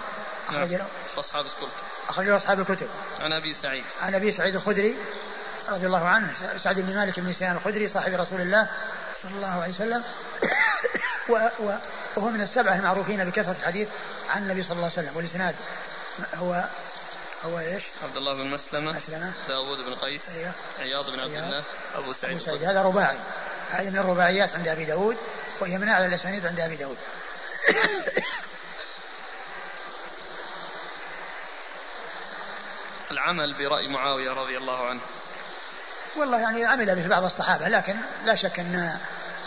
[0.49, 0.87] أخرج له.
[1.17, 1.69] أصحاب الكتب.
[2.09, 2.89] أخرجه أصحاب الكتب.
[3.21, 3.85] عن أبي سعيد.
[4.01, 4.97] عن أبي سعيد الخدري
[5.69, 6.35] رضي الله عنه.
[6.57, 8.69] سعد بن مالك بن سنان الخدري صاحب رسول الله
[9.23, 10.05] صلى الله عليه وسلم.
[12.17, 13.89] وهو من السبعة المعروفين بكثرة الحديث
[14.29, 15.17] عن النبي صلى الله عليه وسلم.
[15.17, 15.55] والإسناد
[16.35, 16.65] هو
[17.45, 19.33] هو إيش؟ عبد الله بن مسلمة مسلمة.
[19.49, 20.53] داوود بن قيس أيوه.
[20.79, 21.65] عياض بن عبد الله
[21.95, 22.65] أبو سعيد, أبو سعيد.
[22.65, 23.19] هذا رباعي.
[23.71, 25.17] هذه من الرباعيات عند أبي داود
[25.61, 26.97] وهي من أعلى الأسانيد عند أبي داود.
[33.15, 35.01] العمل برأي معاوية رضي الله عنه؟
[36.17, 38.99] والله يعني عمل به بعض الصحابة لكن لا شك أن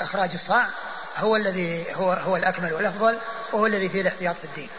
[0.01, 0.68] إخراج الصاع
[1.15, 3.18] هو الذي هو هو الأكمل والأفضل
[3.53, 4.70] وهو الذي فيه الاحتياط في الدين.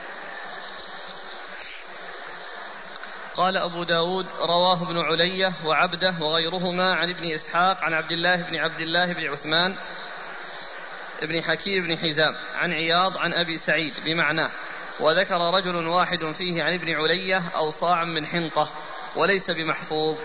[3.37, 8.57] قال أبو داود رواه ابن علية وعبده وغيرهما عن ابن إسحاق عن عبد الله بن
[8.57, 9.75] عبد الله بن عثمان
[11.23, 14.51] بن حكيم بن حزام عن عياض عن أبي سعيد بمعناه.
[15.01, 18.69] وذكر رجل واحد فيه عن ابن علية أو صاع من حنطة
[19.17, 20.17] وليس بمحفوظ.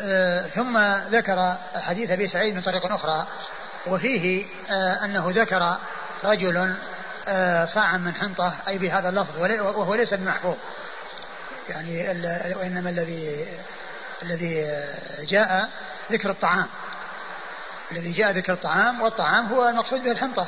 [0.00, 0.78] آه، ثم
[1.16, 3.26] ذكر حديث أبي سعيد من طريق أخرى
[3.86, 5.76] وفيه آه، أنه ذكر
[6.24, 6.76] رجل
[7.28, 10.56] آه، صاعا من حنطة أي بهذا اللفظ وهو ليس بمحفوظ.
[11.68, 12.08] يعني
[12.54, 13.46] وإنما الذي
[14.22, 14.66] الذي
[15.28, 15.68] جاء
[16.12, 16.66] ذكر الطعام.
[17.92, 20.46] الذي جاء ذكر الطعام والطعام هو المقصود به الحنطة.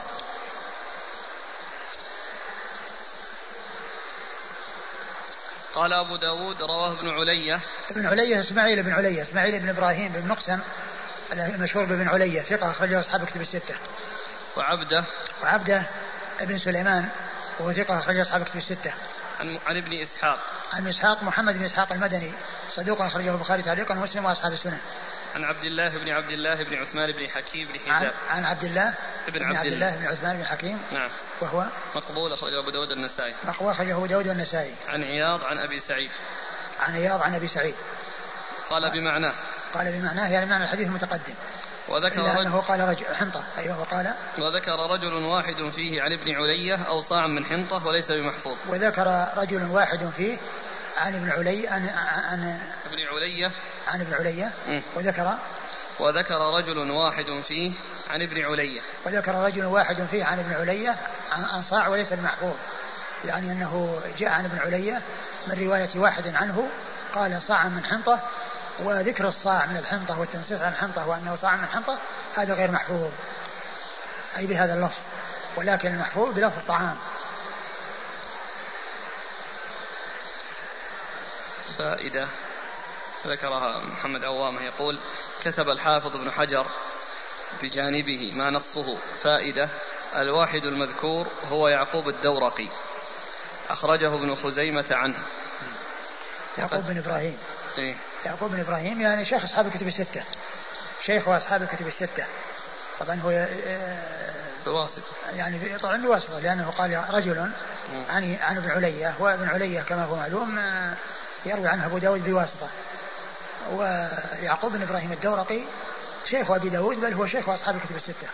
[5.75, 7.61] قال أبو داود رواه ابن علية.
[7.91, 10.59] ابن علية إسماعيل بن علية إسماعيل بن إبراهيم بن مقسم
[11.33, 13.75] المشهور بابن علية ثقة أخرجه أصحاب كتب الستة.
[14.57, 15.05] وعبدة.
[15.43, 15.83] وعبدة
[16.41, 17.09] ابن سليمان
[17.59, 18.93] وهو ثقة أخرجه أصحاب كتب الستة.
[19.41, 20.39] عن عن ابن إسحاق.
[20.73, 22.33] عن إسحاق محمد بن إسحاق المدني
[22.71, 24.79] صدوق أخرجه البخاري تعليقا ومسلم وأصحاب السنن.
[25.35, 28.65] عن عبد الله بن عبد الله بن عثمان بن حكيم بن حزام عن, عن عبد
[28.65, 28.95] الله
[29.29, 29.97] بن عبد, عبد الله.
[29.97, 31.11] بن عثمان بن حكيم نعم.
[31.41, 34.75] وهو مقبول أخرجه أبو داود النسائي مقبول أخرجه أبو داود والنسائي.
[34.89, 36.11] عن عياض عن أبي سعيد.
[36.81, 37.75] عن عياض عن أبي سعيد.
[38.71, 39.35] قال بمعناه.
[39.75, 41.35] قال بمعناه يعني معنى الحديث المتقدم.
[41.89, 46.77] وذكر رجل أنه قال رجل حنطة أيوه وقال وذكر رجل واحد فيه عن ابن علية
[46.89, 48.57] أو صاع من حنطة وليس بمحفوظ.
[48.69, 50.39] وذكر رجل واحد فيه
[50.97, 51.89] عن ابن علي عن
[52.29, 53.51] عن ابن علية
[53.89, 54.51] عن ابن علية
[54.95, 55.35] وذكر
[55.99, 57.73] وذكر رجل واحد فيه
[58.11, 60.97] عن ابن علية وذكر رجل واحد فيه عن ابن علية
[61.33, 62.55] عن صاع وليس المحفوظ
[63.25, 65.03] يعني أنه جاء عن ابن علية
[65.47, 66.69] من رواية واحد عنه
[67.15, 68.21] قال صاع من حنطة
[68.79, 71.99] وذكر الصاع من الحنطة والتنصيص عن الحنطة وأنه صاع من الحنطة
[72.35, 73.11] هذا غير محفوظ.
[74.37, 75.01] أي بهذا اللفظ.
[75.57, 76.97] ولكن المحفوظ بلفظ طعام
[81.79, 82.29] فائدة.
[83.27, 84.99] ذكرها محمد عوامة يقول
[85.45, 86.67] كتب الحافظ ابن حجر
[87.63, 88.97] بجانبه ما نصه.
[89.23, 89.69] فائدة
[90.17, 92.69] الواحد المذكور هو يعقوب الدورقي.
[93.71, 95.19] أخرجه ابن خزيمة عنه.
[96.59, 97.39] يعقوب بن إبراهيم.
[97.79, 97.95] إيه؟
[98.27, 100.25] يعقوب بن إبراهيم يعني شيخ أصحاب الكتب الستة.
[101.05, 102.27] شيخ أصحاب الكتب الستة.
[103.01, 104.25] طبعا هو آه،
[104.67, 105.13] بواسطة.
[105.33, 107.51] يعني طبعا بواسطة لأنه قال رجل
[108.09, 110.97] عن عن ابن علية وابن علية كما هو معلوم آه،
[111.47, 112.69] يروي عنه أبو داود بواسطة
[113.71, 115.65] ويعقوب بن إبراهيم الدورقي
[116.27, 118.29] شيخ أبي داود بل هو شيخ أصحاب الكتب الستة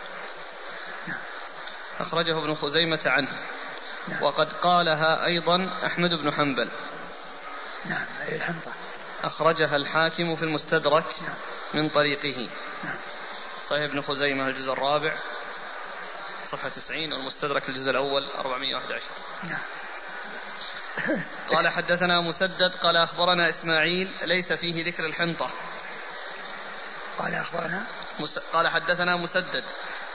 [1.07, 1.17] نعم.
[1.99, 3.39] أخرجه ابن خزيمة عنه
[4.07, 4.23] نعم.
[4.23, 6.69] وقد قالها أيضا أحمد بن حنبل
[7.85, 8.71] نعم الحنطة
[9.23, 11.35] أخرجها الحاكم في المستدرك نعم.
[11.73, 12.49] من طريقه
[12.83, 12.95] نعم.
[13.67, 15.13] صحيح ابن خزيمة الجزء الرابع
[16.45, 19.05] صفحة 90 والمستدرك الجزء الأول 411
[19.43, 19.59] نعم
[21.49, 25.49] قال حدثنا مسدد قال أخبرنا إسماعيل ليس فيه ذكر الحنطة.
[27.17, 27.83] قال أخبرنا؟
[28.19, 28.39] مس...
[28.39, 29.63] قال حدثنا مسدد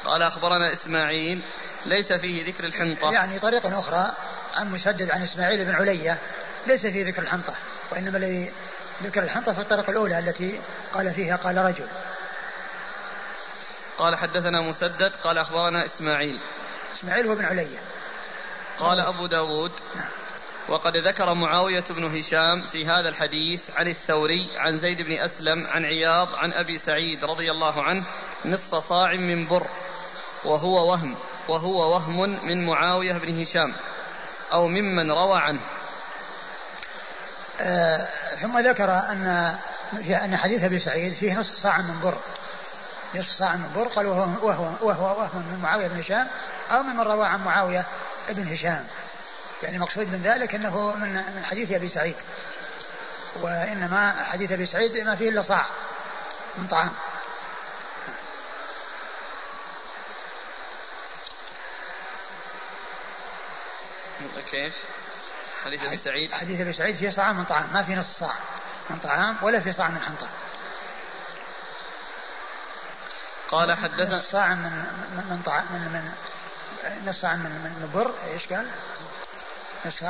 [0.04, 1.42] قال أخبرنا إسماعيل
[1.86, 3.12] ليس فيه ذكر الحنطة.
[3.12, 4.12] يعني طريقة أخرى
[4.54, 6.18] عن مسدد عن إسماعيل بن علية
[6.66, 7.54] ليس فيه ذكر الحنطة
[7.92, 8.52] وإنما الذي
[9.02, 10.60] ذكر الحنطة في الطريقة الأولى التي
[10.92, 11.88] قال فيها قال رجل.
[13.98, 16.40] قال حدثنا مسدد قال أخبرنا إسماعيل.
[16.94, 17.78] إسماعيل وابن علية.
[18.78, 19.72] قال أبو داود.
[19.96, 20.08] نعم.
[20.68, 25.84] وقد ذكر معاوية بن هشام في هذا الحديث عن الثوري عن زيد بن أسلم عن
[25.84, 28.04] عياض عن أبي سعيد رضي الله عنه
[28.44, 29.66] نصف صاع من بر
[30.44, 31.16] وهو وهم
[31.48, 33.72] وهو وهم من معاوية بن هشام
[34.52, 35.60] أو ممن روى عنه.
[37.60, 38.08] آه
[38.42, 39.56] ثم ذكر أن
[40.24, 42.18] أن حديث أبي سعيد فيه نصف صاع من بر.
[43.14, 46.28] نصف صاع من بر قال وهو وهو وهو وهم من معاوية بن هشام
[46.70, 47.86] أو ممن روى عن معاوية
[48.28, 48.86] بن هشام.
[49.62, 52.16] يعني مقصود من ذلك أنه من من حديث أبي سعيد
[53.40, 55.66] وإنما حديث أبي سعيد ما فيه إلا صاع
[56.58, 56.90] من طعام
[64.50, 64.84] كيف؟
[65.64, 68.34] حديث أبي سعيد حديث أبي سعيد فيه صاع من طعام ما في نص صاع
[68.90, 70.28] من طعام ولا في صاع من حنطة
[73.48, 74.84] قال حدثنا نص صاع من
[75.30, 76.12] من طعام من من
[77.06, 78.66] نص صاع من من بر إيش قال؟
[79.86, 80.06] نصف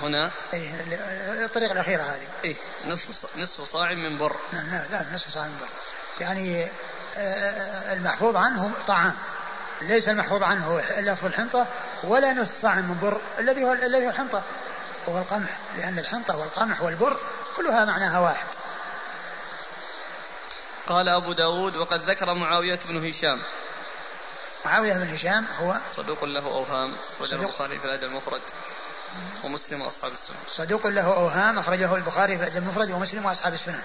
[0.00, 0.72] هنا؟ اي
[1.44, 2.28] الطريقة الأخيرة هذه.
[2.44, 2.56] اي
[2.86, 4.36] نصف نصف صاع من بر.
[4.52, 5.68] لا لا, لا نصف صاع من بر.
[6.20, 6.68] يعني آه،
[7.16, 9.14] آه، المحفوظ عنه طعام.
[9.82, 11.66] ليس المحفوظ عنه لفظ الحنطة
[12.04, 13.20] ولا نصف صاع من بر.
[13.38, 14.42] الذي هو الذي هو الحنطة
[15.06, 17.16] وهو القمح لأن الحنطة والقمح والبر
[17.56, 18.46] كلها معناها واحد.
[20.88, 23.38] قال أبو داود وقد ذكر معاوية بن هشام.
[24.64, 28.40] معاوية بن هشام هو صدوق له أوهام أخرجه البخاري في الأدب المفرد.
[29.44, 33.82] ومسلم وأصحاب السنن صدوق له أوهام أخرجه البخاري في الأدب المفرد ومسلم وأصحاب السنن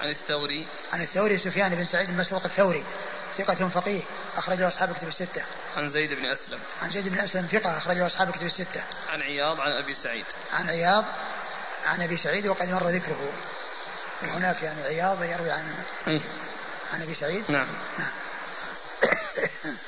[0.00, 2.84] عن الثوري عن الثوري سفيان بن سعيد المسروق الثوري
[3.38, 4.02] ثقة فقيه
[4.36, 5.42] أخرجه أصحاب كتب الستة.
[5.76, 6.58] عن زيد بن أسلم.
[6.82, 8.82] عن زيد بن أسلم ثقة أخرجه أصحاب كتب الستة.
[9.08, 10.24] عن عياض عن أبي سعيد.
[10.52, 11.04] عن عياض
[11.84, 13.32] عن أبي سعيد وقد مر ذكره.
[14.22, 15.74] هناك يعني عياض يروي عن
[16.08, 16.20] إيه؟
[16.92, 17.44] عن أبي سعيد.
[17.48, 17.66] نعم.
[17.98, 18.10] نعم.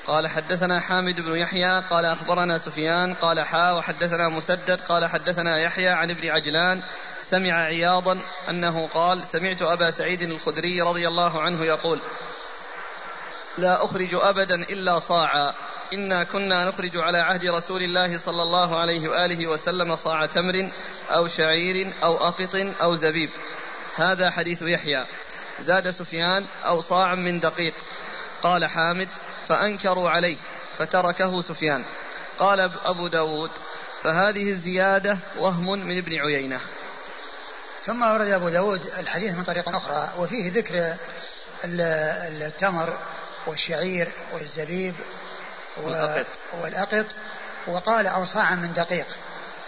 [0.06, 5.88] قال حدثنا حامد بن يحيى قال أخبرنا سفيان قال حا وحدثنا مسدد قال حدثنا يحيى
[5.88, 6.82] عن ابن عجلان
[7.20, 12.00] سمع عياضا أنه قال سمعت أبا سعيد الخدري رضي الله عنه يقول
[13.58, 15.54] لا أخرج أبدا إلا صاعا
[15.92, 20.70] إنا كنا نخرج على عهد رسول الله صلى الله عليه وآله وسلم صاع تمر
[21.10, 23.30] أو شعير أو أقط أو زبيب.
[23.96, 25.06] هذا حديث يحيى.
[25.60, 27.74] زاد سفيان أو صاع من دقيق.
[28.42, 29.08] قال حامد
[29.48, 30.36] فأنكروا عليه
[30.78, 31.84] فتركه سفيان.
[32.38, 33.50] قال أبو داود
[34.02, 36.60] فهذه الزيادة وهم من ابن عيينة.
[37.84, 40.94] ثم ورد أبو داود الحديث من طريق أخرى وفيه ذكر
[41.64, 42.98] التمر
[43.46, 44.94] والشعير والزبيب
[45.76, 46.26] والأقط,
[46.62, 47.06] والأقط
[47.66, 49.06] وقال أوصاعا من دقيق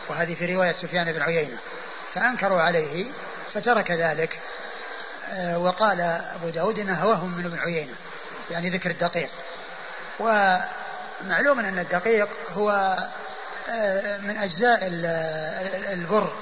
[0.09, 1.59] وهذه في رواية سفيان بن عيينة.
[2.15, 3.07] فأنكروا عليه
[3.55, 4.41] فترك ذلك.
[5.33, 6.01] آه، وقال
[6.35, 7.95] أبو داود إنه وهم من ابن عيينة.
[8.53, 9.31] يعني ذكر الدقيق.
[10.21, 12.99] ومعلوم أن الدقيق هو
[13.69, 14.79] آه، من أجزاء
[15.93, 16.37] البر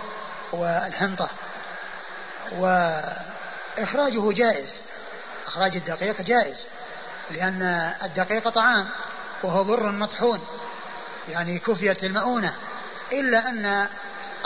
[0.52, 1.30] والحنطة.
[2.52, 4.82] وإخراجه جائز.
[5.46, 6.66] إخراج الدقيق جائز.
[7.30, 8.88] لأن الدقيق طعام
[9.42, 10.40] وهو بر مطحون.
[11.28, 12.54] يعني كفية المؤونة.
[13.12, 13.88] إلا أن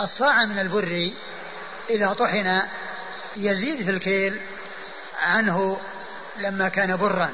[0.01, 1.11] الصاع من البر
[1.89, 2.61] إذا طحن
[3.35, 4.41] يزيد في الكيل
[5.21, 5.79] عنه
[6.37, 7.29] لما كان برا.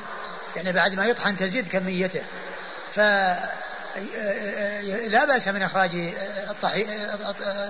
[0.55, 2.23] يعني بعد ما يطحن تزيد كميته.
[2.93, 3.49] فلا
[5.25, 6.13] بأس من إخراج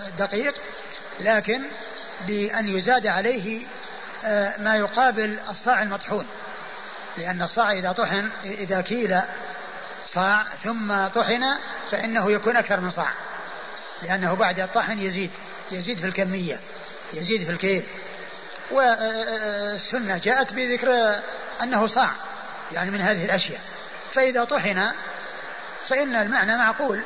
[0.08, 0.54] الدقيق
[1.20, 1.62] لكن
[2.28, 3.66] بأن يزاد عليه
[4.58, 6.26] ما يقابل الصاع المطحون.
[7.18, 9.20] لأن الصاع إذا طحن إذا كيل
[10.06, 11.44] صاع ثم طحن
[11.92, 13.14] فإنه يكون أكثر من صاع.
[14.04, 15.32] لأنه بعد الطحن يزيد
[15.72, 16.60] يزيد في الكمية
[17.14, 17.84] يزيد في الكيل.
[18.72, 21.20] والسنة جاءت بذكر
[21.64, 22.12] أنه صاع.
[22.74, 23.62] يعني من هذه الأشياء.
[24.12, 24.92] فإذا طحن
[25.88, 27.02] فإن المعنى معقول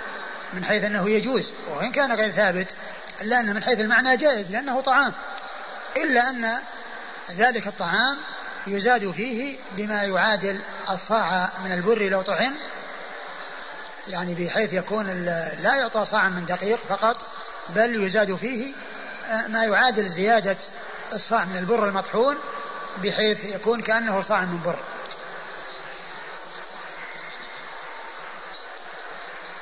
[0.53, 2.76] من حيث أنه يجوز وإن كان غير ثابت
[3.22, 5.13] إلا أن من حيث المعنى جائز لأنه طعام.
[5.97, 6.59] إلا أن
[7.32, 8.18] ذلك الطعام
[8.68, 12.51] يزاد فيه بما يعادل الصاع من البر لو طحن
[14.07, 15.07] يعني بحيث يكون
[15.63, 17.18] لا يعطى صاع من دقيق فقط
[17.70, 18.74] بل يزاد فيه
[19.30, 20.57] آه، ما يعادل زيادة
[21.13, 22.36] الصاع من البر المطحون
[23.03, 24.80] بحيث يكون كأنه صاع من بر.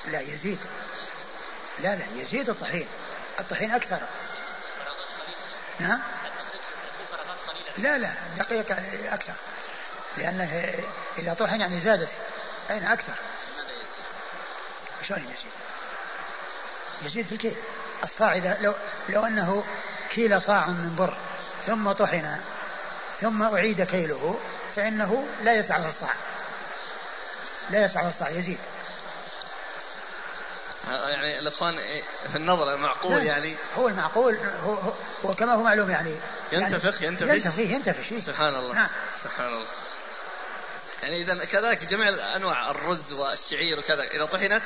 [0.05, 0.59] لا يزيد.
[1.79, 2.87] لا لا يزيد الطحين.
[3.39, 3.99] الطحين أكثر.
[5.79, 6.01] نعم؟
[7.77, 8.71] لا لا دقيق
[9.13, 9.33] أكثر.
[10.17, 10.73] لأنه
[11.17, 12.09] إذا طحن يعني زادت
[12.69, 13.13] أين أكثر؟
[15.07, 15.51] شلون يزيد؟
[17.01, 17.55] يزيد في الكيل.
[18.03, 18.73] الصاع إذا لو,
[19.09, 19.63] لو أنه
[20.09, 21.17] كيل صاع من بر
[21.65, 22.37] ثم طحن
[23.21, 24.39] ثم أعيد كيله
[24.75, 26.13] فإنه لا يسعه الصاع.
[27.69, 28.59] لا يسعه الصاع يزيد.
[30.87, 31.75] يعني الإخوان
[32.29, 33.55] في النظر معقول يعني.
[33.75, 34.93] هو المعقول هو,
[35.25, 36.15] هو, كما هو معلوم يعني.
[36.51, 37.29] ينتفخ يعني ينتفش.
[37.29, 38.89] ينتفخ ينتفش سبحان الله نعم.
[39.23, 39.67] سبحان الله.
[41.03, 44.63] يعني إذا كذلك جميع انواع الرز والشعير وكذا إذا طحنت؟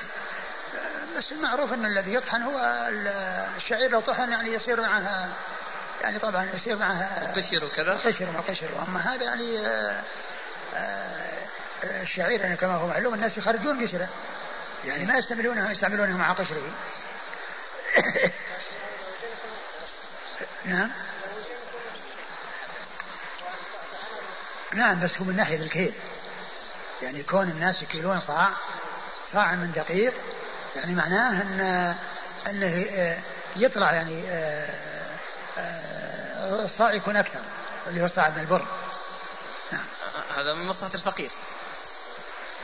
[1.18, 2.88] بس المعروف إن الذي يطحن هو
[3.58, 5.30] الشعير لو طحن يعني يصير معها
[6.02, 10.02] يعني طبعا يصير معها قشر وكذا؟ قشر ما قشر وأما هذا يعني آه،
[10.76, 14.08] آه، الشعير يعني كما هو معلوم الناس يخرجون قشره.
[14.86, 16.72] يعني ما يستعملونه يستعملونه مع قشره.
[20.66, 20.92] نعم.
[24.74, 25.94] نعم بس هو من ناحية الكيل.
[27.02, 28.52] يعني كون الناس يكيلون صاع
[29.26, 30.14] صاع من دقيق
[30.76, 31.60] يعني معناه أن
[32.48, 32.88] أنه
[33.56, 34.24] يطلع يعني
[36.66, 37.42] الصاع يكون أكثر
[37.88, 38.66] اللي هو صاع من البر.
[39.72, 39.86] نعم.
[40.36, 41.32] هذا من مصلحة الفقير.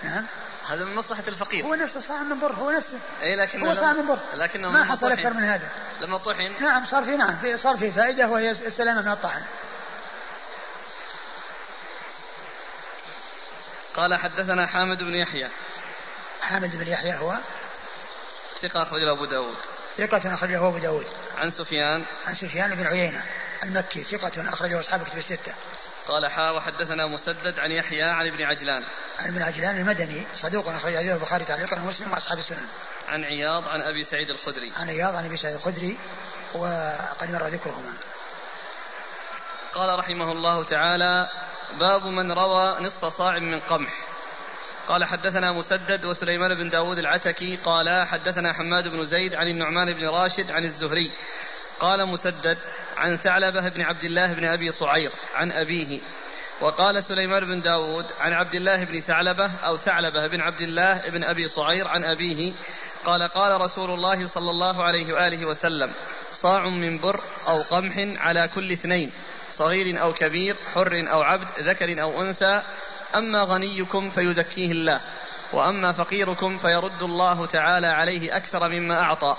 [0.03, 0.25] نعم.
[0.67, 1.65] هذا من مصلحة الفقير.
[1.65, 2.97] هو نفسه صاع من بر هو نفسه.
[3.21, 5.69] اي لكن هو صاع من بر لكنه ما حصل أكثر من هذا.
[6.01, 9.43] لما طحن نعم صار في نعم في صار في فائدة وهي السلامة من الطعن.
[13.95, 15.49] قال حدثنا حامد بن يحيى.
[16.41, 17.37] حامد بن يحيى هو؟
[18.61, 19.57] ثقة أخرجه أبو داود.
[19.97, 21.07] ثقة أخرجه أبو داود.
[21.37, 22.05] عن سفيان.
[22.27, 23.23] عن سفيان بن عيينة
[23.63, 25.53] المكي ثقة أخرجه أصحاب كتب الستة.
[26.07, 28.83] قال حا وحدثنا مسدد عن يحيى عن ابن عجلان.
[29.19, 32.67] عن ابن عجلان المدني صدوق أخرج حديث البخاري تعليقا ومسلم وأصحاب السنن.
[33.09, 34.71] عن عياض عن أبي سعيد الخدري.
[34.75, 35.97] عن عياض عن أبي سعيد الخدري
[36.55, 37.93] وقد مر ذكرهما.
[39.73, 41.29] قال رحمه الله تعالى
[41.79, 43.93] باب من روى نصف صاع من قمح.
[44.87, 50.07] قال حدثنا مسدد وسليمان بن داود العتكي قال حدثنا حماد بن زيد عن النعمان بن
[50.07, 51.11] راشد عن الزهري.
[51.79, 52.57] قال مسدد
[52.97, 56.01] عن ثعلبة بن عبد الله بن أبي صعير عن أبيه
[56.61, 61.23] وقال سليمان بن داود عن عبد الله بن ثعلبة أو ثعلبة بن عبد الله بن
[61.23, 62.53] أبي صعير عن أبيه
[63.05, 65.91] قال قال رسول الله صلى الله عليه وآله وسلم
[66.31, 69.11] صاع من بر أو قمح على كل اثنين
[69.49, 72.61] صغير أو كبير حر أو عبد ذكر أو أنثى
[73.15, 75.01] أما غنيكم فيزكيه الله
[75.53, 79.37] وأما فقيركم فيرد الله تعالى عليه أكثر مما أعطى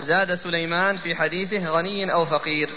[0.00, 2.70] زاد سليمان في حديثه غني أو فقير.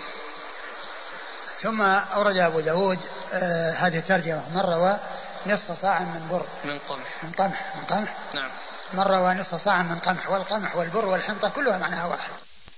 [1.62, 3.00] ثم أورد أبو داود
[3.34, 4.44] آه هذه الترجمة.
[4.56, 5.00] من روى
[5.46, 6.46] نصف صاع من بر.
[6.64, 7.24] من قمح.
[7.24, 8.18] من قمح من قمح.
[8.34, 8.50] نعم.
[8.94, 10.30] من روى نصف صاع من قمح.
[10.30, 12.32] والقمح والبر والحنطة كلها معناها واحد.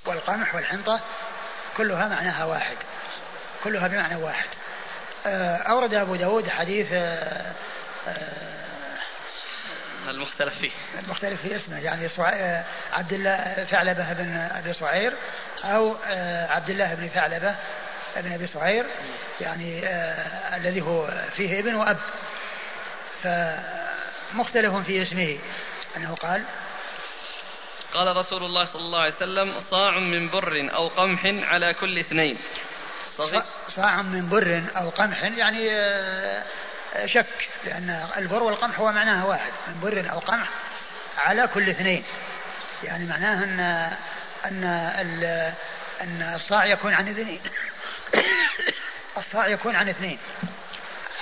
[0.06, 1.02] والقمح والحنطة
[1.78, 2.78] كلها معناها واحد.
[3.64, 4.50] كلها بمعنى واحد.
[5.26, 7.54] آه أورد أبو داود حديث آه
[8.08, 8.61] آه
[10.10, 10.72] المختلف فيه.
[11.04, 15.14] المختلف في اسمه يعني آه، عبد الله ثعلبة بن أبي صعير
[15.64, 17.56] أو آه، عبد الله بن ثعلبة
[18.16, 18.86] بن أبي صعير
[19.42, 21.98] يعني آه الذي هو فيه ابن وأب.
[23.24, 25.40] فمختلف في اسمه.
[25.98, 26.44] أنه قال
[27.94, 32.38] قال رسول الله صلى الله عليه وسلم صاع من بر أو قمح على كل اثنين.
[33.68, 35.70] صاع من بر أو قمح يعني
[37.06, 40.50] شك لأن البر والقمح هو معناها واحد من بر أو قمح
[41.18, 42.04] على كل اثنين.
[42.84, 43.60] يعني معناه أن
[44.46, 44.64] أن
[46.02, 47.40] أن الصاع يكون عن اثنين.
[49.18, 50.20] الصاع يكون عن اثنين.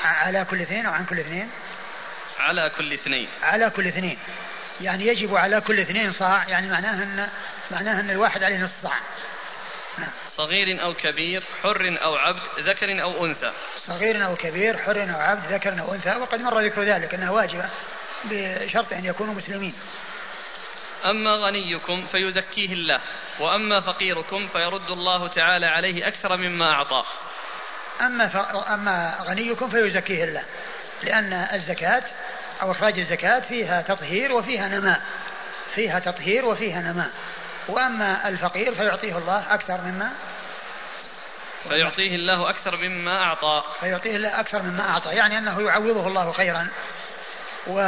[0.03, 1.49] على كل اثنين أو عن كل اثنين؟
[2.39, 3.29] على كل اثنين.
[3.43, 4.17] على كل اثنين.
[4.81, 7.29] يعني يجب على كل اثنين صاع يعني معناه أن
[7.71, 8.97] معناه أن الواحد عليه نصف صاع.
[10.27, 13.51] صغير أو كبير حر أو عبد ذكر أو أنثى.
[13.77, 16.15] صغير أو كبير حر أو عبد ذكر أو أنثى.
[16.15, 17.69] وقد مر ذكر ذلك أنها واجبة
[18.25, 19.73] بشرط أن يكونوا مسلمين.
[21.05, 23.01] أما غنيكم فيزكيه الله
[23.39, 27.05] وأما فقيركم فيرد الله تعالى عليه أكثر مما أعطاه.
[28.01, 28.37] أما, ف...
[28.69, 30.43] أما غنيكم فيزكيه الله
[31.03, 32.03] لأن الزكاة
[32.61, 35.01] أو إخراج الزكاة فيها تطهير وفيها نماء.
[35.75, 37.09] فيها تطهير وفيها نماء.
[37.69, 40.11] وأما الفقير فيعطيه الله أكثر مما
[41.69, 43.63] فيعطيه الله أكثر مما أعطى.
[43.79, 45.09] فيعطيه الله أكثر مما أعطى.
[45.09, 46.67] يعني أنه يعوضه الله خيرا.
[47.67, 47.79] و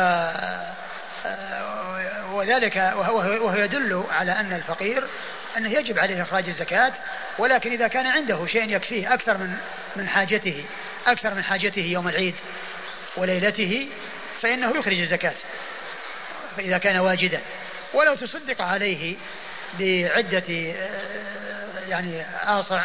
[2.31, 5.03] وذلك وهو يدل على أن الفقير
[5.57, 6.93] أنه يجب عليه إخراج الزكاة
[7.37, 9.57] ولكن إذا كان عنده شيء يكفيه أكثر من
[9.95, 10.65] من حاجته
[11.07, 12.35] أكثر من حاجته يوم العيد
[13.17, 13.89] وليلته
[14.41, 15.33] فإنه يخرج الزكاة
[16.57, 17.41] فإذا كان واجدا.
[17.93, 19.15] ولو تصدق عليه
[19.79, 20.43] بعدة
[21.87, 22.83] يعني آصع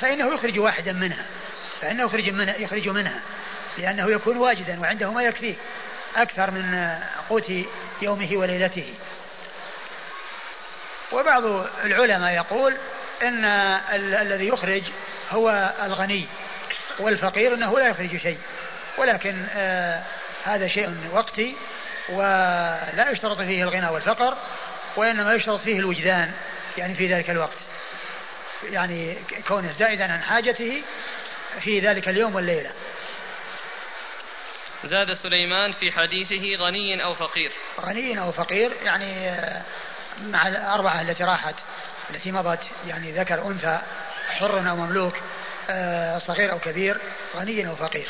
[0.00, 1.26] فإنه يخرج واحدا منها
[1.80, 3.20] فإنه يخرج منها, يخرج منها
[3.78, 5.54] لأنه يكون واجدا وعنده ما يكفيه
[6.16, 6.94] أكثر من
[7.28, 7.52] قوت
[8.02, 8.94] يومه وليلته.
[11.12, 11.44] وبعض
[11.84, 12.76] العلماء يقول
[13.22, 14.82] إن ال- الذي يخرج
[15.30, 16.26] هو الغني
[16.98, 18.38] والفقير إنه لا يخرج شيء
[18.98, 20.02] ولكن آه
[20.44, 21.56] هذا شيء وقتي
[22.08, 24.36] ولا يشترط فيه الغنى والفقر
[24.98, 26.32] وانما يشترط فيه الوجدان
[26.78, 27.58] يعني في ذلك الوقت.
[28.70, 29.16] يعني
[29.48, 30.84] كونه زائدا عن حاجته
[31.60, 32.70] في ذلك اليوم والليلة.
[34.84, 37.52] زاد سليمان في حديثه غني أو فقير.
[37.80, 39.62] غني أو فقير يعني آه،
[40.22, 41.54] مع الأربعة التي راحت
[42.10, 43.80] التي مضت يعني ذكر أنثى
[44.28, 45.14] حر أو مملوك
[45.70, 47.00] آه، صغير أو كبير
[47.36, 48.08] غني أو فقير.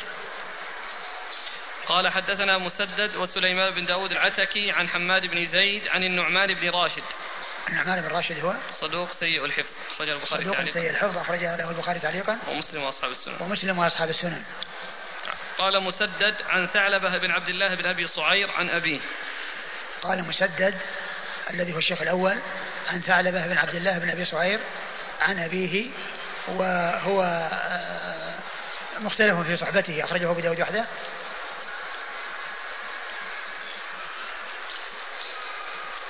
[1.89, 7.03] قال حدثنا مسدد وسليمان بن داود العتكي عن حماد بن زيد عن النعمان بن راشد.
[7.69, 12.01] النعمان بن راشد هو صدوق سيء الحفظ أخرجه البخاري صدوق سيء الحفظ أخرجه له البخاري
[12.01, 12.39] تعليقا.
[12.49, 13.35] ومسلم وأصحاب السنن.
[13.41, 14.43] ومسلم وأصحاب السنن.
[15.59, 19.01] قال مسدد عن ثعلبة بن عبد الله بن أبي صعير عن أبيه.
[20.03, 20.75] قال مسدد
[21.51, 22.39] الذي هو الشيخ الأول
[22.89, 24.61] عن ثعلبة بن عبد الله بن أبي صعير
[25.21, 25.91] عن أبيه
[26.49, 28.39] وهو آه،
[28.99, 30.85] مختلف في صحبته أخرجه أبو داود وحده.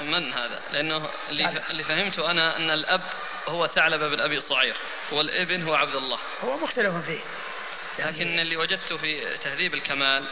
[0.01, 3.03] من هذا؟ لأنه اللي, اللي فهمته أنا أن الأب
[3.49, 4.77] هو ثعلبة بن أبي صعير
[5.13, 6.19] والابن هو عبد الله.
[6.45, 7.21] هو مختلف فيه.
[7.99, 10.29] لكن اللي وجدته في تهذيب الكمال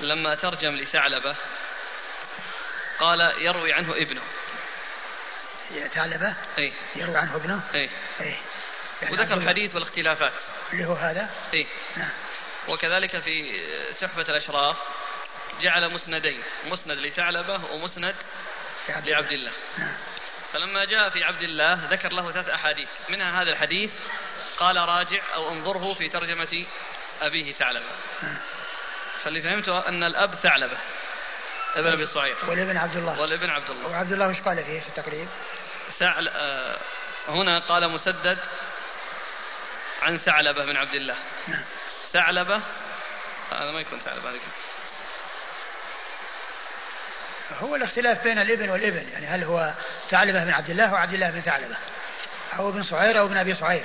[0.00, 1.36] لما ترجم لثعلبة
[2.98, 4.20] قال يروي عنه ابنه.
[5.88, 6.72] ثعلبة؟ إي.
[6.96, 7.90] يروي عنه ابنه؟ إي.
[8.20, 8.34] إي.
[9.02, 10.32] يعني وذكر الحديث والاختلافات.
[10.72, 11.66] اللي هو هذا؟ إي.
[11.96, 12.10] نعم.
[12.68, 13.52] وكذلك في
[14.00, 14.76] تحفة الأشراف
[15.60, 18.14] جعل مسندين مسند لثعلبة ومسند
[18.98, 19.52] لعبد الله.
[19.78, 19.96] نعم.
[20.52, 22.88] فلما جاء في عبد الله ذكر له ثلاث أحاديث.
[23.08, 23.94] منها هذا الحديث
[24.58, 26.66] قال راجع أو انظره في ترجمة
[27.22, 27.86] أبيه ثعلبة.
[29.24, 30.78] فاللي فهمته أن الأب ثعلبة.
[31.74, 33.20] ابن أبي صعير والابن عبد الله.
[33.20, 33.86] والابن عبد الله.
[33.86, 35.28] وعبد الله وش قال فيه في التقريب؟
[35.98, 36.78] ثعل آه
[37.28, 38.38] هنا قال مسدد
[40.02, 41.16] عن ثعلبة بن عبد الله.
[41.48, 41.64] نعم.
[42.12, 42.60] ثعلبة
[43.52, 44.38] هذا ما يكون ثعلبة هذا
[47.58, 49.08] هو الاختلاف بين الإبن والإبن.
[49.12, 49.74] يعني هل هو
[50.10, 51.76] ثعلبة بن عبد الله وعبد الله بن ثعلبة؟
[52.58, 53.84] أو ابن صعير أو ابن أبي صعير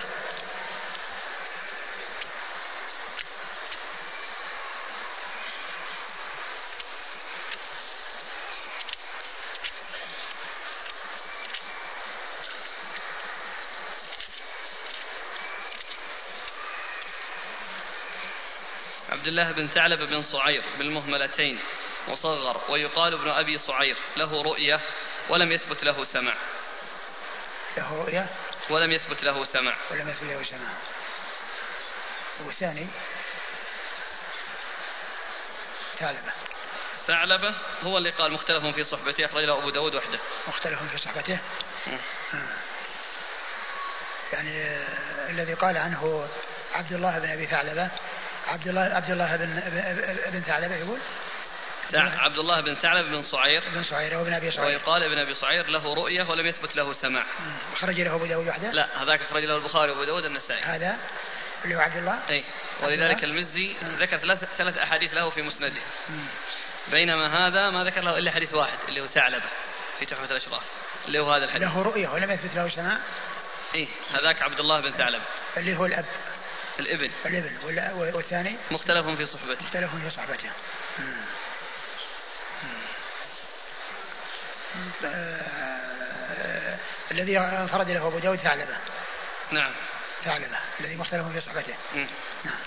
[19.10, 21.60] عبد الله بن ثعلب بن صعير بالمهملتين.
[22.08, 24.80] مصغر ويقال ابن أبي صعير له رؤية
[25.30, 26.34] ولم يثبت له سمع.
[27.78, 28.28] له رؤية؟
[28.70, 29.76] ولم يثبت له سمع.
[29.92, 30.70] ولم يثبت له سمع.
[32.40, 32.88] والثاني؟
[35.96, 36.32] ثعلبة
[37.08, 40.20] ثعلبة هو اللي قال مختلف في صحبته أخرج له أبو داود وحده.
[40.48, 41.40] مختلف في صحبته؟
[42.34, 42.38] آه.
[44.34, 46.28] يعني آه، الذي قال عنه
[46.74, 47.90] عبد الله بن أبي ثعلبة
[48.48, 49.60] عبد الله عبد الله بن
[50.32, 51.00] بن ثعلبة يقول؟
[51.94, 53.64] عبد الله بن ثعلب بن صعير.
[53.74, 54.66] بن صعير وابن أبي صعير.
[54.66, 57.26] ويقال ابن أبي صعير له رؤية ولم يثبت له سماع.
[57.76, 60.98] خرج له أبو داود وحده؟ لا هذاك خرج له البخاري وأبو داود النسائي هذا
[61.64, 62.44] اللي هو عبد الله؟ اي
[62.84, 65.82] ولذلك المزي ذكر ثلاث ثلاث أحاديث له في مسنده.
[66.92, 69.46] بينما هذا ما ذكر له إلا حديث واحد اللي هو ثعلبة
[70.00, 70.64] في تحفة الأشراف.
[71.08, 71.68] اللي هو هذا الحديث.
[71.68, 72.98] له رؤية ولم يثبت له سماع؟
[73.76, 75.24] اي هذاك عبد الله بن ثعلبة.
[75.58, 76.06] اللي هو الأب.
[76.80, 77.12] الإبن.
[77.26, 77.58] الإبن.
[78.16, 79.66] والثاني؟ مختلف في صحبته.
[79.66, 80.50] مختلف في صحبته.
[87.12, 88.78] الذي انفرد له أبو داود ثعلبة.
[89.52, 89.72] نعم.
[90.24, 91.74] ثعلبة الذي مختلف في صحبته.
[91.94, 92.60] نعم.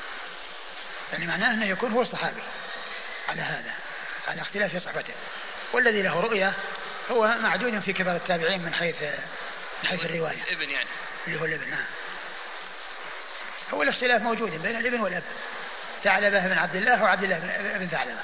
[1.13, 2.43] يعني معناه أنه يكون هو الصحابي
[3.29, 3.73] على هذا
[4.29, 5.15] على اختلاف في صحبته.
[5.73, 6.55] والذي له رؤية
[7.11, 9.03] هو معدود في كبار التابعين من حيث
[9.83, 10.43] من حيث الرواية.
[10.53, 10.89] ابن يعني.
[11.27, 11.85] اللي هو الابن نعم.
[13.75, 15.23] هو الاختلاف موجود بين الابن والأب.
[16.05, 17.39] ثعلبة بن عبد الله وعبد الله
[17.79, 18.21] بن ثعلبة.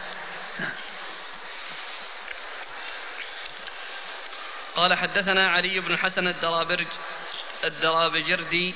[0.59, 0.71] نعم.
[4.77, 6.87] قال حدثنا علي بن حسن الدرابرج
[7.65, 8.75] الدرابجردي.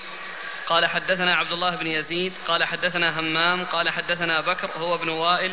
[0.66, 2.32] قال حدثنا عبد الله بن يزيد.
[2.46, 3.64] قال حدثنا همام.
[3.64, 4.70] قال حدثنا بكر.
[4.76, 5.52] هو ابن وائل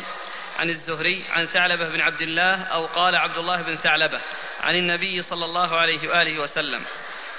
[0.58, 4.20] عن الزهري عن ثعلبة بن عبد الله أو قال عبد الله بن ثعلبة
[4.60, 6.84] عن النبي صلى الله عليه وآله وسلم.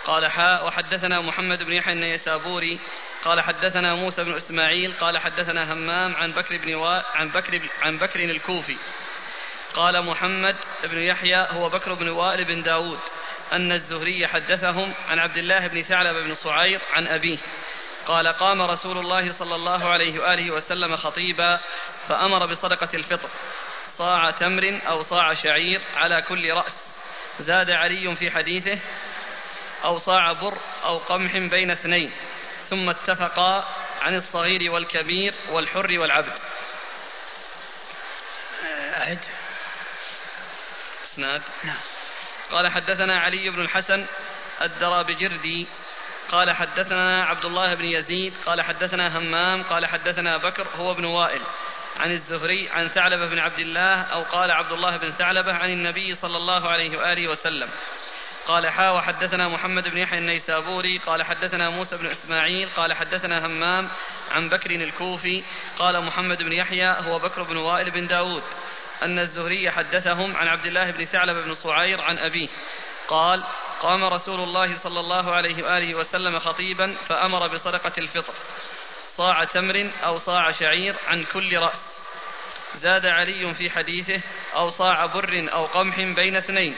[0.05, 2.79] قال حاء وحدثنا محمد بن يحيى النيسابوري.
[3.25, 4.93] قال حدثنا موسى بن إسماعيل.
[4.93, 6.85] قال حدثنا همام عن بكر بن و...
[7.15, 8.77] عن بكر عن بكر الكوفي.
[9.73, 12.99] قال محمد بن يحيى هو بكر بن وائل بن داود
[13.53, 17.37] أن الزهري حدثهم عن عبد الله بن ثعلب بن صعير عن أبيه.
[18.05, 21.59] قال قام رسول الله صلى الله عليه وآله وسلم خطيبا
[22.07, 23.29] فأمر بصدقة الفطر.
[23.87, 26.97] صاع تمر أو صاع شعير على كل رأس.
[27.39, 28.79] زاد علي في حديثه
[29.83, 32.11] أو صاع بر أو قمح بين اثنين.
[32.63, 33.65] ثم اتفقا
[34.01, 36.33] عن الصغير والكبير والحر والعبد.
[38.93, 39.19] أعد.
[41.17, 41.77] إسناد نعم.
[42.51, 44.05] قال حدثنا علي بن الحسن
[44.61, 45.67] الدرابجردي.
[46.31, 48.33] قال حدثنا عبد الله بن يزيد.
[48.45, 49.63] قال حدثنا همام.
[49.63, 51.41] قال حدثنا بكر هو ابن وائل.
[51.99, 56.15] عن الزهري عن ثعلبة بن عبد الله أو قال عبد الله بن ثعلبة عن النبي
[56.15, 57.69] صلى الله عليه وآله وسلم.
[58.47, 60.97] قال حا وحدثنا محمد بن يحيى النيسابوري.
[60.97, 62.69] قال حدثنا موسى بن إسماعيل.
[62.69, 63.89] قال حدثنا همام
[64.31, 65.43] عن بكر الكوفي.
[65.79, 68.43] قال محمد بن يحيى هو بكر بن وائل بن داود.
[69.03, 72.49] أن الزهري حدثهم عن عبد الله بن ثعلب بن صعير عن أبيه.
[73.07, 73.43] قال
[73.79, 78.33] قام رسول الله صلى الله عليه وآله وسلم خطيبا فأمر بصدقة الفطر.
[79.05, 81.97] صاع تمر أو صاع شعير عن كل رأس.
[82.75, 84.21] زاد علي في حديثه
[84.55, 86.77] أو صاع بر أو قمح بين اثنين.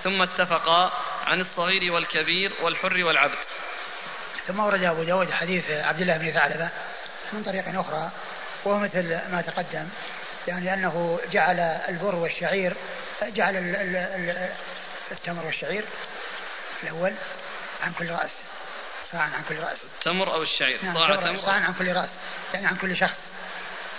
[0.00, 0.92] ثم اتفقا
[1.26, 3.38] عن الصغير والكبير والحر والعبد.
[4.46, 6.70] ثم ورد أبو داود حديث عبد الله بن ثعلبة
[7.32, 8.10] من طريق أخرى
[8.64, 9.88] وهو مثل ما تقدم.
[10.48, 12.76] يعني أنه جعل البر والشعير
[13.22, 13.56] جعل
[15.10, 15.84] التمر والشعير
[16.82, 17.14] الأول
[17.82, 18.32] عن كل رأس
[19.04, 19.84] صاعا عن كل رأس.
[19.84, 22.10] التمر أو الشعير؟ نعم صاع تمر صاعا عن كل رأس
[22.54, 23.28] يعني عن كل شخص.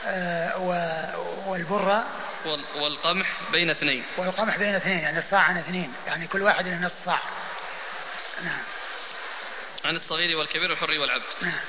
[0.06, 0.58] آه
[1.48, 2.04] والبر
[2.76, 4.04] والقمح بين اثنين.
[4.18, 7.20] والقمح بين اثنين يعني الصاع عن اثنين يعني كل واحد له نصف صاع.
[8.44, 8.62] نعم.
[9.86, 11.24] عن الصغير والكبير والحر والعبد.
[11.42, 11.60] نعم.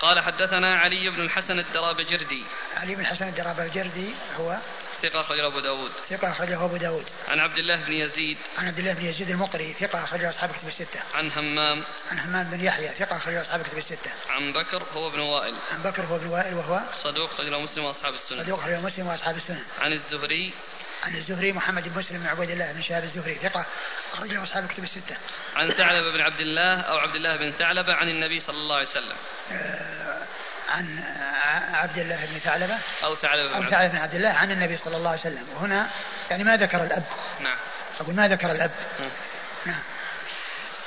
[0.00, 2.44] قال حدثنا علي بن الحسن الدرابجردي.
[2.76, 4.56] علي بن الحسن الدرابجردي هو
[5.02, 5.90] ثقة أخرجه أبو داود.
[6.08, 7.04] ثقة أخرجه أبو داود.
[7.28, 8.38] عن عبد الله بن يزيد.
[8.58, 11.00] عن عبد الله بن يزيد المقري ثقة أخرجه أصحاب كتب الستة.
[11.14, 11.84] عن همام.
[12.10, 14.10] عن همام بن يحيى ثقة أخرجه أصحاب كتب الستة.
[14.28, 15.54] عن بكر هو ابن وائل.
[15.72, 18.42] عن بكر هو ابن وائل وهو صدوق أخرجه مسلم وأصحاب السنة.
[18.42, 19.64] صدوق أخرجه مسلم وأصحاب السنة.
[19.80, 20.52] عن الزهري.
[21.02, 23.66] عن الزهري محمد بن مسلم بن عبيد الله بن شهاب الزهري ثقة
[24.12, 25.16] أخرجه أصحاب كتب الستة.
[25.56, 28.88] عن ثعلبة بن عبد الله أو عبد الله بن ثعلبة عن النبي صلى الله عليه
[28.88, 29.16] وسلم.
[29.52, 30.22] آه
[30.68, 31.04] عن
[31.74, 35.10] عبد الله بن ثعلبة أو ثعلبة أو ثعلبة بن عبد الله عن النبي صلى الله
[35.10, 35.46] عليه وسلم.
[35.54, 35.90] وهنا
[36.30, 37.04] يعني ما ذكر الأب.
[37.40, 37.56] نعم.
[38.00, 38.70] أقول ما ذكر الأب.
[39.00, 39.10] نعم,
[39.66, 39.82] نعم.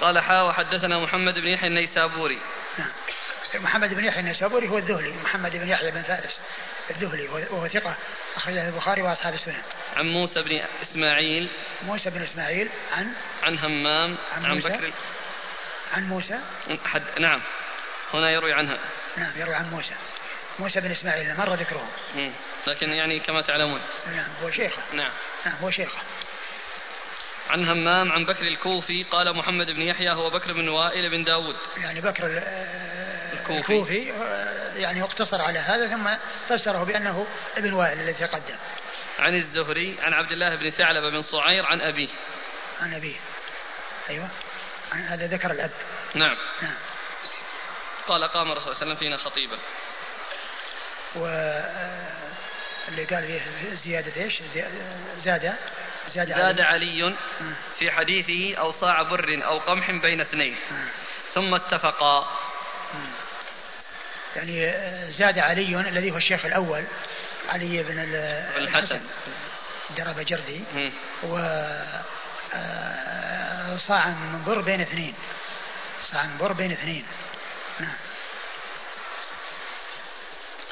[0.02, 2.40] قال حا وحدثنا محمد بن يحيى النيسابوري.
[2.78, 2.92] نعم.
[3.56, 6.40] محمد بن يحيى النيسابوري هو الذهلي محمد بن يحيى بن فارس
[6.90, 7.96] الذهلي وهو ثقة.
[8.36, 9.62] أخرجه البخاري وأصحاب السنن.
[9.96, 11.50] عن موسى بن إسماعيل.
[11.86, 13.14] موسى بن إسماعيل عن
[13.44, 14.94] عن همام عن, عن بكر.
[15.92, 16.40] عن موسى.
[16.86, 17.42] حد نعم.
[18.14, 18.80] هنا يروي عنها.
[19.18, 19.94] نعم يروي عن موسى.
[20.60, 22.32] موسى بن إسماعيل مر ذكره؟ مم.
[22.68, 23.82] لكن يعني كما تعلمون.
[24.16, 24.82] نعم هو شيخه.
[24.94, 25.12] نعم.
[25.46, 25.98] نعم هو شيخه.
[27.50, 31.56] عن همام عن بكر الكوفي قال محمد بن يحيى هو بكر بن وائل بن داود.
[31.78, 32.44] يعني بكر
[33.34, 34.12] الكوفي, الكوفي
[34.76, 36.10] يعني اقتصر على هذا ثم
[36.50, 37.28] فسره بأنه
[37.58, 38.56] ابن وائل الذي تقدم
[39.20, 42.10] عن الزهري عن عبد الله بن ثعلبة بن صعير عن أبيه.
[42.82, 43.16] عن أبيه.
[44.10, 44.28] أيوة.
[44.92, 45.72] عن هذا ذكر الأب.
[46.14, 46.38] نعم.
[46.62, 46.76] نعم.
[48.08, 49.58] قال قام الرسول صلى الله عليه وسلم فينا خطيبا
[51.16, 51.26] و
[52.88, 54.40] اللي قال فيه زيادة إيش؟
[55.24, 55.54] زاد
[56.14, 57.16] زاد, زاد علي, علي
[57.80, 60.56] في حديثه أو صاع بر أو قمح بين اثنين.
[61.32, 62.28] ثم اتفقا.
[64.36, 64.72] يعني
[65.12, 66.84] زاد علي الذي هو الشيخ الأول
[67.50, 68.00] علي بن
[68.58, 69.02] الحسن.
[69.98, 70.64] درب جردي.
[71.24, 71.38] و
[72.54, 75.16] آه، صاع من بر بين اثنين.
[76.04, 77.06] صاع من بر بين اثنين.
[77.80, 77.94] نعم.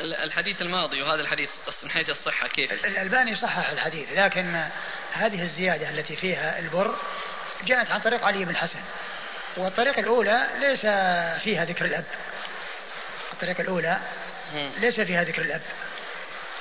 [0.02, 1.50] الحديث الماضي وهذا الحديث
[1.84, 4.64] من حيث الصحة كيف؟ الألباني صحح الحديث لكن
[5.14, 6.96] هذه الزيادة التي فيها البر
[7.64, 8.80] جاءت عن طريق علي بن الحسن.
[9.58, 10.82] والطريقة الأولى ليس
[11.44, 12.06] فيها ذكر الأب.
[13.40, 14.00] الطريقة الأولى
[14.54, 15.62] ليس فيها ذكر الأب.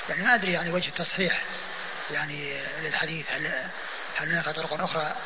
[0.08, 1.42] يعني ما أدري يعني وجه التصحيح
[2.10, 3.46] يعني للحديث هل
[4.16, 5.16] هل هناك طرق أخرى؟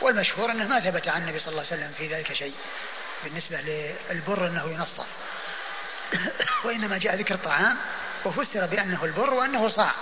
[0.00, 2.54] والمشهور أنه ما ثبت عن النبي صلى الله عليه وسلم في ذلك شيء
[3.24, 5.06] بالنسبة للبر أنه ينصف.
[6.64, 7.76] وإنما جاء ذكر الطعام
[8.24, 9.94] وفسر بأنه البر وأنه صاع.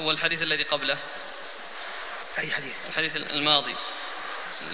[0.00, 0.98] والحديث الذي قبله؟
[2.38, 3.76] أي حديث؟ الحديث الماضي.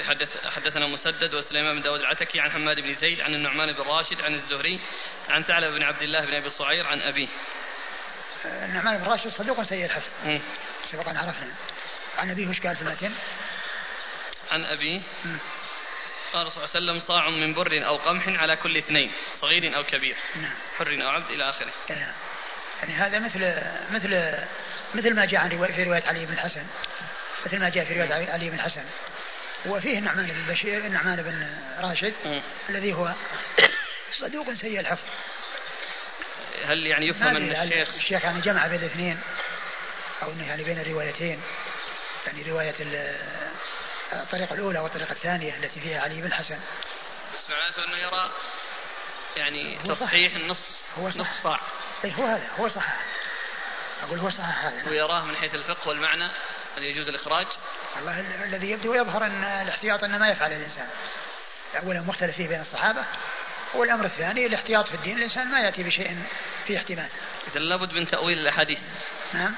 [0.02, 4.22] حدث حدثنا مسدد وسليمان بن داود العتكي عن حماد بن زيد عن النعمان بن راشد
[4.22, 4.80] عن الزهري
[5.28, 7.28] عن ثعلب بن عبد الله بن أبي صعير عن أبيه.
[8.44, 10.40] النعمان بن راشد صدوق سيء الحفظ.
[10.92, 11.54] سبق أن عرفنا.
[12.18, 13.12] عن أبيه وش قال في المتن؟
[14.50, 15.02] عن أبيه
[16.32, 19.84] قال صلى الله عليه وسلم صاع من بر أو قمح على كل اثنين صغير أو
[19.84, 20.52] كبير نعم.
[20.78, 21.72] حر أو عبد إلى آخره.
[21.88, 22.12] نعم.
[22.80, 23.38] يعني هذا مثل
[23.90, 24.34] مثل
[24.94, 26.66] مثل ما جاء عن في رواية علي بن الحسن
[27.46, 28.84] مثل ما جاء في رواية علي بن الحسن
[29.66, 31.46] وفيه النعمان بن بشير النعمان بن
[31.80, 32.40] راشد م.
[32.68, 33.14] الذي هو
[34.12, 35.08] صدوق سيء الحفظ.
[36.64, 39.20] هل يعني يفهم أن الشيخ الشيخ يعني جمع بين الاثنين
[40.22, 41.40] أو إنه يعني بين الروايتين
[42.26, 42.74] يعني رواية
[44.12, 46.58] الطريقة الأولى والطريقة الثانية التي فيها علي بن الحسن
[47.34, 48.30] بس معناته أنه يرى
[49.36, 51.60] يعني تصحيح النص هو نص صاع
[52.04, 52.96] اي هو هذا هو صح
[54.02, 56.30] أقول هو صح هذا ويراه من حيث الفقه والمعنى
[56.78, 57.46] أن يجوز الإخراج.
[57.96, 60.86] والله الذي يبدو يظهر أن الاحتياط انه ما يفعل الإنسان.
[61.82, 63.04] اولا مختلف فيه بين الصحابة
[63.74, 66.16] والأمر الثاني الاحتياط في الدين الإنسان ما يأتي بشيء
[66.66, 67.08] فيه احتمال.
[67.50, 68.80] اذا لابد من تأويل الأحاديث.
[69.34, 69.54] نعم.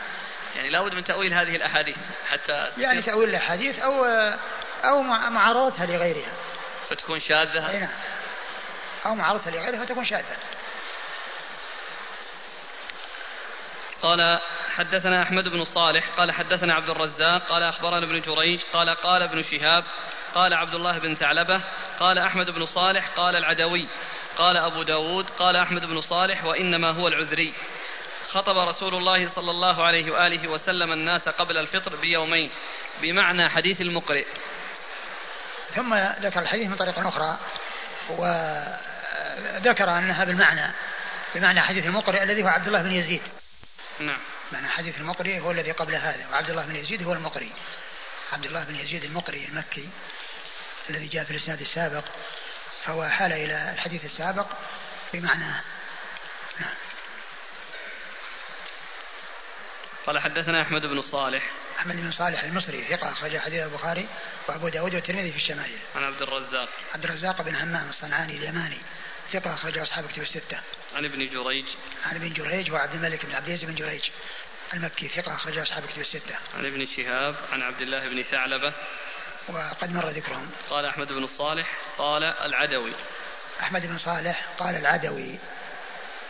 [0.57, 1.99] يعني لابد من تأويل هذه الأحاديث
[2.31, 4.05] حتى يعني تأويل الأحاديث أو
[4.85, 6.33] أو معارضتها لغيرها.
[6.91, 7.71] فتكون شاذة.
[7.71, 7.91] أي نعم.
[9.07, 10.37] أو معارضتها لغيرها فتكون شاذة.
[14.03, 14.41] قال
[14.77, 19.43] حدثنا أحمد بن صالح قال حدثنا عبد الرزاق قال أخبرنا ابن جريج قال قال ابن
[19.43, 19.85] شهاب
[20.35, 21.65] قال عبد الله بن ثعلبة
[22.01, 23.89] قال أحمد بن صالح قال العدوي
[24.37, 27.55] قال أبو داود قال أحمد بن صالح وإنما هو العذري.
[28.31, 32.51] خطب رسول الله صلى الله عليه وآله وسلم الناس قبل الفطر بيومين
[33.03, 34.27] بمعنى حديث المقرئ.
[35.75, 37.39] ثم ذكر الحديث من طريق أخرى
[38.09, 40.75] وذكر أنها بالمعنى
[41.35, 43.23] بمعنى حديث المقرئ الذي هو عبد الله بن يزيد.
[44.01, 44.21] نعم.
[44.53, 47.53] معنى حديث المقري هو الذي قبل هذا وعبد الله بن يزيد هو المقري.
[48.33, 49.89] عبد الله بن يزيد المقري المكي
[50.91, 52.05] الذي جاء في الإسناد السابق
[52.85, 54.47] فهو حال إلى الحديث السابق
[55.13, 55.63] بمعناه
[56.61, 56.75] نعم.
[60.07, 61.43] قال حدثنا أحمد بن صالح.
[61.79, 64.09] أحمد بن صالح المصري ثقة أخرج حديث البخاري
[64.49, 65.79] وأبو داود والترمذي في الشمائل.
[65.97, 66.69] عن عبد الرزاق.
[66.95, 68.79] عبد الرزاق بن همام الصنعاني اليماني.
[69.33, 70.61] ثقة أخرج أصحاب كتب الستة.
[70.97, 71.65] عن ابن جريج.
[72.05, 74.03] عن ابن جريج وعبد الملك بن عبد العزيز بن جريج
[74.75, 76.35] المكي ثقة أخرج أصحاب كتب الستة.
[76.55, 78.75] عن ابن شهاب عن عبد الله بن ثعلبة.
[79.49, 80.51] وقد مر ذكرهم.
[80.71, 82.93] قال أحمد بن الصالح قال العدوي.
[83.61, 85.39] أحمد بن صالح قال العدوي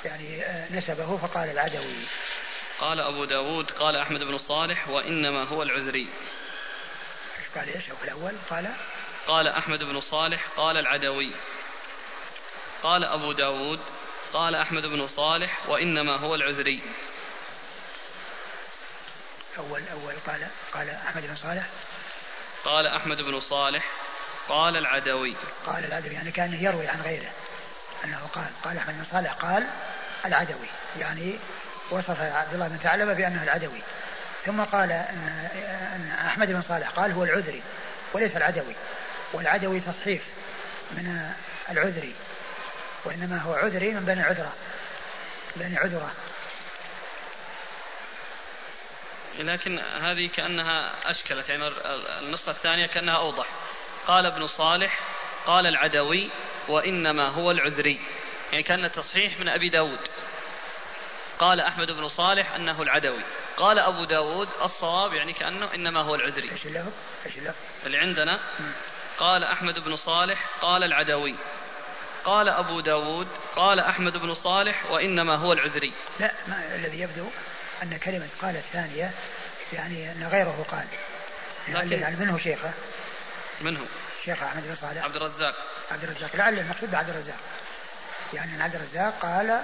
[0.04, 2.06] يعني آه، نسبه فقال العدوي.
[2.80, 6.08] قال أبو داود قال أحمد بن الصالح وإنما هو العذري.
[7.38, 8.74] إيش قال إيش الأول قال
[9.26, 11.32] قال أحمد بن صالح قال العدوي
[12.82, 13.80] قال أبو داود
[14.32, 16.82] قال أحمد بن صالح وإنما هو العذري.
[19.58, 21.66] أول أول قال قال أحمد بن صالح.
[22.64, 23.84] قال أحمد بن صالح
[24.48, 25.36] قال العدوي.
[25.66, 27.30] قال العدوي يعني كان يروي عن غيره.
[28.04, 29.66] أنه قال قال أحمد بن صالح قال
[30.24, 30.68] العدوي.
[30.98, 31.38] يعني
[31.90, 33.82] وصف عبد الله بن ثعلبة بأنه العدوي.
[34.44, 35.48] ثم قال أن,
[35.94, 37.62] أن أحمد بن صالح قال هو العذري
[38.12, 38.74] وليس العدوي.
[39.32, 40.24] والعدوي تصحيف
[40.90, 41.32] من
[41.70, 42.14] العذري.
[43.04, 44.52] وإنما هو عذري من بني عذرة.
[45.56, 46.12] بني عذرة.
[49.38, 51.68] لكن هذه كأنها أشكلت يعني
[52.20, 53.46] النسخة الثانية كأنها أوضح.
[54.06, 55.00] قال ابن صالح
[55.46, 56.30] قال العدوي
[56.68, 58.00] وإنما هو العذري.
[58.52, 59.98] يعني كأن تصحيح من أبي داود.
[61.38, 63.22] قال أحمد بن صالح أنه العدوي.
[63.56, 66.52] قال أبو داود الصواب يعني كأنه إنما هو العذري.
[66.52, 66.66] إيش؟
[67.86, 68.40] اللي عندنا.
[69.18, 71.34] قال أحمد بن صالح قال العدوي.
[72.24, 75.92] قال أبو داود قال أحمد بن صالح وإنما هو العذري.
[76.20, 77.26] لا ما الذي يبدو
[77.82, 79.10] أن كلمة قال الثانية
[79.72, 80.86] يعني أن غيره قال.
[81.68, 82.72] يعني, يعني منه شيخه.
[83.60, 83.86] منه.
[84.24, 85.04] شيخ أحمد بن صالح.
[85.04, 85.54] عبد الرزاق.
[85.90, 86.36] عبد الرزاق.
[86.36, 87.38] لعل المقصود بعبد الرزاق.
[88.32, 89.60] يعني عبد الرزاق قال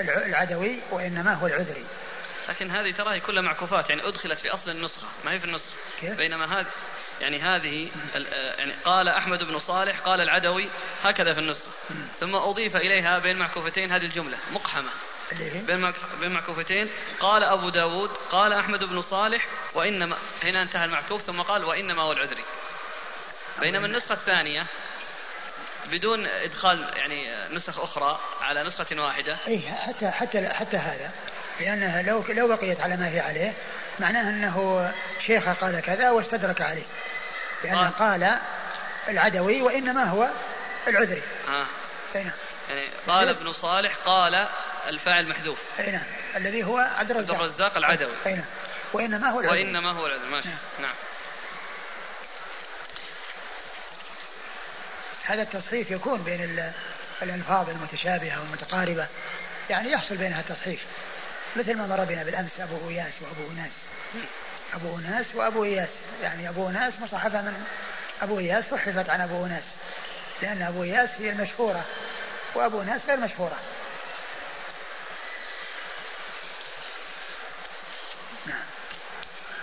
[0.00, 1.84] العدوي وإنما هو العذري.
[2.48, 5.70] لكن هذه تراها كلها معكوفات يعني أدخلت في أصل النسخة ما هي في النسخة؟
[6.02, 6.66] بينما هذه
[7.20, 7.90] يعني هذه
[8.58, 10.70] يعني قال أحمد بن صالح قال العدوي
[11.02, 11.70] هكذا في النسخة.
[12.14, 14.90] ثم أضيف إليها بين معكوفتين هذه الجملة مقحمة.
[15.66, 21.42] بين بين معكوفتين قال أبو داود قال أحمد بن صالح وإنما هنا انتهى المعكوف ثم
[21.42, 22.44] قال وإنما هو العذري.
[23.60, 24.68] بينما النسخة الثانية
[25.86, 29.38] بدون إدخال يعني نسخ أخرى على نسخة واحدة.
[29.46, 31.10] اي حتى حتى حتى هذا.
[31.60, 33.52] لأنها لو لو بقيت على ما هي عليه
[34.00, 36.86] معناه أنه شيخ قال كذا واستدرك عليه.
[37.64, 37.90] لأنه آه.
[37.90, 38.38] قال
[39.08, 40.28] العدوي وإنما هو
[40.88, 41.22] العذري.
[41.48, 41.66] آه.
[42.14, 42.30] نعم.
[42.68, 44.48] يعني قال ابن صالح قال
[44.86, 45.58] الفاعل محذوف.
[45.78, 46.02] أي نعم.
[46.36, 47.34] الذي هو عبد الرزاق.
[47.34, 48.12] عبد الرزاق العدوي.
[48.26, 48.44] أي نعم.
[48.92, 49.64] وإنما هو العذري.
[49.64, 50.28] وإنما هو العذري.
[50.28, 50.48] ماشي.
[50.48, 50.94] نعم, نعم.
[55.24, 56.70] هذا التصحيف يكون بين
[57.22, 59.06] الألفاظ المتشابهة والمتقاربة.
[59.70, 60.84] يعني يحصل بينها تصحيف
[61.58, 63.72] مثل ما مر بنا بالأمس أبو إياس وأبو أناس.
[64.74, 65.90] أبو أناس وأبو إياس.
[66.22, 67.66] يعني أبو أناس مصحفة من
[68.22, 69.64] أبو إياس صحفت عن أبو أناس.
[70.42, 71.84] لأن أبو إياس هي المشهورة
[72.54, 73.56] وأبو أناس غير مشهورة.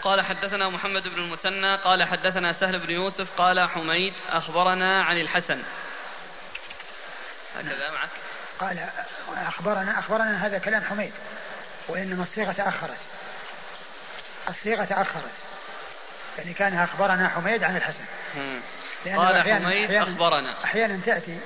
[0.04, 5.64] قال حدثنا محمد بن المثنى قال حدثنا سهل بن يوسف قال حميد أخبرنا عن الحسن.
[7.56, 8.10] هكذا معك.
[8.60, 8.90] قال
[9.48, 11.14] أخبرنا أخبرنا هذا كلام حميد.
[11.88, 13.00] وإنما الصيغة تأخرت.
[14.50, 15.32] الصيغة تأخرت.
[16.38, 18.06] يعني كان أخبرنا حميد عن الحسن.
[19.06, 20.64] قال أحيانا حميد أحيانا أخبرنا.
[20.64, 21.40] أحيانا تأتي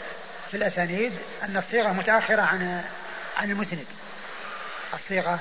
[0.51, 1.13] في الأسانيد
[1.43, 2.83] أن الصيغة متأخرة عن
[3.37, 3.85] عن المسند.
[4.93, 5.39] الصيغة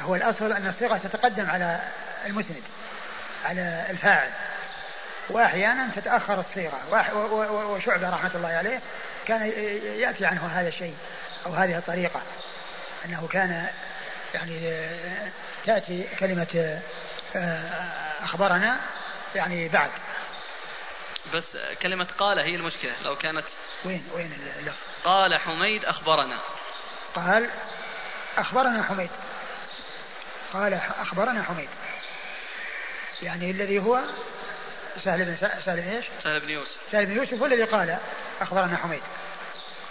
[0.00, 1.80] هو الأصل أن الصيغة تتقدم على
[2.26, 2.62] المسند
[3.44, 4.30] على الفاعل.
[5.30, 6.78] وأحيانا تتأخر الصيغة.
[7.70, 8.80] وشعبة رحمة الله عليه
[9.26, 9.42] كان
[9.98, 10.96] يأتي عنه هذا الشيء
[11.46, 12.22] أو هذه الطريقة.
[13.04, 13.66] أنه كان
[14.34, 14.80] يعني
[15.64, 16.80] تأتي كلمة
[17.36, 18.80] آه، أخبرنا
[19.34, 19.90] يعني بعد.
[21.34, 22.92] بس كلمة قال هي المشكلة.
[23.02, 23.46] لو كانت
[23.84, 26.36] وين وين اللفظ قال حميد أخبرنا.
[27.14, 27.50] قال
[28.36, 29.10] أخبرنا حميد.
[30.52, 31.68] قال أخبرنا حميد.
[33.22, 34.00] يعني الذي هو
[35.04, 36.76] سهل بن سهل بن إيش؟ سهل بن يوسف.
[36.92, 37.98] سهل بن يوسف هو الذي قال
[38.40, 39.02] أخبرنا حميد.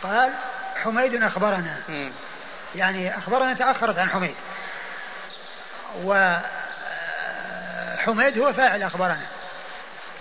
[0.03, 0.33] قال
[0.75, 1.83] حميد أخبرنا.
[1.89, 2.11] م.
[2.75, 4.35] يعني اخبرنا تأخرت عن حميد.
[6.03, 6.37] و
[7.97, 9.25] حميد هو فاعل أخبرنا.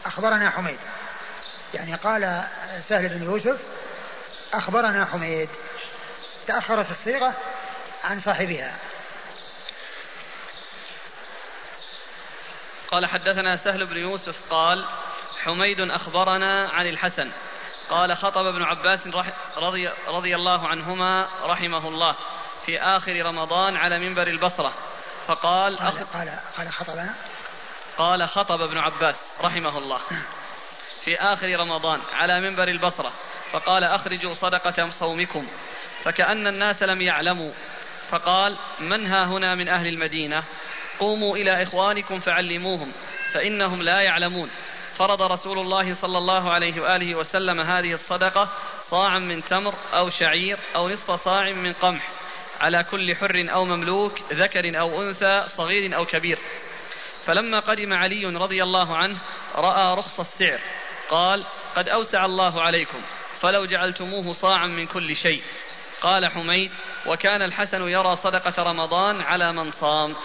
[0.07, 0.79] أخبرنا حميد.
[1.75, 2.43] يعني قال
[2.81, 3.63] سهل بن يوسف
[4.55, 5.49] أخبرنا حميد.
[6.47, 7.35] تأخرت الصيغة
[8.05, 8.77] عن صاحبها.
[12.91, 14.87] قال حدثنا سهل بن يوسف قال
[15.43, 17.31] حميد أخبرنا عن الحسن.
[17.91, 19.07] قال خطب ابن عباس
[19.57, 22.17] رضي, رضي الله عنهما رحمه الله.
[22.69, 24.73] في آخر رمضان على منبر البصرة.
[25.27, 27.15] فقال قال قال, قال خطبنا.
[27.99, 30.01] قال خطب ابن عباس رحمه الله.
[31.05, 33.13] في آخر رمضان على منبر البصرة.
[33.51, 35.47] فقال أخرجوا صدقة صومكم.
[36.05, 37.53] فكأن الناس لم يعلموا.
[38.09, 40.45] فقال من ها هنا من أهل المدينة؟
[41.01, 42.93] قوموا إلى إخوانكم فعلموهم
[43.33, 44.51] فإنهم لا يعلمون.
[44.99, 48.49] فرض رسول الله صلى الله عليه وآله وسلم هذه الصدقة
[48.81, 52.18] صاعا من تمر أو شعير أو نصف صاع من قمح.
[52.61, 56.39] على كل حر أو مملوك ذكر أو أنثى صغير أو كبير.
[57.27, 59.19] فلما قدم علي رضي الله عنه
[59.55, 60.61] رأى رخص السعر.
[61.11, 61.45] قال
[61.77, 63.03] قد أوسع الله عليكم
[63.41, 65.43] فلو جعلتموه صاعا من كل شيء.
[66.01, 66.71] قال حميد
[67.07, 70.17] وكان الحسن يرى صدقة رمضان على من صام.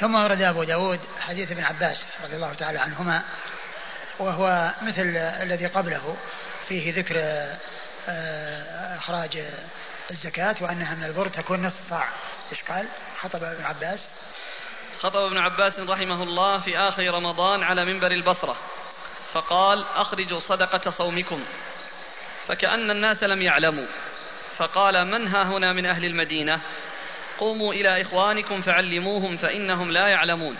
[0.00, 3.22] ثم ورد أبو داود حديث ابن عباس رضي الله تعالى عنهما
[4.18, 6.16] وهو مثل الذي قبله
[6.68, 7.16] فيه ذكر
[8.08, 9.44] آه، إخراج
[10.10, 12.08] الزكاة وأنها من البر تكون نصف صاع.
[12.52, 12.88] إيش قال؟
[13.20, 14.00] خطب ابن عباس.
[15.00, 18.56] خطب ابن عباس رحمه الله في آخر رمضان على منبر البصرة.
[19.32, 21.44] فقال أخرجوا صدقة صومكم.
[22.46, 23.86] فكأن الناس لم يعلموا.
[24.56, 26.60] فقال من ها هنا من أهل المدينة؟
[27.38, 30.58] قوموا إلى إخوانكم فعلموهم فإنهم لا يعلمون.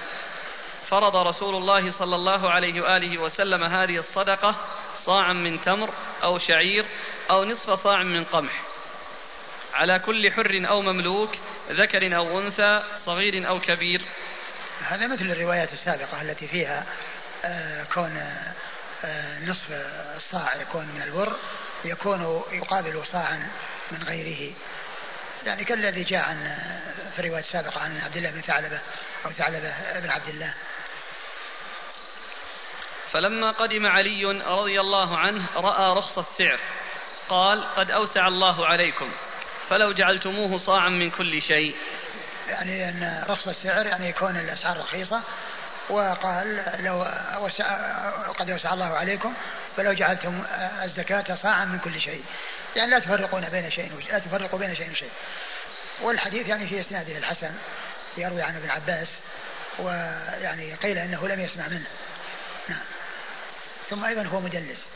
[0.86, 4.56] فرض رسول الله صلى الله عليه وآله وسلم هذه الصدقة
[5.04, 5.90] صاعا من تمر
[6.22, 6.86] أو شعير
[7.30, 8.62] أو نصف صاع من قمح.
[9.74, 11.30] على كل حر أو مملوك
[11.70, 14.02] ذكر أو أنثى صغير أو كبير.
[14.88, 16.86] هذا مثل الروايات السابقة التي فيها
[17.44, 18.16] آه، كون
[19.04, 19.66] آه، نصف
[20.16, 21.36] الصاع يكون من البر
[21.84, 23.48] يكون يقابل صاعا
[23.90, 24.52] من غيره.
[25.46, 26.56] يعني كالذي جاء عن
[27.12, 28.80] في الرواية السابقة عن عبد الله بن ثعلبة
[29.24, 30.54] أو ثعلبة بن عبد الله.
[33.12, 36.58] فلما قدم علي رضي الله عنه رأى رخص السعر
[37.28, 39.12] قال قد أوسع الله عليكم.
[39.72, 41.74] فلو جعلتموه صاعا من كل شيء.
[42.48, 45.20] يعني أن رخص السعر يعني يكون الأسعار رخيصة
[45.88, 47.06] وقال لو
[47.38, 47.66] وسع
[48.28, 49.34] قد وسع الله عليكم
[49.76, 50.42] فلو جعلتم
[50.82, 52.24] الزكاة صاعا من كل شيء.
[52.76, 55.10] يعني لا تفرقون بين شيء لا تفرقوا بين شيء وشيء.
[56.02, 57.50] والحديث يعني في اسناده الحسن
[58.16, 59.08] يروي عن ابن عباس
[59.78, 61.86] ويعني قيل إنه لم يسمع منه.
[62.68, 62.84] نعم.
[63.90, 64.86] ثم أيضا هو مدلس.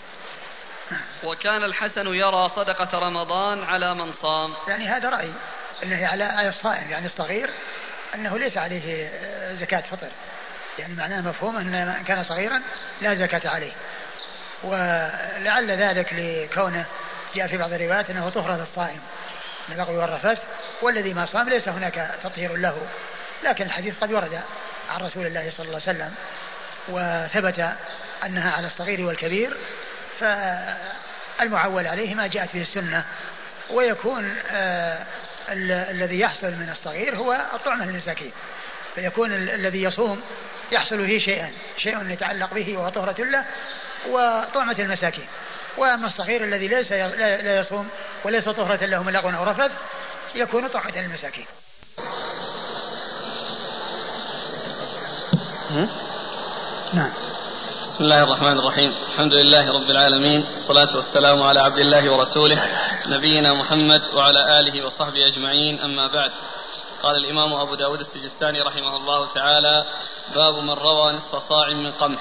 [1.24, 4.54] وكان الحسن يرى صدقة رمضان على من صام.
[4.68, 5.32] يعني هذا رأي.
[5.82, 7.50] أنه على الصائم يعني الصغير
[8.14, 9.10] أنه ليس عليه
[9.60, 10.08] زكاة فطر.
[10.78, 12.62] يعني معناه مفهوم أن من كان صغيرا
[13.00, 13.72] لا زكاة عليه.
[14.64, 16.84] ولعل ذلك لكونه
[17.34, 19.00] جاء في بعض الروايات أنه طهرة للصائم.
[19.68, 20.42] من اللغو والرفث
[20.82, 22.88] والذي ما صام ليس هناك تطهير له.
[23.44, 24.40] لكن الحديث قد ورد
[24.90, 26.14] عن رسول الله صلى الله عليه وسلم
[26.88, 27.76] وثبت
[28.24, 29.56] أنها على الصغير والكبير
[30.20, 33.04] فالمعول عليه ما جاءت به السنة
[33.70, 35.06] ويكون آه
[35.90, 38.32] الذي يحصل من الصغير هو الطعمة للمساكين.
[38.94, 40.22] فيكون الذي يصوم
[40.72, 43.44] يحصل فيه شيئا شيء يتعلق به وهو طهرة له
[44.08, 45.26] وطعمة المساكين.
[45.76, 47.88] وأما الصغير الذي ليس لا يصوم
[48.24, 49.72] وليس طهرة له من لغو أو رفث
[50.34, 51.46] يكون طعمة للمساكين.
[56.94, 57.12] نعم.
[57.96, 58.94] بسم الله الرحمن الرحيم.
[59.12, 60.42] الحمد لله رب العالمين.
[60.42, 62.58] الصلاة والسلام على عبد الله ورسوله
[63.06, 65.80] نبينا محمد وعلى آله وصحبه أجمعين.
[65.80, 66.32] أما بعد
[67.02, 69.84] قال الإمام أبو داود السجستاني رحمه الله تعالى
[70.34, 72.20] باب من روى نصف صاع من قمح.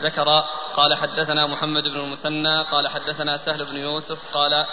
[0.00, 0.44] ذكر
[0.76, 4.66] قال حدثنا محمد بن المثنى قال حدثنا سهل بن يوسف قال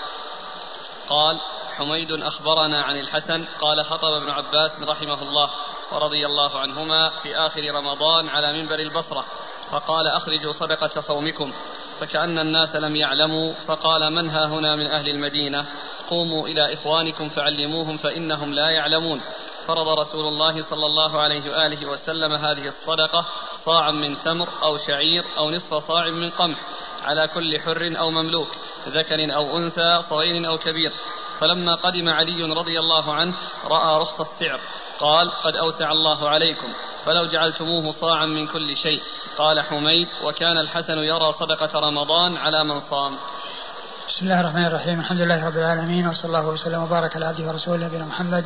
[1.10, 1.40] قال
[1.78, 5.50] حميد أخبرنا عن الحسن قال خطب ابن عباس رحمه الله
[5.92, 9.26] ورضي الله عنهما في آخر رمضان على منبر البصرة.
[9.72, 11.54] فقال أخرجوا صدقة صومكم.
[12.00, 15.66] فكأن الناس لم يعلموا فقال من ها هنا من أهل المدينة؟
[16.10, 19.22] قوموا إلى إخوانكم فعلموهم فإنهم لا يعلمون.
[19.68, 23.26] فرض رسول الله صلى الله عليه وآله وسلم هذه الصدقة
[23.56, 26.58] صاعا من تمر أو شعير أو نصف صاع من قمح
[27.04, 28.48] على كل حر أو مملوك
[28.88, 30.92] ذكر أو أنثى صغير أو كبير.
[31.40, 33.34] فلما قدم علي رضي الله عنه
[33.66, 34.60] رأى رخص السعر.
[35.00, 36.74] قال قد أوسع الله عليكم
[37.06, 39.02] فلو جعلتموه صاعا من كل شيء
[39.38, 43.18] قال حميد وكان الحسن يرى صدقة رمضان على من صام
[44.10, 45.00] بسم الله الرحمن الرحيم.
[45.00, 48.46] الحمد لله رب العالمين وصلى الله وسلم وبارك على عبده ورسوله نبينا محمد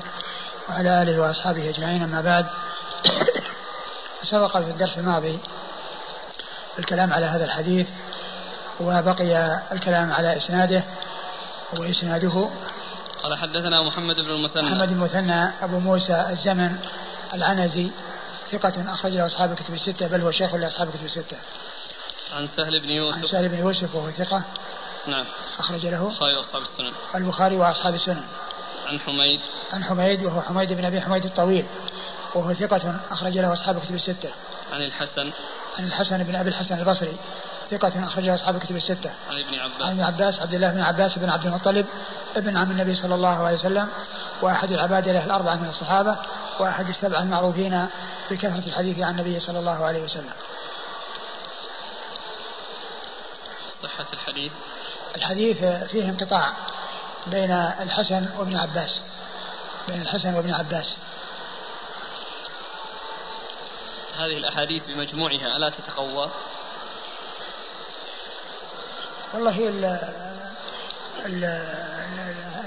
[0.69, 2.45] وعلى آله وأصحابه أجمعين أما بعد.
[4.23, 5.39] سبق في الدرس الماضي
[6.79, 7.87] الكلام على هذا الحديث
[8.79, 10.83] وبقي الكلام على إسناده
[11.77, 12.49] وإسناده
[13.23, 14.63] قال حدثنا محمد بن المثنى.
[14.63, 16.77] محمد بن المثنى أبو موسى الزمن
[17.33, 17.91] العنزي
[18.51, 21.37] ثقة أخرج له أصحاب الكتب الستة بل هو شيخ لأصحاب الكتب الستة.
[22.35, 23.17] عن سهل بن يوسف.
[23.17, 24.43] عن سهل بن يوسف وهو ثقة.
[25.07, 25.25] نعم.
[25.59, 26.91] أخرج له البخاري وأصحاب السنن.
[27.15, 28.23] البخاري وأصحاب السنن.
[28.87, 29.39] عن حميد.
[29.73, 31.65] عن حميد وهو حميد بن أبي حميد الطويل
[32.35, 34.29] وهو ثقة أخرج له أصحاب الكتب الستة.
[34.71, 35.31] عن الحسن.
[35.79, 37.17] عن الحسن بن أبي الحسن البصري.
[37.77, 39.11] ثقة أخرج له أصحاب الكتب الستة.
[39.29, 39.81] عن ابن عباس.
[39.81, 41.85] عن ابن عباس عبد الله بن عباس بن عبد المطلب
[42.35, 43.87] ابن عم النبي صلى الله عليه وسلم
[44.41, 46.17] وأحد العبادلة الأربعة من الصحابة
[46.59, 47.87] وأحد السبعة المعروفين
[48.31, 50.33] بكثرة الحديث عن النبي صلى الله عليه وسلم.
[53.83, 54.51] صحة الحديث.
[55.15, 55.57] الحديث
[55.91, 56.53] فيه انقطاع
[57.27, 59.01] بين الحسن وابن عباس.
[59.87, 60.95] بين الحسن وابن عباس.
[64.13, 66.31] هذه الأحاديث بمجموعها ألا تتقوى؟
[69.33, 69.85] والله ال
[71.25, 71.43] ال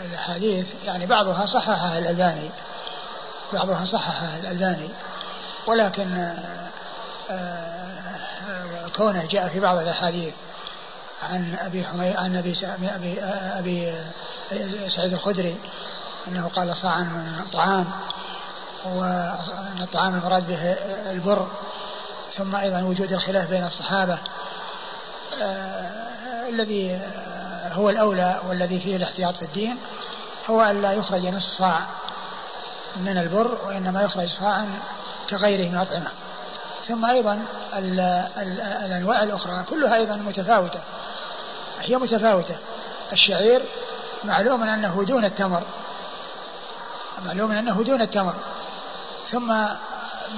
[0.06, 2.50] الأحاديث يعني بعضها صححها الألباني
[3.52, 4.88] بعضها صححها الألباني
[5.66, 6.36] ولكن
[7.30, 7.96] آه،
[8.96, 10.34] كونه جاء في بعض الأحاديث
[11.22, 13.20] عن أبي حمي عن أبي أبي
[13.58, 13.92] أبي
[14.88, 15.56] سعيد الخدري
[16.28, 17.90] أنه قال صاعا من طعام
[18.84, 20.62] وأن الطعام المراد به
[21.10, 21.48] البر
[22.36, 24.18] ثم أيضا وجود الخلاف بين الصحابة
[25.42, 27.00] آه الذي
[27.72, 29.78] هو الأولى والذي فيه الاحتياط في الدين
[30.46, 31.86] هو أن لا يخرج نصف صاع
[32.96, 34.78] من البر وإنما يخرج صاعا
[35.30, 36.10] كغيره من الأطعمة.
[36.88, 37.42] ثم أيضا
[38.84, 40.80] الأنواع الأخرى كلها أيضا متفاوتة.
[41.80, 42.58] هي متفاوتة.
[43.12, 43.62] الشعير
[44.24, 45.62] معلوم أنه دون التمر.
[47.24, 48.34] معلوم أنه دون التمر.
[49.30, 49.54] ثم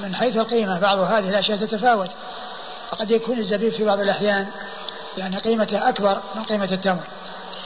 [0.03, 2.11] من حيث القيمة بعض هذه الأشياء تتفاوت.
[2.91, 4.47] فقد يكون الزبيب في بعض الأحيان
[5.19, 7.05] يعني قيمته أكبر من قيمة التمر.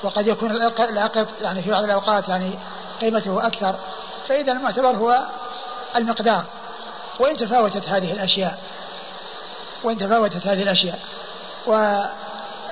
[0.02, 0.50] وقد يكون
[0.80, 2.58] الأقط يعني في بعض الأوقات يعني
[3.00, 3.74] قيمته أكثر.
[4.28, 5.26] فإذا المعتبر هو
[5.96, 6.44] المقدار.
[7.20, 8.58] وإن تفاوتت هذه الأشياء.
[9.84, 10.98] وإن تفاوتت هذه الأشياء.
[11.66, 12.02] و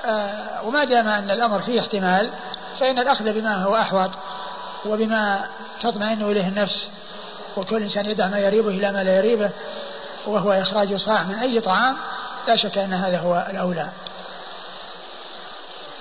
[0.05, 2.29] آه، وما دام أن الأمر فيه احتمال
[2.79, 4.09] فإن الأخذ بما هو أحوط
[4.85, 5.45] وبما
[5.79, 6.87] تطمئن إليه النفس
[7.57, 9.49] وكل إنسان يدع ما يريبه إلى ما لا يريبه
[10.27, 11.97] وهو إخراج صاع من أي طعام
[12.47, 13.89] لا شك أن هذا هو الأولى.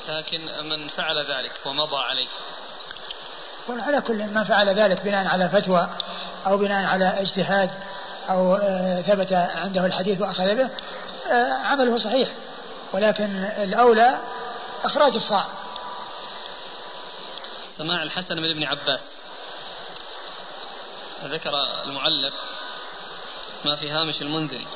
[0.08, 2.28] لكن من فعل ذلك ومضى عليه.
[3.68, 5.90] على كل من فعل ذلك بناء على فتوى
[6.46, 7.70] أو بناء على اجتهاد
[8.30, 10.70] أو آه، ثبت عنده الحديث وأخذ به
[11.30, 12.28] آه، عمله صحيح.
[12.92, 14.20] ولكن الأولى
[14.84, 15.46] إخراج الصاع.
[17.78, 19.04] سماع الحسن من ابن عباس.
[21.24, 21.50] ذكر
[21.84, 22.32] المعلق
[23.64, 24.66] ما في هامش المنذري.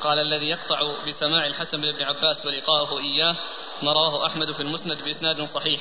[0.00, 0.78] قال الذي يقطع
[1.08, 3.36] بسماع الحسن بن ابن عباس ولقاءه إياه
[3.82, 5.80] ما رواه أحمد في المسند بإسناد صحيح.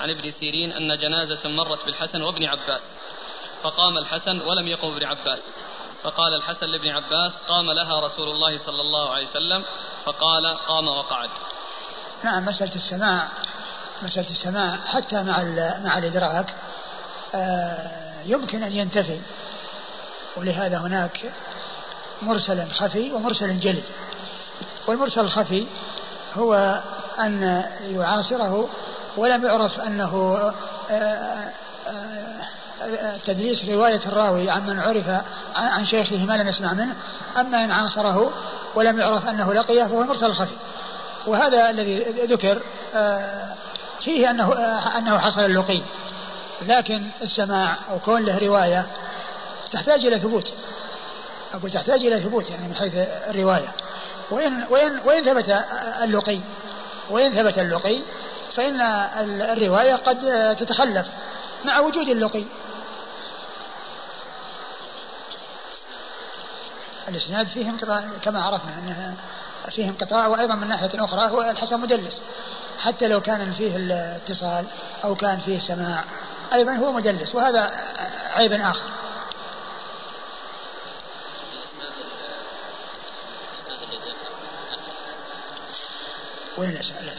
[0.00, 2.82] عن ابن سيرين أن جنازة مرت بالحسن وابن عباس
[3.62, 5.42] فقام الحسن ولم يقم ابن عباس.
[6.02, 9.64] فقال الحسن لابن عباس قام لها رسول الله صلى الله عليه وسلم
[10.04, 11.30] فقال قام وقعد.
[12.24, 13.28] نعم مسألة السماع
[14.02, 15.42] مسألة السماع حتى مع
[15.84, 16.54] مع الإدراك
[17.34, 19.20] آه، يمكن أن ينتفي.
[20.36, 21.32] ولهذا هناك
[22.22, 23.82] مرسل خفي ومرسل جلي
[24.86, 25.66] والمرسل الخفي
[26.36, 26.82] هو
[27.18, 28.68] أن يعاصره
[29.16, 30.36] ولم يعرف أنه
[30.90, 31.52] آه،
[31.86, 35.22] آه، تدليس رواية الراوي عن من عرف
[35.56, 36.94] عن شيخه ما لم يسمع منه
[37.36, 38.32] أما إن عاصره
[38.74, 40.54] ولم يعرف أنه لقيه فهو المرسل الخفي.
[41.26, 42.62] وهذا الذي ذكر
[42.94, 43.54] آه،
[44.00, 44.52] فيه أنه
[44.98, 45.82] أنه حصل اللقي.
[46.62, 48.86] لكن السماع أو كون له رواية
[49.70, 50.52] تحتاج إلى ثبوت.
[51.54, 52.92] أقول تحتاج إلى ثبوت يعني من حيث
[53.30, 53.72] الرواية.
[54.30, 55.64] وإن وإن وإن ثبت
[56.02, 56.40] اللقي
[57.10, 58.02] وإن ثبت اللقي
[58.52, 58.80] فإن
[59.40, 60.18] الرواية قد
[60.58, 61.06] تتخلف
[61.64, 62.44] مع وجود اللقي.
[67.08, 69.14] الإسناد فيه انقطاع كما عرفنا أنها
[69.70, 72.20] فيه انقطاع وأيضا من ناحية أخرى هو الحسن مدلس.
[72.78, 74.66] حتى لو كان فيه الاتصال
[75.04, 76.04] أو كان فيه سماع
[76.52, 77.70] أيضا هو مدلس وهذا
[78.30, 78.82] عيب آخر.
[86.58, 87.12] وين الأسئلة؟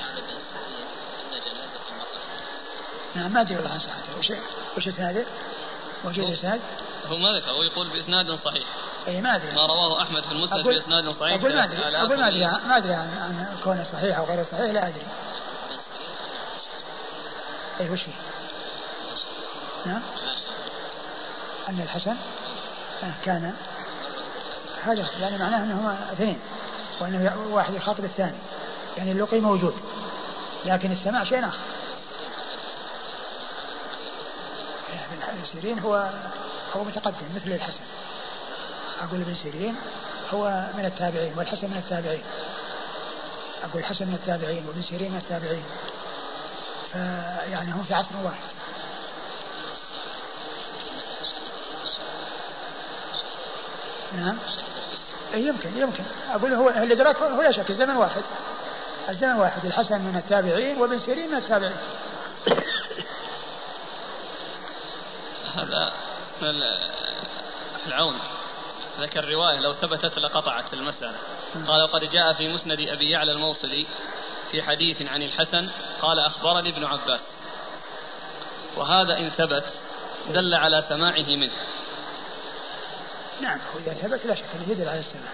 [3.16, 4.32] نعم ما أدري والله عن صحته وش
[4.78, 5.26] وش إسناده؟
[6.06, 6.62] موجود إسناد؟
[7.06, 8.68] هو ما ذكر هو يقول بإسناد صحيح
[9.08, 12.28] إي ما أدري ما رواه أحمد في المسند بإسناد صحيح أقول ما أدري أقول ما
[12.28, 15.08] أدري ما أدري عن, عن كونه صحيح أو غير صحيح لا أدري
[17.80, 18.12] إي وش فيه؟
[19.86, 20.02] نعم
[21.70, 22.16] أن الحسن
[23.26, 23.54] كان
[24.84, 26.40] هذا يعني معناه أنهما اثنين
[27.02, 28.38] وان واحد يخاطب الثاني
[29.00, 29.74] يعني اللقي موجود.
[30.66, 31.60] لكن السماع شيء آخر.
[35.30, 36.10] ابن سيرين هو
[36.76, 37.84] هو متقدم مثل الحسن.
[39.00, 39.76] أقول ابن سيرين
[40.34, 42.24] هو من التابعين والحسن من التابعين.
[43.64, 45.64] أقول الحسن من التابعين وابن سيرين من التابعين.
[46.92, 48.50] فيعني هم في عصر واحد.
[54.16, 54.38] نعم.
[55.34, 56.04] إيه، يمكن يمكن.
[56.30, 58.22] أقول هو الإدراك هو لا شك الزمن واحد.
[59.10, 61.78] الزمن واحد الحسن من التابعين وابن سيرين من التابعين.
[65.56, 65.94] هذا
[67.88, 68.20] العون.
[69.00, 71.18] ذكر رواية لو ثبتت لقطعت المسألة.
[71.68, 73.88] قال وقد جاء في مسند أبي يعلى الموصلي
[74.52, 75.70] في حديث عن الحسن
[76.02, 77.22] قال أخبرني ابن عباس.
[78.78, 79.80] وهذا إن ثبت
[80.30, 81.54] دل على سماعه منه.
[83.42, 85.32] نعم وإذا ثبت لا شك أنه يدل على السماع.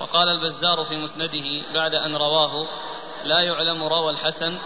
[0.00, 2.66] وقال البزار في مسنده بعد أن رواه
[3.24, 4.58] لا يعلم روى الحسن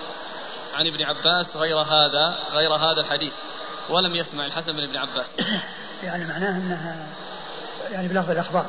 [0.74, 3.34] عن ابن عباس غير هذا غير هذا الحديث
[3.90, 5.30] ولم يسمع الحسن من ابن عباس.
[6.02, 7.06] يعني معناه أنها
[7.90, 8.66] يعني بلفظ الأخبار.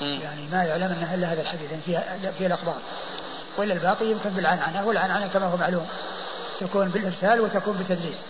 [0.00, 2.78] يعني ما يعلم أنها إلا هذا الحديث يعني فيها, فيها الأخبار.
[3.56, 5.86] وإلا الباقي يمكن بالعنعنة والعنعنة كما هو معلوم.
[6.60, 8.22] تكون بالإرسال وتكون بالتدريس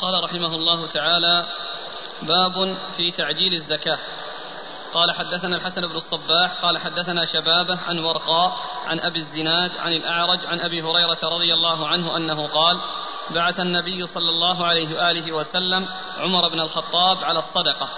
[0.00, 1.46] قال رحمه الله تعالى
[2.22, 3.98] باب في تعجيل الزكاة.
[4.94, 8.56] قال حدثنا الحسن بن الصباح قال حدثنا شبابة عن ورقاء
[8.86, 12.80] عن أبي الزناد عن الأعرج عن أبي هريرة رضي الله عنه أنه قال
[13.30, 17.88] بعث النبي صلى الله عليه وآله وسلم عمر بن الخطاب على الصدقة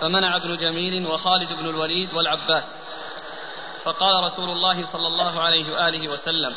[0.00, 2.64] فمنع ابن جميل وخالد بن الوليد والعباس.
[3.82, 6.54] فقال رسول الله صلى الله عليه وآله وسلم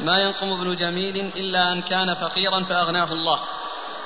[0.00, 3.40] ما ينقم ابن جميل إلا أن كان فقيرا فأغناه الله.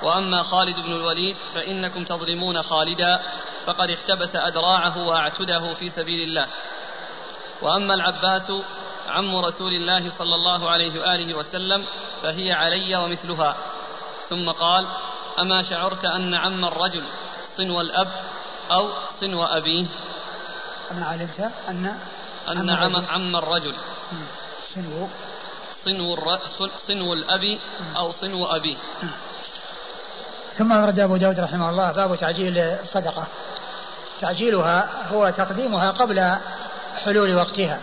[0.02, 3.20] وأما خالد بن الوليد فإنكم تظلمون خالدا
[3.64, 6.46] فقد احتبس أدراعه وأعتده في سبيل الله.
[7.62, 8.52] وأما العباس
[9.08, 11.84] عم رسول الله صلى الله عليه وآله وسلم
[12.22, 13.56] فهي علي ومثلها.
[14.28, 14.86] ثم قال
[15.40, 17.04] أما شعرت أن عم الرجل
[17.56, 18.08] صنو الأب
[18.70, 19.86] أو صنو أبيه
[20.90, 21.98] أنا علمت أن
[22.48, 23.74] أن عم, عم الرجل.
[24.74, 25.08] صنو.
[25.72, 26.16] صنو,
[26.76, 27.44] صنو الأب
[27.96, 28.76] أو صنو أبيه.
[30.58, 33.26] ثم أورد أبو داود رحمه الله باب تعجيل الصدقة.
[34.20, 36.36] تعجيلها هو تقديمها قبل
[37.04, 37.80] حلول وقتها.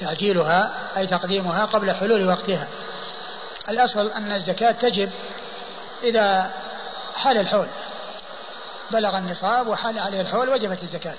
[0.00, 2.68] تعجيلها أي تقديمها قبل حلول وقتها.
[3.68, 5.10] الأصل أن الزكاة تجب
[6.02, 6.52] إذا
[7.14, 7.68] حال الحول.
[8.90, 11.18] بلغ النصاب وحال عليه الحول وجبت الزكاة.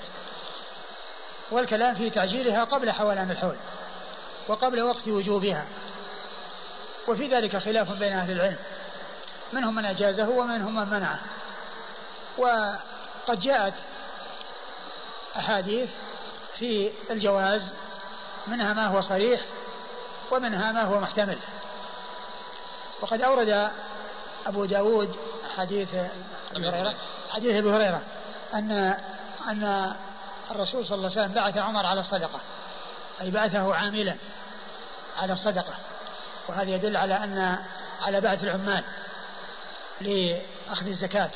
[1.50, 3.56] والكلام في تعجيلها قبل حولان الحول
[4.48, 5.64] وقبل وقت وجوبها.
[7.08, 8.56] وفي ذلك خلاف بين أهل العلم.
[9.52, 11.20] منهم من أجازه ومنهم من منعه.
[12.38, 13.74] وقد جاءت
[15.36, 15.90] أحاديث
[16.58, 17.72] في الجواز
[18.46, 19.40] منها ما هو صريح
[20.30, 21.38] ومنها ما هو محتمل.
[23.00, 23.70] وقد أورد
[24.46, 25.16] أبو داود
[25.56, 25.88] حديث
[26.56, 26.94] أبي هريرة
[27.30, 28.00] حديث أبي هريرة
[28.54, 28.96] أن
[29.48, 29.94] أن
[30.50, 32.40] الرسول صلى الله عليه وسلم بعث عمر على الصدقة
[33.20, 34.16] أي بعثه عاملا
[35.16, 35.74] على الصدقة.
[36.48, 37.58] وهذا يدل على أن
[38.02, 38.84] على بعث العمال.
[40.00, 41.30] لأخذ الزكاة.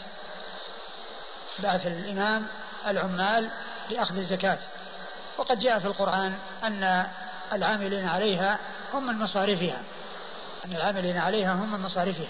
[1.58, 2.46] بعث الإمام
[2.86, 3.50] العمال
[3.90, 4.58] لأخذ الزكاة.
[5.38, 7.06] وقد جاء في القرآن أن
[7.52, 8.58] العاملين عليها
[8.92, 9.82] هم من مصارفها.
[10.64, 12.28] أن العاملين عليها هم من مصارفها.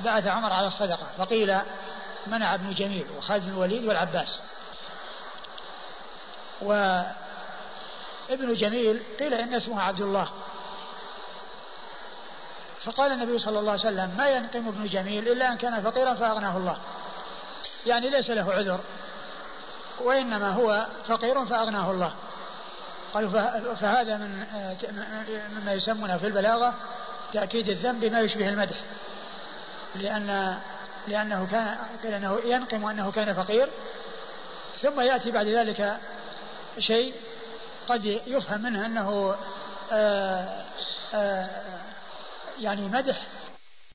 [0.00, 1.58] بعث عمر على الصدقة فقيل
[2.26, 4.38] منع ابن جميل وخالد بن الوليد والعباس.
[6.62, 10.28] وابن جميل قيل إن اسمه عبد الله.
[12.84, 16.56] فقال النبي صلى الله عليه وسلم ما ينقم ابن جميل إلا أن كان فقيرا فأغناه
[16.56, 16.76] الله.
[17.86, 18.80] يعني ليس له عذر
[20.00, 22.12] وإنما هو فقير فأغناه الله.
[23.14, 23.30] قالوا
[23.74, 24.44] فهذا من
[25.56, 26.74] مما يسمونه في البلاغة
[27.32, 28.76] تأكيد الذنب بما يشبه المدح
[29.94, 30.58] لأن
[31.08, 33.68] لأنه كان قيل أنه ينقم أنه كان فقير.
[34.82, 35.98] ثم يأتي بعد ذلك
[36.78, 37.14] شيء
[37.88, 39.36] قد يفهم منه أنه
[39.92, 40.64] آآ آه،
[41.14, 41.71] آآ آه،
[42.62, 43.22] يعني مدح